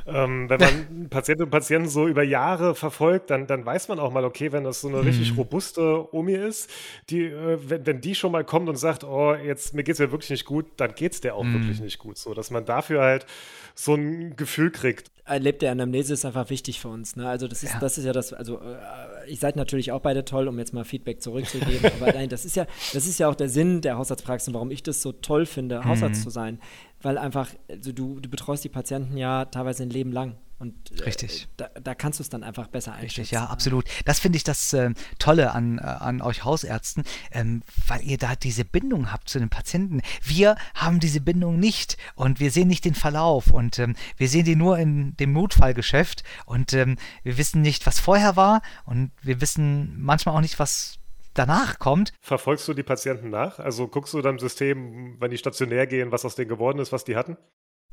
Ähm, 0.06 0.50
wenn 0.50 0.60
man 0.60 1.08
Patientinnen 1.10 1.46
und 1.46 1.52
Patienten 1.52 1.88
so 1.88 2.06
über 2.06 2.22
Jahre 2.22 2.76
verfolgt, 2.76 3.30
dann, 3.30 3.48
dann 3.48 3.66
weiß 3.66 3.88
man 3.88 3.98
auch 3.98 4.12
mal, 4.12 4.26
okay, 4.26 4.52
wenn 4.52 4.66
das 4.66 4.82
so 4.82 4.90
eine 4.90 4.98
mm. 4.98 5.06
richtig 5.06 5.38
robuste 5.38 6.14
Omi 6.14 6.34
ist, 6.34 6.70
die, 7.10 7.28
äh, 7.28 7.60
wenn, 7.62 7.86
wenn 7.86 8.02
die 8.02 8.14
schon 8.14 8.34
mal 8.34 8.44
kommt 8.44 8.68
und 8.68 8.76
sagt, 8.76 9.06
oh, 9.06 9.36
jetzt 9.36 9.74
mir 9.74 9.86
geht's 9.86 10.00
mir 10.00 10.12
wirklich 10.12 10.32
nicht 10.32 10.44
gut, 10.44 10.66
dann 10.76 10.96
geht's 10.96 11.22
der 11.22 11.36
auch 11.36 11.46
mm. 11.46 11.54
wirklich 11.54 11.80
nicht 11.80 11.98
gut. 11.98 12.18
So, 12.18 12.34
dass 12.34 12.52
man 12.52 12.66
dafür 12.66 13.04
halt 13.04 13.26
so 13.74 13.96
ein 13.96 14.36
Gefühl 14.36 14.72
kriegt. 14.72 15.12
Erlebte 15.24 15.70
Anamnese 15.70 16.14
ist 16.14 16.26
einfach 16.26 16.50
wichtig 16.50 16.80
für 16.80 16.88
uns. 16.88 17.16
Ne? 17.16 17.28
Also 17.28 17.48
das 17.48 17.62
ist, 17.62 17.74
ja. 17.74 17.80
das 17.80 17.98
ist 17.98 18.06
ja 18.06 18.14
das, 18.18 18.34
also 18.34 18.58
äh, 18.58 19.30
ich 19.30 19.40
seid 19.40 19.56
natürlich 19.56 19.92
auch 19.92 20.02
beide 20.02 20.26
toll, 20.26 20.48
um 20.48 20.58
jetzt 20.60 20.74
mal 20.74 20.84
Feedback 20.84 21.22
zurückzugeben. 21.22 21.92
aber 22.00 22.14
nein, 22.14 22.30
das 22.30 22.46
ist 22.46 22.56
ja, 22.56 22.66
das 22.94 23.08
ist 23.08 23.20
ja 23.20 23.30
auch 23.30 23.36
der 23.36 23.50
Sinn 23.50 23.82
der 23.82 23.98
Hausarztpraxis 23.98 24.50
und 24.50 24.54
warum 24.56 24.72
ich 24.72 24.84
das 24.84 25.02
so 25.02 25.12
toll 25.12 25.46
finde, 25.46 25.86
Hausarzt 25.86 26.20
mhm. 26.20 26.24
zu 26.24 26.30
sein. 26.30 26.60
Weil 27.02 27.18
einfach, 27.18 27.50
also 27.70 27.92
du, 27.92 28.20
du 28.20 28.30
betreust 28.30 28.64
die 28.64 28.70
Patienten 28.70 29.18
ja 29.18 29.46
teilweise 29.46 29.84
ein 29.84 29.90
Leben 29.90 30.12
lang. 30.12 30.36
Und 30.60 31.00
äh, 31.00 31.04
Richtig. 31.04 31.48
Da, 31.58 31.70
da, 31.82 31.94
kannst 31.94 32.20
du 32.20 32.24
es 32.24 32.30
dann 32.30 32.44
einfach 32.44 32.68
besser 32.68 32.94
einschätzen. 32.94 33.22
Richtig, 33.22 33.32
ja, 33.32 33.46
absolut. 33.46 33.86
Das 34.06 34.20
finde 34.20 34.38
ich 34.38 34.44
das 34.44 34.74
äh, 34.74 34.92
Tolle 35.20 35.52
an, 35.52 35.78
äh, 35.78 35.82
an 35.82 36.22
euch 36.22 36.44
Hausärzten, 36.44 37.04
ähm, 37.32 37.62
weil 37.86 38.02
ihr 38.02 38.18
da 38.18 38.36
diese 38.36 38.66
Bindung 38.66 39.12
habt 39.12 39.30
zu 39.30 39.38
den 39.38 39.50
Patienten. 39.50 40.02
Wir 40.24 40.56
haben 40.74 41.00
diese 41.00 41.22
Bindung 41.22 41.60
nicht 41.60 41.98
und 42.16 42.40
wir 42.40 42.50
sehen 42.50 42.70
nicht 42.70 42.86
den 42.86 42.96
Verlauf 42.96 43.52
und 43.52 43.78
ähm, 43.78 43.96
wir 44.18 44.28
sehen 44.28 44.46
die 44.46 44.56
nur 44.56 44.80
in 44.80 45.16
dem 45.18 45.32
Notfallgeschäft 45.32 46.24
und 46.46 46.74
ähm, 46.74 46.98
wir 47.22 47.38
wissen 47.38 47.62
nicht, 47.62 47.86
was 47.86 48.00
vorher 48.00 48.36
war 48.36 48.64
und 48.86 49.12
wir 49.22 49.42
wissen 49.42 50.02
manchmal 50.02 50.36
auch 50.36 50.42
nicht, 50.42 50.58
was 50.58 50.98
danach 51.38 51.80
kommt. 51.80 52.14
Verfolgst 52.22 52.68
du 52.68 52.74
die 52.74 52.84
Patienten 52.84 53.30
nach? 53.30 53.60
Also 53.60 53.88
guckst 53.88 54.14
du 54.14 54.22
dann 54.22 54.36
im 54.36 54.40
System, 54.40 55.20
wenn 55.20 55.32
die 55.32 55.38
stationär 55.38 55.88
gehen, 55.88 56.12
was 56.12 56.26
aus 56.26 56.36
denen 56.36 56.50
geworden 56.50 56.80
ist, 56.80 56.92
was 56.92 57.04
die 57.04 57.16
hatten? 57.16 57.38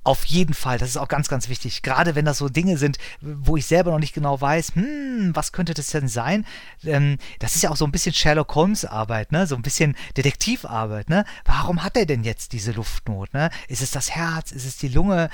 Auf 0.07 0.26
jeden 0.26 0.52
Fall, 0.52 0.76
das 0.76 0.90
ist 0.90 0.96
auch 0.98 1.09
ganz, 1.09 1.30
ganz 1.30 1.48
wichtig. 1.48 1.80
Gerade 1.80 2.14
wenn 2.14 2.26
das 2.26 2.37
so 2.37 2.50
Dinge 2.50 2.76
sind, 2.76 2.98
wo 3.22 3.57
ich 3.57 3.64
selber 3.64 3.90
noch 3.90 3.98
nicht 3.98 4.12
genau 4.12 4.38
weiß, 4.38 4.74
hm, 4.74 5.30
was 5.35 5.52
könnte 5.52 5.72
das 5.72 5.87
denn 5.87 6.09
sein? 6.09 6.44
Ähm, 6.85 7.16
das 7.38 7.57
ist 7.57 7.62
ja 7.62 7.70
auch 7.70 7.76
so 7.76 7.87
ein 7.87 7.90
bisschen 7.90 8.12
Sherlock 8.12 8.54
Holmes 8.54 8.85
Arbeit, 8.85 9.33
ne? 9.33 9.46
So 9.46 9.57
ein 9.57 9.62
bisschen 9.62 9.96
Detektivarbeit, 10.18 11.09
ne? 11.09 11.24
Warum 11.46 11.83
hat 11.83 11.96
er 11.96 12.04
denn 12.04 12.22
jetzt 12.22 12.52
diese 12.52 12.72
Luftnot, 12.72 13.33
ne? 13.33 13.48
Ist 13.66 13.80
es 13.80 13.92
das 13.92 14.11
Herz? 14.11 14.52
Ist 14.52 14.66
es 14.66 14.76
die 14.76 14.88
Lunge? 14.88 15.30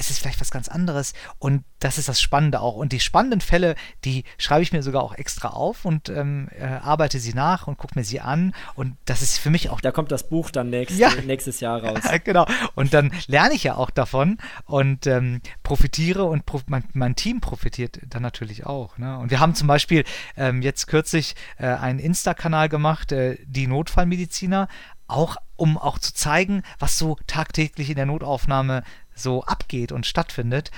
Ist 0.00 0.10
es 0.10 0.18
vielleicht 0.18 0.40
was 0.40 0.50
ganz 0.50 0.68
anderes. 0.68 1.12
Und 1.38 1.62
das 1.78 1.98
ist 1.98 2.08
das 2.08 2.20
Spannende 2.20 2.60
auch. 2.60 2.74
Und 2.74 2.92
die 2.92 3.00
spannenden 3.00 3.40
Fälle, 3.40 3.76
die 4.04 4.24
schreibe 4.38 4.62
ich 4.62 4.72
mir 4.72 4.82
sogar 4.82 5.02
auch 5.02 5.14
extra 5.14 5.48
auf 5.48 5.84
und 5.84 6.08
ähm, 6.08 6.48
äh, 6.58 6.64
arbeite 6.64 7.18
sie 7.18 7.34
nach 7.34 7.66
und 7.66 7.76
gucke 7.76 7.98
mir 7.98 8.04
sie 8.04 8.20
an. 8.20 8.54
Und 8.74 8.96
das 9.04 9.22
ist 9.22 9.38
für 9.38 9.50
mich 9.50 9.70
auch. 9.70 9.80
Da 9.80 9.92
kommt 9.92 10.10
das 10.10 10.28
Buch 10.28 10.50
dann 10.50 10.70
nächst, 10.70 10.98
ja. 10.98 11.10
nächstes 11.26 11.60
Jahr 11.60 11.84
raus. 11.84 12.02
genau. 12.24 12.46
Und 12.74 12.94
dann 12.94 13.12
lerne 13.26 13.54
ich 13.54 13.64
ja 13.64 13.76
auch 13.76 13.90
davon 13.90 14.38
und 14.64 15.06
ähm, 15.06 15.42
profitiere 15.62 16.24
und 16.24 16.46
prof 16.46 16.64
mein, 16.66 16.84
mein, 16.94 17.14
Team 17.14 17.40
profitiert 17.40 18.00
dann 18.08 18.22
natürlich 18.22 18.64
auch. 18.64 18.96
Ne? 18.96 19.18
Und 19.18 19.30
wir 19.30 19.40
haben 19.40 19.54
zum 19.54 19.68
Beispiel 19.68 20.04
ähm, 20.36 20.62
jetzt 20.62 20.86
kürzlich 20.86 21.34
äh, 21.58 21.66
einen 21.66 21.98
Insta-Kanal 21.98 22.68
gemacht, 22.68 23.12
äh, 23.12 23.36
die 23.44 23.66
Notfallmediziner, 23.66 24.68
auch 25.08 25.36
um 25.56 25.76
auch 25.76 25.98
zu 25.98 26.14
zeigen, 26.14 26.62
was 26.78 26.96
so 26.96 27.18
tagtäglich 27.26 27.90
in 27.90 27.96
der 27.96 28.06
Notaufnahme 28.06 28.82
so 29.20 29.44
abgeht 29.44 29.92
und 29.92 30.06
stattfindet. 30.06 30.70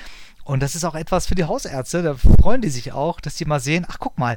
Und 0.44 0.60
das 0.60 0.74
ist 0.74 0.84
auch 0.84 0.94
etwas 0.94 1.26
für 1.26 1.34
die 1.34 1.44
Hausärzte. 1.44 2.02
Da 2.02 2.14
freuen 2.14 2.62
die 2.62 2.68
sich 2.68 2.92
auch, 2.92 3.20
dass 3.20 3.36
die 3.36 3.44
mal 3.44 3.60
sehen, 3.60 3.86
ach 3.88 3.98
guck 3.98 4.18
mal, 4.18 4.36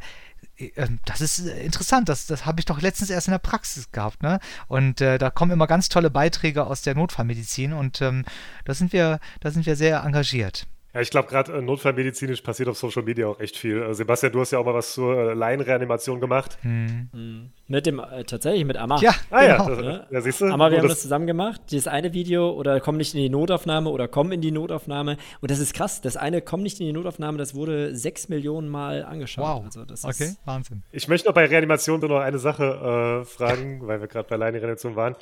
äh, 0.57 0.71
ähm, 0.75 0.99
das 1.05 1.21
ist 1.21 1.39
interessant, 1.39 2.09
das, 2.09 2.27
das 2.27 2.45
habe 2.45 2.59
ich 2.59 2.65
doch 2.65 2.81
letztens 2.81 3.09
erst 3.09 3.27
in 3.27 3.31
der 3.31 3.39
Praxis 3.39 3.91
gehabt, 3.91 4.21
ne? 4.23 4.39
Und 4.67 5.01
äh, 5.01 5.17
da 5.17 5.29
kommen 5.29 5.51
immer 5.51 5.67
ganz 5.67 5.89
tolle 5.89 6.09
Beiträge 6.09 6.65
aus 6.67 6.81
der 6.81 6.95
Notfallmedizin 6.95 7.73
und 7.73 8.01
ähm, 8.01 8.25
da 8.65 8.73
sind 8.73 8.93
wir, 8.93 9.19
da 9.39 9.51
sind 9.51 9.65
wir 9.65 9.75
sehr 9.75 10.03
engagiert. 10.03 10.67
Ja, 10.95 11.01
ich 11.01 11.09
glaube, 11.09 11.27
gerade 11.27 11.51
äh, 11.51 11.61
notfallmedizinisch 11.61 12.39
passiert 12.39 12.69
auf 12.69 12.77
Social 12.77 13.03
Media 13.03 13.27
auch 13.27 13.37
echt 13.41 13.57
viel. 13.57 13.81
Äh, 13.81 13.93
Sebastian, 13.93 14.31
du 14.31 14.39
hast 14.39 14.51
ja 14.51 14.59
auch 14.59 14.65
mal 14.65 14.73
was 14.73 14.93
zur 14.93 15.31
äh, 15.31 15.33
Laienreanimation 15.33 16.21
gemacht. 16.21 16.57
Hm. 16.61 17.09
Hm. 17.11 17.49
Mit 17.67 17.85
dem, 17.85 17.99
äh, 17.99 18.23
tatsächlich 18.23 18.63
mit 18.63 18.77
Amma. 18.77 19.01
Ja, 19.01 19.13
ah, 19.29 19.41
genau. 19.41 19.69
ja, 19.69 19.97
das, 19.97 20.05
ja, 20.09 20.21
siehst 20.21 20.39
du. 20.39 20.45
Amma, 20.45 20.71
wir 20.71 20.77
haben 20.77 20.87
das 20.87 21.01
zusammen 21.01 21.27
gemacht. 21.27 21.59
Das 21.71 21.87
eine 21.87 22.13
Video 22.13 22.49
oder 22.49 22.79
komm 22.79 22.95
nicht 22.95 23.13
in 23.13 23.19
die 23.19 23.27
Notaufnahme 23.27 23.89
oder 23.89 24.07
komm 24.07 24.31
in 24.31 24.39
die 24.39 24.51
Notaufnahme. 24.51 25.17
Und 25.41 25.51
das 25.51 25.59
ist 25.59 25.73
krass. 25.73 25.99
Das 25.99 26.15
eine 26.15 26.41
komm 26.41 26.63
nicht 26.63 26.79
in 26.79 26.85
die 26.85 26.93
Notaufnahme, 26.93 27.37
das 27.37 27.53
wurde 27.53 27.93
sechs 27.93 28.29
Millionen 28.29 28.69
Mal 28.69 29.03
angeschaut. 29.03 29.45
Wow. 29.45 29.65
Also 29.65 29.83
das 29.83 30.05
okay, 30.05 30.35
Wahnsinn. 30.45 30.83
Ich 30.93 31.09
möchte 31.09 31.27
noch 31.27 31.35
bei 31.35 31.45
Reanimation 31.45 31.99
nur 31.99 32.07
noch 32.07 32.19
eine 32.21 32.39
Sache 32.39 33.21
äh, 33.21 33.25
fragen, 33.25 33.85
weil 33.85 33.99
wir 33.99 34.07
gerade 34.07 34.29
bei 34.29 34.37
Laienreanimation 34.37 34.95
waren 34.95 35.17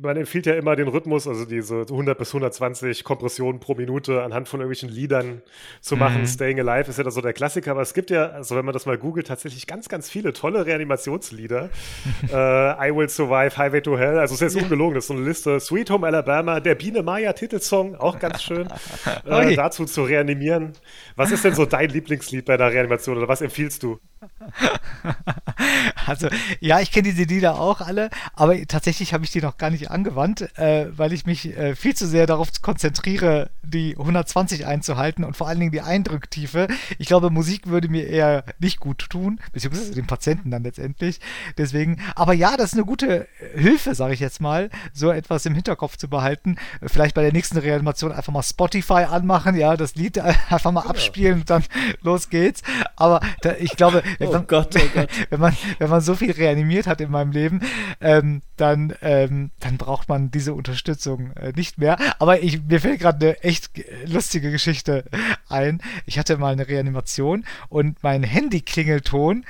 man 0.00 0.16
empfiehlt 0.16 0.46
ja 0.46 0.54
immer 0.54 0.76
den 0.76 0.88
Rhythmus, 0.88 1.26
also 1.26 1.44
diese 1.44 1.82
100 1.82 2.18
bis 2.18 2.28
120 2.30 3.04
Kompressionen 3.04 3.60
pro 3.60 3.74
Minute 3.74 4.22
anhand 4.22 4.48
von 4.48 4.60
irgendwelchen 4.60 4.88
Liedern 4.88 5.42
zu 5.80 5.96
machen. 5.96 6.22
Mhm. 6.22 6.26
Staying 6.26 6.60
Alive 6.60 6.90
ist 6.90 6.98
ja 6.98 7.04
da 7.04 7.10
so 7.10 7.20
der 7.20 7.32
Klassiker, 7.32 7.72
aber 7.72 7.82
es 7.82 7.94
gibt 7.94 8.10
ja, 8.10 8.30
also 8.30 8.56
wenn 8.56 8.64
man 8.64 8.72
das 8.72 8.86
mal 8.86 8.98
googelt, 8.98 9.26
tatsächlich 9.26 9.66
ganz, 9.66 9.88
ganz 9.88 10.10
viele 10.10 10.32
tolle 10.32 10.66
Reanimationslieder. 10.66 11.70
äh, 12.32 12.88
I 12.88 12.94
Will 12.94 13.08
Survive, 13.08 13.56
Highway 13.56 13.80
to 13.80 13.98
Hell, 13.98 14.18
also 14.18 14.34
es 14.34 14.42
ist 14.42 14.54
jetzt 14.54 14.62
ungelogen, 14.62 14.94
das 14.94 15.04
ist 15.04 15.08
so 15.08 15.14
eine 15.14 15.24
Liste. 15.24 15.60
Sweet 15.60 15.90
Home 15.90 16.06
Alabama, 16.06 16.60
der 16.60 16.74
Biene 16.74 17.02
Maya 17.02 17.32
Titelsong, 17.32 17.96
auch 17.96 18.18
ganz 18.18 18.42
schön, 18.42 18.68
äh, 19.24 19.54
dazu 19.54 19.84
zu 19.84 20.02
reanimieren. 20.04 20.72
Was 21.16 21.30
ist 21.30 21.44
denn 21.44 21.54
so 21.54 21.66
dein 21.66 21.90
Lieblingslied 21.90 22.44
bei 22.44 22.56
der 22.56 22.72
Reanimation 22.72 23.16
oder 23.16 23.28
was 23.28 23.40
empfiehlst 23.40 23.82
du? 23.82 23.98
Also, 26.06 26.28
ja, 26.60 26.80
ich 26.80 26.90
kenne 26.90 27.12
diese 27.12 27.24
Lieder 27.24 27.60
auch 27.60 27.80
alle, 27.80 28.08
aber 28.34 28.56
tatsächlich 28.66 29.12
habe 29.12 29.24
ich 29.24 29.30
die 29.30 29.42
noch 29.42 29.58
gar 29.58 29.68
nicht 29.70 29.90
angewandt, 29.90 30.56
äh, 30.58 30.86
weil 30.96 31.12
ich 31.12 31.26
mich 31.26 31.56
äh, 31.56 31.74
viel 31.74 31.94
zu 31.94 32.06
sehr 32.06 32.26
darauf 32.26 32.48
konzentriere, 32.62 33.50
die 33.62 33.94
120 33.98 34.64
einzuhalten 34.66 35.24
und 35.24 35.36
vor 35.36 35.48
allen 35.48 35.60
Dingen 35.60 35.72
die 35.72 35.82
Eindrücktiefe. 35.82 36.68
Ich 36.98 37.08
glaube, 37.08 37.30
Musik 37.30 37.66
würde 37.66 37.88
mir 37.88 38.06
eher 38.06 38.44
nicht 38.58 38.80
gut 38.80 39.10
tun, 39.10 39.40
beziehungsweise 39.52 39.94
den 39.94 40.06
Patienten 40.06 40.50
dann 40.50 40.62
letztendlich. 40.62 41.20
Deswegen, 41.58 42.00
aber 42.14 42.32
ja, 42.32 42.56
das 42.56 42.70
ist 42.70 42.74
eine 42.74 42.86
gute 42.86 43.28
Hilfe, 43.54 43.94
sage 43.94 44.14
ich 44.14 44.20
jetzt 44.20 44.40
mal, 44.40 44.70
so 44.94 45.10
etwas 45.10 45.44
im 45.44 45.54
Hinterkopf 45.54 45.96
zu 45.98 46.08
behalten. 46.08 46.56
Vielleicht 46.82 47.14
bei 47.14 47.22
der 47.22 47.32
nächsten 47.32 47.58
Reanimation 47.58 48.12
einfach 48.12 48.32
mal 48.32 48.42
Spotify 48.42 49.04
anmachen, 49.10 49.56
ja, 49.56 49.76
das 49.76 49.94
Lied 49.94 50.18
einfach 50.48 50.72
mal 50.72 50.86
abspielen 50.86 51.40
und 51.40 51.50
dann 51.50 51.64
los 52.00 52.30
geht's. 52.30 52.62
Aber 52.96 53.20
da, 53.42 53.54
ich 53.58 53.76
glaube, 53.76 54.02
oh 54.20 54.32
man, 54.32 54.46
Gott, 54.46 54.74
oh 54.76 54.88
Gott. 54.94 55.08
wenn 55.30 55.40
man, 55.40 55.56
wenn 55.78 55.90
man 55.90 56.00
so 56.00 56.14
viel 56.14 56.32
reanimiert 56.32 56.86
hat 56.86 57.00
in 57.00 57.10
meinem 57.10 57.32
Leben, 57.32 57.60
ähm, 58.00 58.42
dann, 58.56 58.94
ähm, 59.02 59.50
dann 59.60 59.76
braucht 59.76 60.08
man 60.08 60.30
diese 60.30 60.54
Unterstützung 60.54 61.32
äh, 61.32 61.52
nicht 61.54 61.78
mehr. 61.78 61.98
Aber 62.18 62.42
ich, 62.42 62.62
mir 62.64 62.80
fällt 62.80 63.00
gerade 63.00 63.26
eine 63.26 63.42
echt 63.42 63.70
lustige 64.06 64.50
Geschichte 64.50 65.04
ein. 65.48 65.80
Ich 66.06 66.18
hatte 66.18 66.36
mal 66.36 66.52
eine 66.52 66.68
Reanimation 66.68 67.44
und 67.68 68.02
mein 68.02 68.22
Handy-Klingelton 68.22 69.44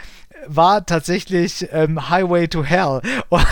war 0.47 0.85
tatsächlich 0.87 1.69
ähm, 1.73 2.11
Highway 2.11 2.49
to 2.49 2.65
Hell. 2.65 3.01
Und, 3.29 3.47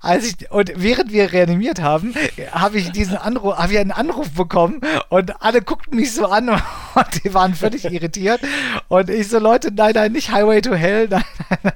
als 0.00 0.26
ich, 0.26 0.50
und 0.50 0.72
während 0.76 1.12
wir 1.12 1.32
reanimiert 1.32 1.80
haben, 1.80 2.14
habe 2.52 2.78
ich 2.78 2.92
diesen 2.92 3.16
Anruf, 3.16 3.56
habe 3.56 3.72
ich 3.72 3.78
einen 3.78 3.90
Anruf 3.90 4.30
bekommen 4.32 4.80
und 5.08 5.42
alle 5.42 5.62
guckten 5.62 5.96
mich 5.96 6.12
so 6.12 6.26
an 6.26 6.48
und, 6.94 7.24
die 7.24 7.32
waren 7.32 7.54
völlig 7.54 7.84
irritiert. 7.84 8.40
Und 8.88 9.08
ich 9.08 9.28
so, 9.28 9.38
Leute, 9.38 9.72
nein, 9.72 9.92
nein, 9.94 10.12
nicht 10.12 10.30
Highway 10.30 10.60
to 10.60 10.74
Hell, 10.74 11.08
nein, 11.10 11.24
nein, 11.62 11.72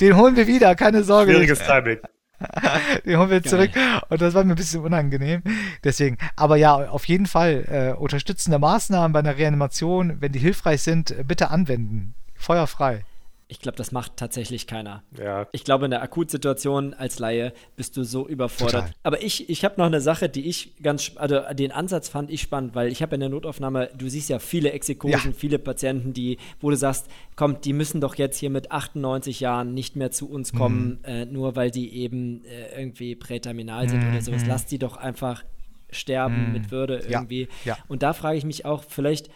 den 0.00 0.16
holen 0.16 0.36
wir 0.36 0.46
wieder, 0.46 0.74
keine 0.74 1.02
Sorge. 1.02 1.32
Schwieriges 1.32 1.60
Timing. 1.60 1.98
Den 3.06 3.18
holen 3.18 3.30
wir 3.30 3.42
zurück. 3.42 3.70
Und 4.08 4.20
das 4.20 4.34
war 4.34 4.44
mir 4.44 4.54
ein 4.54 4.56
bisschen 4.56 4.82
unangenehm. 4.82 5.42
Deswegen, 5.84 6.18
aber 6.36 6.56
ja, 6.56 6.74
auf 6.74 7.06
jeden 7.06 7.26
Fall 7.26 7.64
äh, 7.96 7.98
unterstützende 7.98 8.58
Maßnahmen 8.58 9.12
bei 9.12 9.20
einer 9.20 9.38
Reanimation, 9.38 10.20
wenn 10.20 10.32
die 10.32 10.40
hilfreich 10.40 10.82
sind, 10.82 11.14
bitte 11.26 11.50
anwenden. 11.50 12.14
Feuerfrei. 12.34 13.04
Ich 13.52 13.60
glaube, 13.60 13.76
das 13.76 13.92
macht 13.92 14.16
tatsächlich 14.16 14.66
keiner. 14.66 15.02
Ja. 15.22 15.46
Ich 15.52 15.62
glaube, 15.62 15.84
in 15.84 15.90
der 15.90 16.00
Akutsituation 16.00 16.94
als 16.94 17.18
Laie 17.18 17.52
bist 17.76 17.98
du 17.98 18.02
so 18.02 18.26
überfordert. 18.26 18.86
Total. 18.86 18.94
Aber 19.02 19.22
ich, 19.22 19.50
ich 19.50 19.62
habe 19.62 19.74
noch 19.76 19.84
eine 19.84 20.00
Sache, 20.00 20.30
die 20.30 20.48
ich 20.48 20.72
ganz, 20.82 21.12
also 21.16 21.38
den 21.52 21.70
Ansatz 21.70 22.08
fand 22.08 22.30
ich 22.30 22.40
spannend, 22.40 22.74
weil 22.74 22.90
ich 22.90 23.02
habe 23.02 23.14
in 23.14 23.20
der 23.20 23.28
Notaufnahme, 23.28 23.90
du 23.94 24.08
siehst 24.08 24.30
ja 24.30 24.38
viele 24.38 24.72
Exekusen, 24.72 25.32
ja. 25.32 25.36
viele 25.36 25.58
Patienten, 25.58 26.14
die, 26.14 26.38
wo 26.62 26.70
du 26.70 26.76
sagst, 26.76 27.08
komm, 27.36 27.60
die 27.60 27.74
müssen 27.74 28.00
doch 28.00 28.14
jetzt 28.14 28.38
hier 28.38 28.48
mit 28.48 28.72
98 28.72 29.40
Jahren 29.40 29.74
nicht 29.74 29.96
mehr 29.96 30.10
zu 30.10 30.30
uns 30.30 30.54
kommen, 30.54 31.00
mhm. 31.02 31.04
äh, 31.04 31.26
nur 31.26 31.54
weil 31.54 31.70
die 31.70 31.94
eben 31.94 32.46
äh, 32.46 32.80
irgendwie 32.80 33.14
präterminal 33.16 33.86
sind 33.86 34.02
mhm. 34.02 34.12
oder 34.12 34.22
sowas. 34.22 34.44
Lass 34.46 34.64
die 34.64 34.78
doch 34.78 34.96
einfach 34.96 35.44
sterben 35.90 36.46
mhm. 36.46 36.52
mit 36.54 36.70
Würde 36.70 37.02
irgendwie. 37.06 37.48
Ja. 37.66 37.74
Ja. 37.74 37.78
Und 37.88 38.02
da 38.02 38.14
frage 38.14 38.38
ich 38.38 38.46
mich 38.46 38.64
auch, 38.64 38.82
vielleicht 38.82 39.28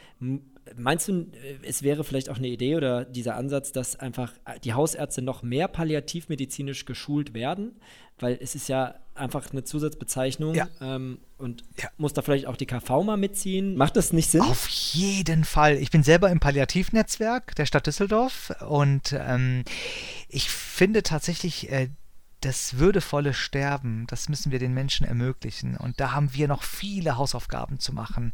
Meinst 0.76 1.08
du, 1.08 1.12
äh, 1.12 1.58
es 1.62 1.82
wäre 1.82 2.04
vielleicht 2.04 2.28
auch 2.28 2.38
eine 2.38 2.48
Idee 2.48 2.76
oder 2.76 3.04
dieser 3.04 3.36
Ansatz, 3.36 3.72
dass 3.72 3.96
einfach 3.96 4.32
äh, 4.44 4.58
die 4.60 4.74
Hausärzte 4.74 5.22
noch 5.22 5.42
mehr 5.42 5.68
palliativmedizinisch 5.68 6.84
geschult 6.84 7.34
werden? 7.34 7.76
Weil 8.18 8.38
es 8.40 8.54
ist 8.54 8.68
ja 8.68 8.94
einfach 9.14 9.50
eine 9.52 9.64
Zusatzbezeichnung 9.64 10.54
ja. 10.54 10.68
ähm, 10.80 11.18
und 11.38 11.64
ja. 11.78 11.88
muss 11.98 12.14
da 12.14 12.22
vielleicht 12.22 12.46
auch 12.46 12.56
die 12.56 12.66
KV 12.66 13.02
mal 13.02 13.16
mitziehen. 13.16 13.76
Macht 13.76 13.96
das 13.96 14.12
nicht 14.12 14.30
Sinn? 14.30 14.40
Auf 14.40 14.68
jeden 14.68 15.44
Fall. 15.44 15.76
Ich 15.76 15.90
bin 15.90 16.02
selber 16.02 16.30
im 16.30 16.40
Palliativnetzwerk 16.40 17.54
der 17.54 17.66
Stadt 17.66 17.86
Düsseldorf 17.86 18.54
und 18.66 19.14
ähm, 19.18 19.64
ich 20.28 20.50
finde 20.50 21.02
tatsächlich, 21.02 21.70
äh, 21.70 21.88
das 22.46 22.78
würdevolle 22.78 23.34
Sterben, 23.34 24.06
das 24.06 24.28
müssen 24.28 24.52
wir 24.52 24.60
den 24.60 24.72
Menschen 24.72 25.04
ermöglichen. 25.04 25.76
Und 25.76 25.98
da 25.98 26.12
haben 26.12 26.32
wir 26.32 26.46
noch 26.46 26.62
viele 26.62 27.16
Hausaufgaben 27.16 27.80
zu 27.80 27.92
machen. 27.92 28.32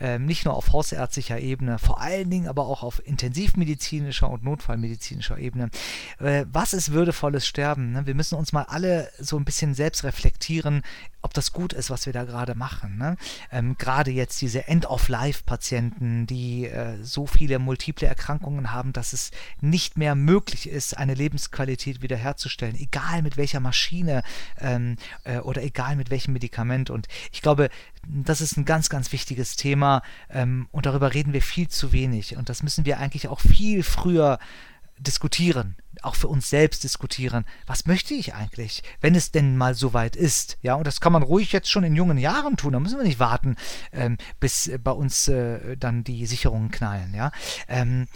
Ähm, 0.00 0.26
nicht 0.26 0.44
nur 0.44 0.54
auf 0.54 0.72
hausärztlicher 0.72 1.38
Ebene, 1.38 1.78
vor 1.78 2.00
allen 2.00 2.28
Dingen 2.28 2.48
aber 2.48 2.66
auch 2.66 2.82
auf 2.82 3.00
intensivmedizinischer 3.06 4.28
und 4.28 4.42
notfallmedizinischer 4.42 5.38
Ebene. 5.38 5.70
Äh, 6.18 6.44
was 6.52 6.72
ist 6.72 6.90
würdevolles 6.90 7.46
Sterben? 7.46 7.92
Ne? 7.92 8.04
Wir 8.04 8.16
müssen 8.16 8.34
uns 8.36 8.52
mal 8.52 8.64
alle 8.64 9.08
so 9.20 9.36
ein 9.36 9.44
bisschen 9.44 9.74
selbst 9.74 10.02
reflektieren, 10.02 10.82
ob 11.22 11.32
das 11.32 11.52
gut 11.52 11.72
ist, 11.72 11.88
was 11.88 12.06
wir 12.06 12.12
da 12.12 12.24
gerade 12.24 12.54
machen. 12.54 12.98
Ne? 12.98 13.16
Ähm, 13.50 13.76
gerade 13.78 14.10
jetzt 14.10 14.40
diese 14.40 14.66
End-of-Life-Patienten, 14.66 16.26
die 16.26 16.66
äh, 16.66 17.02
so 17.02 17.26
viele 17.26 17.60
multiple 17.60 18.08
Erkrankungen 18.08 18.72
haben, 18.72 18.92
dass 18.92 19.12
es 19.12 19.30
nicht 19.60 19.96
mehr 19.96 20.16
möglich 20.16 20.68
ist, 20.68 20.98
eine 20.98 21.14
Lebensqualität 21.14 22.02
wiederherzustellen, 22.02 22.74
egal 22.74 23.22
mit 23.22 23.36
welcher 23.52 23.60
Maschine 23.60 24.22
ähm, 24.58 24.96
äh, 25.24 25.38
oder 25.38 25.62
egal 25.62 25.96
mit 25.96 26.10
welchem 26.10 26.32
Medikament. 26.32 26.88
Und 26.88 27.06
ich 27.32 27.42
glaube, 27.42 27.68
das 28.06 28.40
ist 28.40 28.56
ein 28.56 28.64
ganz, 28.64 28.88
ganz 28.88 29.12
wichtiges 29.12 29.56
Thema 29.56 30.02
ähm, 30.30 30.68
und 30.72 30.86
darüber 30.86 31.12
reden 31.12 31.32
wir 31.32 31.42
viel 31.42 31.68
zu 31.68 31.92
wenig. 31.92 32.36
Und 32.36 32.48
das 32.48 32.62
müssen 32.62 32.86
wir 32.86 32.98
eigentlich 32.98 33.28
auch 33.28 33.40
viel 33.40 33.82
früher 33.82 34.38
diskutieren, 34.98 35.76
auch 36.02 36.14
für 36.14 36.28
uns 36.28 36.48
selbst 36.48 36.84
diskutieren. 36.84 37.44
Was 37.66 37.86
möchte 37.86 38.14
ich 38.14 38.34
eigentlich, 38.34 38.82
wenn 39.00 39.14
es 39.14 39.32
denn 39.32 39.56
mal 39.56 39.74
so 39.74 39.92
weit 39.94 40.16
ist? 40.16 40.58
Ja, 40.62 40.76
und 40.76 40.86
das 40.86 41.00
kann 41.00 41.12
man 41.12 41.22
ruhig 41.22 41.52
jetzt 41.52 41.70
schon 41.70 41.84
in 41.84 41.96
jungen 41.96 42.18
Jahren 42.18 42.56
tun. 42.56 42.72
Da 42.72 42.80
müssen 42.80 42.98
wir 42.98 43.04
nicht 43.04 43.18
warten, 43.18 43.56
ähm, 43.92 44.16
bis 44.38 44.70
bei 44.82 44.92
uns 44.92 45.28
äh, 45.28 45.76
dann 45.76 46.04
die 46.04 46.24
Sicherungen 46.26 46.70
knallen. 46.70 47.14
Ja, 47.14 47.32
ähm, 47.68 48.06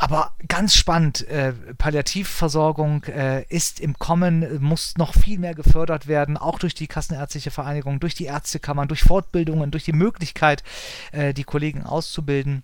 aber 0.00 0.32
ganz 0.48 0.74
spannend, 0.74 1.28
äh, 1.28 1.52
Palliativversorgung 1.76 3.04
äh, 3.04 3.44
ist 3.50 3.80
im 3.80 3.98
Kommen, 3.98 4.58
muss 4.62 4.94
noch 4.96 5.12
viel 5.12 5.38
mehr 5.38 5.54
gefördert 5.54 6.06
werden, 6.06 6.38
auch 6.38 6.58
durch 6.58 6.72
die 6.72 6.86
Kassenärztliche 6.86 7.50
Vereinigung, 7.50 8.00
durch 8.00 8.14
die 8.14 8.24
Ärztekammern, 8.24 8.88
durch 8.88 9.02
Fortbildungen, 9.02 9.70
durch 9.70 9.84
die 9.84 9.92
Möglichkeit, 9.92 10.64
äh, 11.12 11.34
die 11.34 11.44
Kollegen 11.44 11.82
auszubilden. 11.82 12.62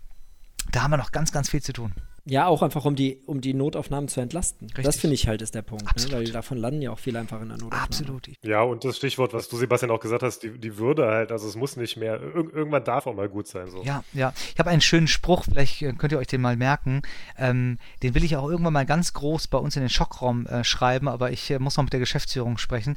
Da 0.73 0.81
haben 0.83 0.93
wir 0.93 0.97
noch 0.97 1.13
ganz, 1.13 1.31
ganz 1.31 1.51
viel 1.51 1.61
zu 1.61 1.75
tun. 1.75 1.93
Ja, 2.29 2.47
auch 2.47 2.63
einfach, 2.63 2.85
um 2.85 2.97
die, 2.97 3.21
um 3.27 3.41
die 3.41 3.55
Notaufnahmen 3.55 4.09
zu 4.09 4.21
entlasten. 4.21 4.67
Richtig. 4.67 4.85
Das 4.85 4.97
finde 4.97 5.15
ich 5.15 5.29
halt 5.29 5.43
ist 5.43 5.55
der 5.55 5.63
Punkt, 5.63 5.85
ne? 5.85 6.13
weil 6.13 6.25
davon 6.25 6.59
landen 6.59 6.83
ja 6.83 6.91
auch 6.91 6.99
viele 6.99 7.21
einfach 7.21 7.41
in 7.41 7.49
der 7.49 7.57
Notaufnahme. 7.57 7.85
Absolut. 7.85 8.29
Ja, 8.43 8.63
und 8.63 8.85
das 8.85 8.97
Stichwort, 8.97 9.33
was 9.33 9.49
du, 9.49 9.57
Sebastian, 9.57 9.93
auch 9.93 10.01
gesagt 10.01 10.25
hast, 10.25 10.43
die, 10.43 10.59
die 10.59 10.77
Würde 10.77 11.07
halt, 11.07 11.31
also 11.31 11.47
es 11.47 11.55
muss 11.55 11.77
nicht 11.77 11.97
mehr, 11.97 12.21
ir 12.21 12.53
irgendwann 12.53 12.83
darf 12.83 13.07
auch 13.07 13.15
mal 13.15 13.29
gut 13.29 13.47
sein. 13.47 13.71
So. 13.71 13.85
Ja, 13.85 14.03
ja. 14.13 14.33
Ich 14.53 14.59
habe 14.59 14.71
einen 14.71 14.81
schönen 14.81 15.07
Spruch, 15.07 15.45
vielleicht 15.45 15.83
äh, 15.83 15.93
könnt 15.93 16.13
ihr 16.13 16.19
euch 16.19 16.27
den 16.27 16.41
mal 16.41 16.57
merken. 16.57 17.03
Ähm, 17.39 17.79
den 18.03 18.17
will 18.17 18.25
ich 18.25 18.37
auch 18.37 18.51
irgendwann 18.51 18.73
mal 18.73 18.87
ganz 18.87 19.13
groß 19.13 19.47
bei 19.47 19.59
uns 19.59 19.77
in 19.77 19.83
den 19.83 19.89
Schockraum 19.89 20.47
äh, 20.47 20.65
schreiben, 20.65 21.07
aber 21.07 21.31
ich 21.31 21.49
äh, 21.53 21.61
muss 21.61 21.77
noch 21.77 21.85
mit 21.85 21.93
der 21.93 22.01
Geschäftsführung 22.01 22.59
sprechen. 22.59 22.97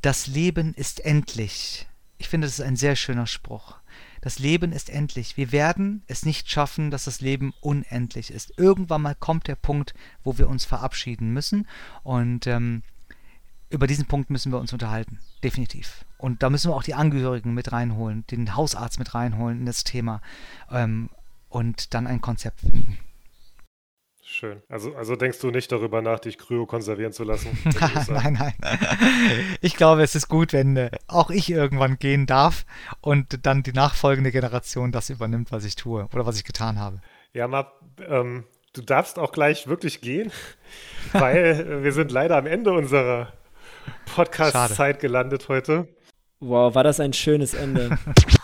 Das 0.00 0.26
Leben 0.26 0.72
ist 0.72 1.04
endlich. 1.04 1.86
Ich 2.16 2.30
finde, 2.30 2.46
das 2.46 2.58
ist 2.58 2.64
ein 2.64 2.76
sehr 2.76 2.96
schöner 2.96 3.26
Spruch. 3.26 3.76
Das 4.20 4.38
Leben 4.38 4.72
ist 4.72 4.90
endlich. 4.90 5.36
Wir 5.36 5.52
werden 5.52 6.02
es 6.06 6.24
nicht 6.24 6.50
schaffen, 6.50 6.90
dass 6.90 7.04
das 7.04 7.20
Leben 7.20 7.52
unendlich 7.60 8.30
ist. 8.30 8.52
Irgendwann 8.58 9.02
mal 9.02 9.14
kommt 9.14 9.48
der 9.48 9.56
Punkt, 9.56 9.94
wo 10.24 10.38
wir 10.38 10.48
uns 10.48 10.64
verabschieden 10.64 11.32
müssen. 11.32 11.66
Und 12.02 12.46
ähm, 12.46 12.82
über 13.70 13.86
diesen 13.86 14.06
Punkt 14.06 14.30
müssen 14.30 14.52
wir 14.52 14.58
uns 14.58 14.72
unterhalten. 14.72 15.18
Definitiv. 15.42 16.04
Und 16.16 16.42
da 16.42 16.50
müssen 16.50 16.70
wir 16.70 16.76
auch 16.76 16.82
die 16.82 16.94
Angehörigen 16.94 17.54
mit 17.54 17.72
reinholen, 17.72 18.24
den 18.30 18.56
Hausarzt 18.56 18.98
mit 18.98 19.14
reinholen 19.14 19.60
in 19.60 19.66
das 19.66 19.84
Thema 19.84 20.20
ähm, 20.70 21.10
und 21.48 21.94
dann 21.94 22.06
ein 22.06 22.20
Konzept 22.20 22.60
finden. 22.60 22.98
Schön. 24.38 24.62
Also, 24.68 24.94
also 24.94 25.16
denkst 25.16 25.40
du 25.40 25.50
nicht 25.50 25.72
darüber 25.72 26.00
nach, 26.00 26.20
dich 26.20 26.38
kryo 26.38 26.64
konservieren 26.64 27.12
zu 27.12 27.24
lassen? 27.24 27.58
nein, 28.08 28.38
nein. 28.38 28.54
Ich 29.60 29.74
glaube, 29.74 30.04
es 30.04 30.14
ist 30.14 30.28
gut, 30.28 30.52
wenn 30.52 30.76
äh, 30.76 30.90
auch 31.08 31.30
ich 31.30 31.50
irgendwann 31.50 31.98
gehen 31.98 32.26
darf 32.26 32.64
und 33.00 33.44
dann 33.44 33.64
die 33.64 33.72
nachfolgende 33.72 34.30
Generation 34.30 34.92
das 34.92 35.10
übernimmt, 35.10 35.50
was 35.50 35.64
ich 35.64 35.74
tue 35.74 36.06
oder 36.14 36.24
was 36.24 36.36
ich 36.36 36.44
getan 36.44 36.78
habe. 36.78 37.00
Ja, 37.32 37.48
Map, 37.48 37.72
ähm, 38.08 38.44
du 38.74 38.82
darfst 38.82 39.18
auch 39.18 39.32
gleich 39.32 39.66
wirklich 39.66 40.02
gehen, 40.02 40.30
weil 41.12 41.82
wir 41.82 41.90
sind 41.90 42.12
leider 42.12 42.36
am 42.36 42.46
Ende 42.46 42.72
unserer 42.72 43.32
Podcast-Zeit 44.14 45.00
gelandet 45.00 45.48
heute. 45.48 45.88
Wow, 46.38 46.76
war 46.76 46.84
das 46.84 47.00
ein 47.00 47.12
schönes 47.12 47.54
Ende. 47.54 47.98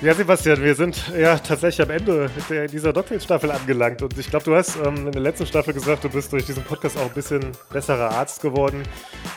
Ja, 0.00 0.14
Sebastian, 0.14 0.62
wir 0.62 0.76
sind 0.76 1.10
ja 1.18 1.36
tatsächlich 1.38 1.84
am 1.84 1.90
Ende 1.90 2.30
der, 2.48 2.68
dieser 2.68 2.92
Dogfield-Staffel 2.92 3.50
angelangt. 3.50 4.00
Und 4.00 4.16
ich 4.16 4.30
glaube, 4.30 4.44
du 4.44 4.54
hast 4.54 4.76
ähm, 4.76 5.06
in 5.08 5.10
der 5.10 5.20
letzten 5.20 5.44
Staffel 5.44 5.74
gesagt, 5.74 6.04
du 6.04 6.08
bist 6.08 6.32
durch 6.32 6.46
diesen 6.46 6.62
Podcast 6.62 6.96
auch 6.96 7.06
ein 7.06 7.14
bisschen 7.14 7.50
besserer 7.72 8.12
Arzt 8.12 8.40
geworden. 8.40 8.84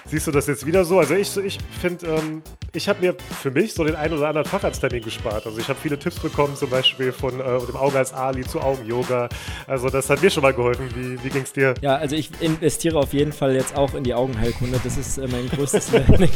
Siehst 0.05 0.27
du 0.27 0.31
das 0.31 0.45
jetzt 0.45 0.67
wieder 0.67 0.85
so? 0.85 0.99
Also 0.99 1.15
ich, 1.15 1.35
ich 1.37 1.57
finde, 1.81 2.05
ähm, 2.05 2.43
ich 2.73 2.87
habe 2.87 3.01
mir 3.01 3.15
für 3.41 3.49
mich 3.49 3.73
so 3.73 3.83
den 3.83 3.95
einen 3.95 4.13
oder 4.13 4.27
anderen 4.27 4.47
Facharzttermin 4.47 5.01
gespart. 5.01 5.47
Also 5.47 5.57
ich 5.57 5.67
habe 5.67 5.79
viele 5.81 5.97
Tipps 5.97 6.19
bekommen, 6.19 6.55
zum 6.55 6.69
Beispiel 6.69 7.11
von 7.11 7.39
äh, 7.39 7.59
dem 7.65 7.75
Auge 7.75 7.97
als 7.97 8.13
Ali 8.13 8.45
zu 8.45 8.61
Augen-Yoga. 8.61 9.29
Also 9.65 9.89
das 9.89 10.11
hat 10.11 10.21
mir 10.21 10.29
schon 10.29 10.43
mal 10.43 10.53
geholfen. 10.53 10.89
Wie, 10.93 11.23
wie 11.23 11.29
ging 11.29 11.41
es 11.41 11.53
dir? 11.53 11.73
Ja, 11.81 11.95
also 11.95 12.15
ich 12.15 12.29
investiere 12.39 12.99
auf 12.99 13.13
jeden 13.13 13.33
Fall 13.33 13.55
jetzt 13.55 13.75
auch 13.75 13.95
in 13.95 14.03
die 14.03 14.13
Augenheilkunde. 14.13 14.79
Das 14.83 14.95
ist 14.95 15.17
äh, 15.17 15.27
mein 15.27 15.49
größtes 15.49 15.91
Learning. 16.07 16.29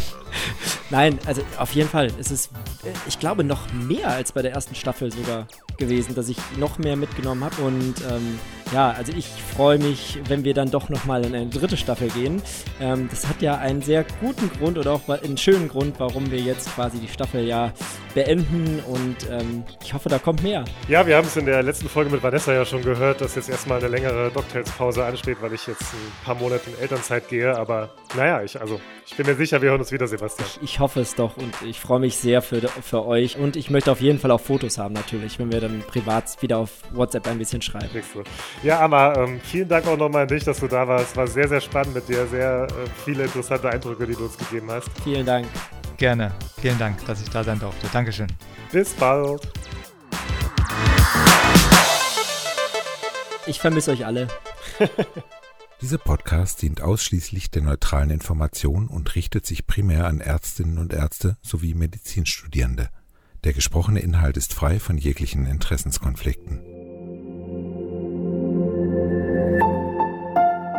Nein, 0.90 1.20
also 1.28 1.44
auf 1.60 1.74
jeden 1.74 1.90
Fall. 1.90 2.12
Es 2.20 2.32
ist, 2.32 2.48
äh, 2.84 2.90
ich 3.08 3.20
glaube, 3.20 3.44
noch 3.44 3.72
mehr 3.72 4.15
als 4.16 4.32
bei 4.32 4.42
der 4.42 4.52
ersten 4.52 4.76
Staffel 4.76 5.12
sogar 5.12 5.48
gewesen, 5.78 6.16
dass 6.16 6.30
ich 6.30 6.38
noch 6.58 6.78
mehr 6.78 6.96
mitgenommen 6.96 7.44
habe. 7.44 7.62
Und 7.62 7.96
ähm, 8.10 8.40
ja, 8.74 8.92
also 8.92 9.14
ich 9.16 9.28
freue 9.28 9.78
mich, 9.78 10.20
wenn 10.28 10.44
wir 10.44 10.54
dann 10.54 10.72
doch 10.72 10.90
nochmal 10.90 11.26
in 11.26 11.36
eine 11.36 11.50
dritte 11.50 11.78
Staffel 11.78 12.10
gehen. 12.10 12.42
Ähm, 12.82 13.08
das 13.10 13.28
hat 13.28 13.42
ja 13.42 13.58
einen 13.58 13.82
sehr 13.82 14.06
guten 14.20 14.50
Grund 14.50 14.78
oder 14.78 14.94
auch 14.94 15.08
einen 15.08 15.38
schönen 15.38 15.68
Grund, 15.68 16.00
warum 16.00 16.32
wir 16.32 16.40
jetzt 16.40 16.74
quasi 16.74 16.98
die 17.00 17.08
Staffel 17.08 17.48
ja 17.48 17.72
beenden. 18.14 18.80
Und 18.88 19.18
ähm, 19.30 19.64
ich 19.84 19.94
hoffe, 19.94 20.10
da 20.10 20.18
kommt 20.18 20.42
mehr. 20.42 20.66
Ja, 20.88 21.06
wir 21.06 21.16
haben 21.16 21.28
es 21.28 21.38
in 21.38 21.46
der 21.46 21.62
letzten 21.62 21.88
Folge 21.88 22.10
mit 22.10 22.24
Vanessa 22.24 22.54
ja 22.54 22.66
schon 22.66 22.82
gehört, 22.82 23.22
dass 23.22 23.36
jetzt 23.36 23.50
erstmal 23.50 23.78
eine 23.78 23.88
längere 23.88 24.32
Docktales-Pause 24.32 25.06
ansteht, 25.06 25.38
weil 25.42 25.54
ich 25.54 25.68
jetzt 25.68 25.84
ein 25.84 26.26
paar 26.26 26.36
Monate 26.36 26.70
in 26.72 26.80
Elternzeit 26.80 27.30
gehe. 27.30 27.56
Aber 27.56 27.92
naja, 28.16 28.42
ich, 28.42 28.60
also, 28.60 28.82
ich 29.06 29.16
bin 29.16 29.28
mir 29.28 29.36
sicher, 29.36 29.62
wir 29.62 29.70
hören 29.70 29.82
uns 29.82 29.92
wieder, 29.92 30.08
Sebastian. 30.08 30.48
Ich, 30.56 30.64
ich 30.64 30.80
hoffe 30.80 31.02
es 31.02 31.14
doch 31.16 31.38
und 31.38 31.54
ich 31.68 31.80
freue 31.80 32.00
mich 32.00 32.18
sehr 32.18 32.42
für, 32.42 32.62
für 32.62 33.06
euch. 33.06 33.38
Und 33.38 33.56
ich 33.56 33.70
möchte 33.70 33.92
auf 33.92 34.02
jeden 34.02 34.20
Fall 34.20 34.32
auch 34.32 34.42
Fotos 34.42 34.78
haben, 34.78 34.94
natürlich, 34.94 35.38
wenn 35.38 35.52
wir 35.52 35.62
dann 35.62 35.84
privat 35.88 36.42
wieder 36.42 36.58
auf 36.58 36.72
WhatsApp 36.92 37.28
ein 37.28 37.38
bisschen 37.38 37.62
schreiben. 37.62 37.90
Ja, 38.64 38.82
Amma, 38.82 39.14
ähm, 39.16 39.40
vielen 39.44 39.68
Dank 39.68 39.86
auch 39.88 39.98
nochmal 39.98 40.24
an 40.24 40.28
dich, 40.28 40.44
dass 40.44 40.60
du 40.60 40.68
da 40.68 40.88
warst. 40.88 41.16
War 41.16 41.28
sehr, 41.28 41.48
sehr 41.48 41.62
spannend 41.62 41.96
mit 41.96 42.08
dir. 42.08 42.26
Sehr 42.28 42.64
äh, 42.64 42.90
viele 43.04 43.26
interessante 43.26 43.70
Eindrücke, 43.70 44.08
die 44.08 44.14
du 44.14 44.26
uns 44.26 44.38
gegeben 44.38 44.72
hast. 44.72 44.90
Vielen 45.04 45.26
Dank. 45.26 45.48
Gerne. 45.98 46.32
Vielen 46.60 46.80
Dank, 46.80 47.06
dass 47.06 47.22
ich 47.22 47.30
da 47.30 47.44
sein 47.44 47.60
durfte. 47.60 47.88
Dankeschön. 47.92 48.28
Bis 48.72 48.94
bald. 48.94 49.42
Ich 53.48 53.60
vermisse 53.60 53.92
euch 53.92 54.06
alle. 54.06 54.28
Dieser 55.82 55.98
Podcast 56.00 56.62
dient 56.62 56.82
ausschließlich 56.82 57.52
der 57.52 57.62
neutralen 57.62 58.10
Information 58.10 58.88
und 58.88 59.14
richtet 59.16 59.46
sich 59.46 59.68
primär 59.68 60.08
an 60.08 60.20
Ärztinnen 60.20 60.80
und 60.80 60.94
Ärzte 60.94 61.38
sowie 61.42 61.76
Medizinstudierende. 61.76 62.90
Der 63.44 63.54
gesprochene 63.54 64.00
Inhalt 64.00 64.38
ist 64.38 64.54
frei 64.54 64.80
von 64.80 64.98
jeglichen 64.98 65.46
Interessenskonflikten. 65.46 66.75